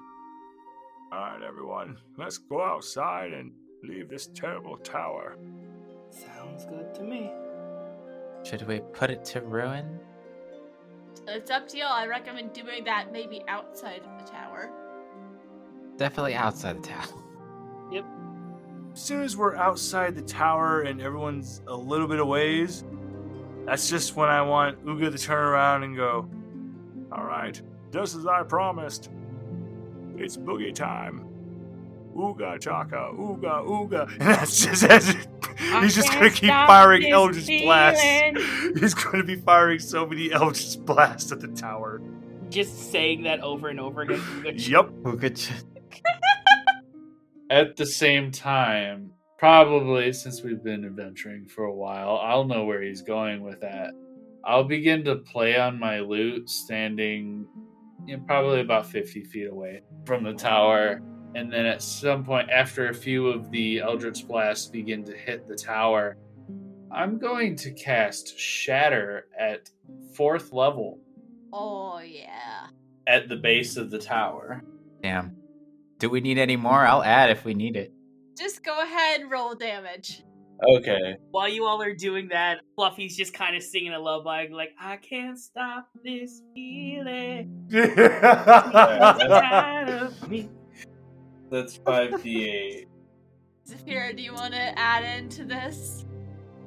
[1.11, 3.51] All right, everyone, let's go outside and
[3.83, 5.37] leave this terrible tower.
[6.09, 7.31] Sounds good to me.
[8.43, 9.99] Should we put it to ruin?
[11.27, 11.85] It's up to you.
[11.85, 14.69] I recommend doing that maybe outside of the tower.
[15.97, 17.07] Definitely outside the town.
[18.93, 22.83] As soon as we're outside the tower and everyone's a little bit of ways,
[23.65, 26.29] that's just when I want Uga to turn around and go,
[27.11, 27.59] All right,
[27.91, 29.09] just as I promised,
[30.15, 31.25] it's boogie time.
[32.15, 34.07] Ooga chaka, ooga ooga.
[34.19, 35.07] And that's just as
[35.81, 38.03] he's just gonna keep firing this Eldritch blasts.
[38.79, 42.01] He's gonna be firing so many Eldritch blasts at the tower.
[42.49, 44.21] Just saying that over and over again.
[44.55, 44.91] Yep.
[45.03, 45.41] Who could?
[47.53, 52.81] At the same time, probably since we've been adventuring for a while, I'll know where
[52.81, 53.91] he's going with that.
[54.43, 57.45] I'll begin to play on my lute standing
[58.07, 61.03] you know, probably about 50 feet away from the tower.
[61.35, 65.47] And then at some point, after a few of the Eldritch blasts begin to hit
[65.47, 66.17] the tower,
[66.91, 69.69] I'm going to cast Shatter at
[70.15, 71.01] fourth level
[71.53, 72.69] Oh yeah.
[73.05, 74.63] at the base of the tower.
[75.03, 75.42] Damn.
[76.03, 76.85] Do we need any more?
[76.85, 77.93] I'll add if we need it.
[78.37, 80.21] Just go ahead and roll damage.
[80.75, 81.15] Okay.
[81.31, 84.97] While you all are doing that, Fluffy's just kind of singing a lullaby, like, I
[84.97, 88.09] can't stop this feeling inside.
[91.49, 92.85] That's 5d8.
[93.65, 96.03] Zafira, do you want to add into this?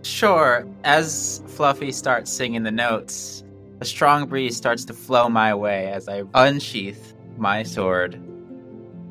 [0.03, 0.67] Sure.
[0.83, 3.45] As Fluffy starts singing the notes,
[3.83, 8.19] a strong breeze starts to flow my way as I unsheath my sword,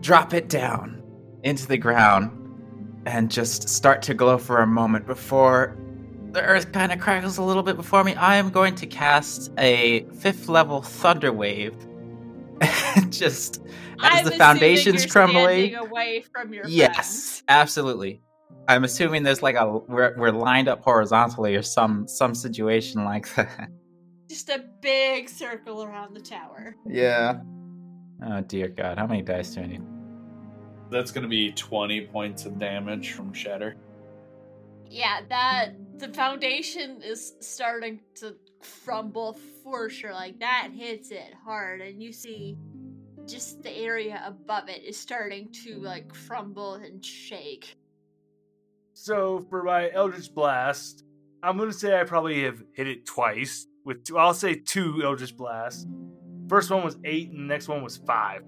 [0.06, 1.02] drop it down
[1.44, 2.32] into the ground,
[3.07, 5.76] and just start to glow for a moment before
[6.32, 8.14] the earth kind of crackles a little bit before me.
[8.15, 11.76] I am going to cast a fifth level thunder wave.
[13.10, 13.61] just
[14.03, 15.76] as I'm the foundation's crumbling.
[15.76, 17.44] away from your Yes, friends.
[17.48, 18.22] absolutely.
[18.68, 23.34] I'm assuming there's like a we're we're lined up horizontally or some some situation like
[23.36, 23.69] that.
[24.30, 26.76] Just a big circle around the tower.
[26.88, 27.40] Yeah.
[28.26, 29.82] Oh dear God, how many dice do I need?
[30.90, 33.76] That's going to be 20 points of damage from Shatter.
[34.90, 38.36] yeah, that the foundation is starting to
[38.84, 40.14] crumble for sure.
[40.14, 42.57] Like that hits it hard, and you see
[43.26, 47.76] just the area above it is starting to like crumble and shake.
[48.94, 51.03] So for my Eldritch Blast,
[51.41, 54.18] I'm gonna say I probably have hit it twice with two.
[54.18, 55.88] I'll say two Eldritch Blasts.
[56.48, 58.44] First one was eight, and the next one was five.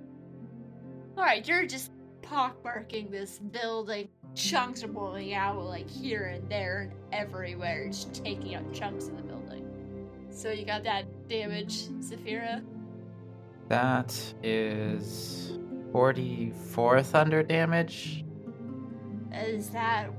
[1.18, 1.92] All right, you're just
[2.30, 4.10] pockmarking this building.
[4.36, 9.18] Chunks are blowing out, like here and there and everywhere, just taking out chunks of
[9.18, 9.66] the building.
[10.30, 12.64] So you got that damage, Zafira.
[13.70, 15.58] That is
[15.92, 18.24] 44 thunder damage.
[19.32, 20.10] As that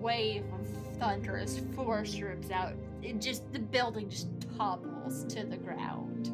[0.00, 0.66] wave of
[0.98, 6.33] thunderous force rips out, it just the building just topples to the ground.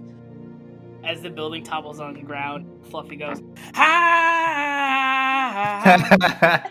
[1.03, 3.43] As the building topples on the ground, Fluffy goes,
[3.75, 4.61] "Ha!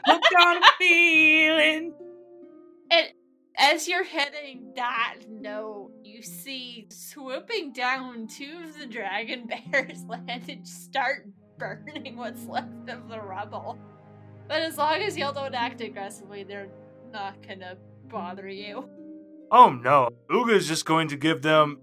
[0.05, 1.93] Hooked on a feeling."
[2.91, 3.07] And
[3.57, 10.43] as you're hitting that note, you see swooping down two of the dragon bears land
[10.47, 11.27] and start
[11.57, 13.77] burning what's left of the rubble.
[14.47, 16.69] But as long as y'all don't act aggressively, they're
[17.11, 17.77] not gonna
[18.07, 18.89] bother you.
[19.51, 21.81] Oh no, Uga is just going to give them.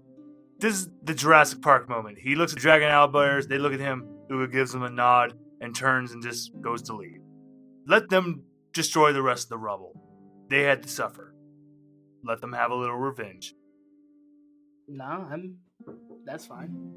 [0.59, 2.17] This is the Jurassic Park moment.
[2.17, 5.75] He looks at Dragon Owlbears, they look at him, Uga gives them a nod and
[5.75, 7.21] turns and just goes to leave.
[7.85, 8.43] Let them
[8.73, 10.01] destroy the rest of the rubble.
[10.49, 11.33] They had to suffer.
[12.23, 13.53] Let them have a little revenge.
[14.87, 15.57] No, I'm.
[16.25, 16.93] That's fine.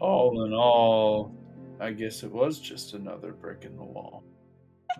[0.00, 1.34] All in all,
[1.80, 4.24] I guess it was just another brick in the wall.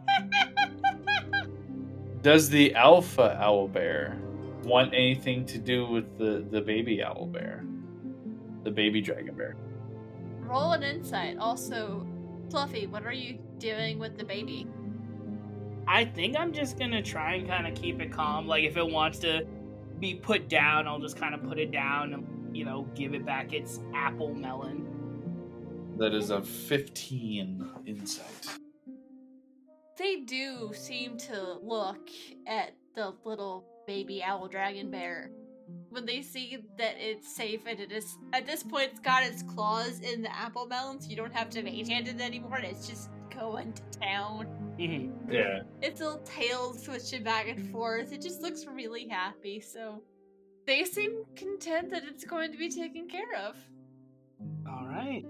[2.22, 4.18] Does the alpha owl bear
[4.64, 7.64] want anything to do with the, the baby owl bear?
[8.64, 9.56] The baby dragon bear?
[10.40, 11.38] Roll an insight.
[11.38, 12.06] Also,
[12.50, 14.66] Fluffy, what are you doing with the baby?
[15.86, 18.46] I think I'm just gonna try and kind of keep it calm.
[18.46, 19.46] Like if it wants to
[19.98, 23.24] be put down, I'll just kind of put it down and you know give it
[23.24, 24.86] back its apple melon.
[25.98, 28.58] That is a 15 insight.
[29.98, 32.08] They do seem to look
[32.46, 35.32] at the little baby owl dragon bear
[35.88, 39.42] when they see that it's safe and it is at this point it's got its
[39.42, 42.58] claws in the apple melon, so you don't have to maintain it anymore.
[42.58, 44.46] And it's just going to town.
[44.78, 45.32] Mhm.
[45.32, 45.62] Yeah.
[45.82, 48.12] Its little tail switching back and forth.
[48.12, 49.60] It just looks really happy.
[49.60, 50.04] So
[50.68, 53.56] they seem content that it's going to be taken care of.
[54.68, 55.24] All right.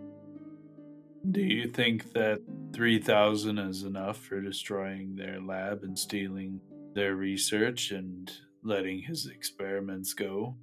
[1.31, 2.41] Do you think that
[2.75, 6.61] 3,000 is enough for destroying their lab and stealing
[6.95, 8.31] their research and
[8.63, 10.57] letting his experiments go?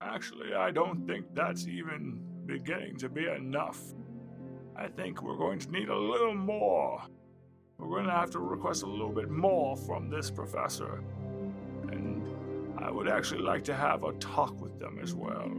[0.00, 3.80] Actually, I don't think that's even beginning to be enough.
[4.76, 7.02] I think we're going to need a little more.
[7.78, 11.02] We're going to have to request a little bit more from this professor.
[11.90, 12.22] And
[12.78, 15.50] I would actually like to have a talk with them as well.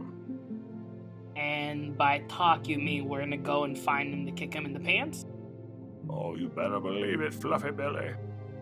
[1.36, 4.72] And by talk, you mean we're gonna go and find him to kick him in
[4.72, 5.26] the pants?
[6.08, 8.12] Oh, you better believe it, Fluffy Billy.
[8.12, 8.18] Better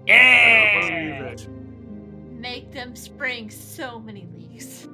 [0.07, 0.81] Yeah.
[0.81, 1.49] believe it.
[2.43, 4.89] Make them spring so many leaves.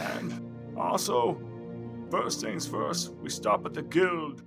[0.00, 1.40] And also,
[2.08, 4.44] first things first, we stop at the guild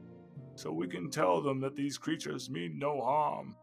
[0.56, 3.54] so we can tell them that these creatures mean no harm.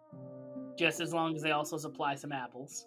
[0.79, 2.87] Just as long as they also supply some apples.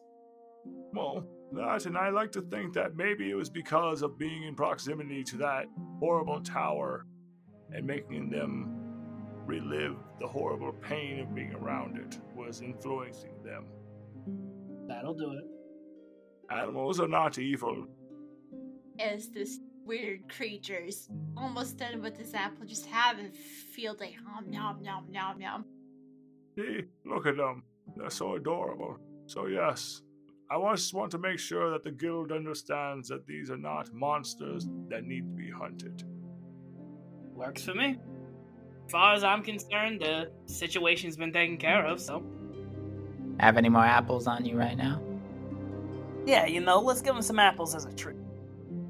[0.94, 4.54] Well, that, and I like to think that maybe it was because of being in
[4.54, 5.66] proximity to that
[6.00, 7.08] horrible tower
[7.74, 8.76] and making them
[9.48, 13.66] relive the horrible pain of being around it was influencing them.
[14.90, 15.46] That'll do it.
[16.52, 17.86] Animals are not evil.
[19.00, 21.08] As this weird creature's
[21.38, 24.18] almost done with this apple, just have a field day.
[24.26, 25.66] Nom nom nom nom nom.
[26.58, 27.64] See, look at them.
[27.96, 28.98] They're so adorable.
[29.28, 30.02] So, yes,
[30.50, 34.68] I just want to make sure that the guild understands that these are not monsters
[34.90, 36.04] that need to be hunted.
[37.36, 38.00] Works for me.
[38.86, 42.24] As far as I'm concerned, the situation's been taken care of, so.
[43.40, 45.02] Have any more apples on you right now?
[46.26, 48.18] Yeah, you know, let's give them some apples as a treat.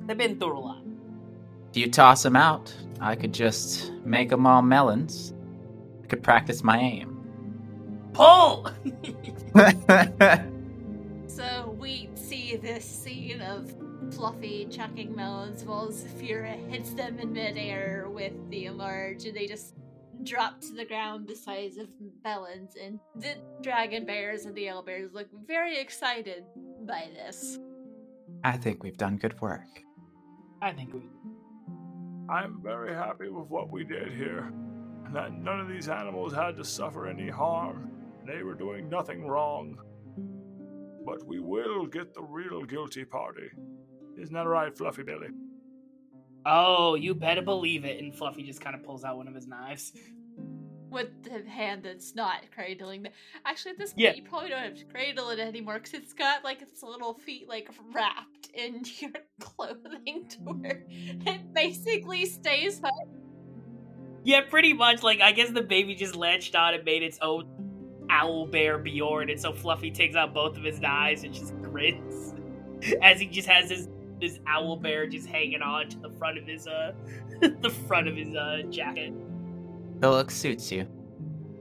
[0.06, 0.84] They've been through a lot.
[1.72, 5.34] If you toss them out, I could just make them all melons.
[6.04, 7.16] I could practice my aim.
[8.14, 8.72] Pull!
[11.40, 13.74] So we see this scene of
[14.12, 19.74] Fluffy chucking melons while Zafira hits them in midair with the enlarge, and they just
[20.24, 21.88] drop to the ground the size of
[22.24, 22.76] melons.
[22.82, 26.44] And the dragon bears and the owl bears look very excited
[26.86, 27.60] by this.
[28.44, 29.84] I think we've done good work.
[30.62, 31.02] I think we.
[32.30, 34.52] I'm very happy with what we did here.
[35.06, 37.92] and That none of these animals had to suffer any harm.
[38.28, 39.80] They were doing nothing wrong.
[41.06, 43.50] but we will get the real guilty party.
[44.22, 45.30] Isn't that right, Fluffy Belly?
[46.46, 48.02] Oh, you better believe it.
[48.02, 49.92] And Fluffy just kind of pulls out one of his knives.
[50.90, 53.04] With the hand that's not cradling.
[53.04, 53.12] The-
[53.46, 54.14] Actually, at this point, Yeah.
[54.16, 57.48] you probably don't have to cradle it anymore because it's got like its little feet
[57.48, 62.82] like wrapped into your clothing to where it basically stays.
[64.24, 65.04] Yeah, pretty much.
[65.04, 69.30] Like, I guess the baby just latched on and made its own owl bear Bjorn.
[69.30, 72.34] And so Fluffy takes out both of his knives and just grins
[73.04, 73.88] as he just has his
[74.20, 76.94] this owl bear just hanging on to the front of his uh
[77.62, 79.14] the front of his uh jacket.
[80.00, 80.88] The look suits you.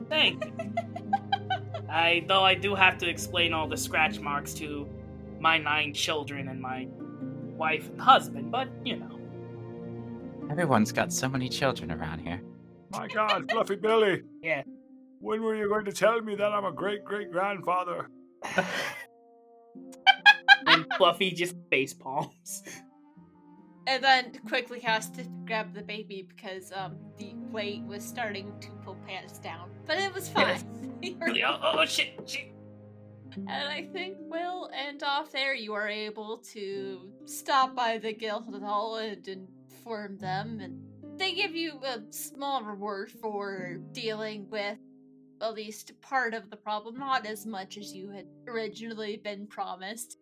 [0.08, 0.52] Thank you.
[1.90, 4.88] I though I do have to explain all the scratch marks to
[5.40, 6.88] my nine children and my
[7.56, 9.18] wife and husband, but you know.
[10.50, 12.40] Everyone's got so many children around here.
[12.90, 14.22] My God, Fluffy Belly!
[14.42, 14.62] Yeah.
[15.20, 18.08] When were you going to tell me that I'm a great great grandfather?
[20.98, 22.62] Fluffy just face palms.
[23.86, 28.68] And then quickly has to grab the baby because um the weight was starting to
[28.84, 29.70] pull pants down.
[29.86, 30.74] But it was fine.
[31.46, 32.52] Oh, oh shit, shit.
[33.36, 35.54] And I think we'll end off there.
[35.54, 40.80] You are able to stop by the guild hall and inform them, and
[41.18, 44.78] they give you a small reward for dealing with
[45.40, 50.18] at least part of the problem, not as much as you had originally been promised.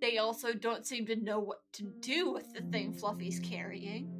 [0.00, 4.10] They also don't seem to know what to do with the thing Fluffy's carrying.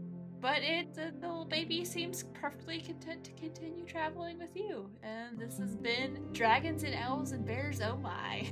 [0.40, 4.88] But it, the, little baby seems perfectly content to continue traveling with you.
[5.02, 8.48] And this has been Dragons and Elves and Bears Oh My.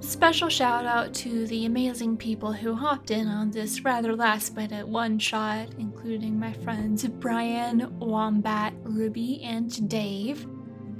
[0.00, 4.88] Special shout out to the amazing people who hopped in on this rather last minute
[4.88, 10.46] one shot, including my friends Brian, Wombat, Ruby, and Dave.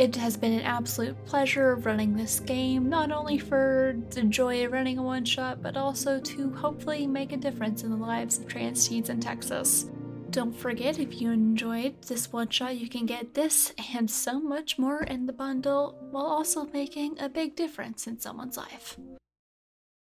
[0.01, 4.73] It has been an absolute pleasure running this game, not only for the joy of
[4.73, 8.49] running a one shot, but also to hopefully make a difference in the lives of
[8.49, 9.91] trans teens in Texas.
[10.31, 14.79] Don't forget, if you enjoyed this one shot, you can get this and so much
[14.79, 18.97] more in the bundle while also making a big difference in someone's life.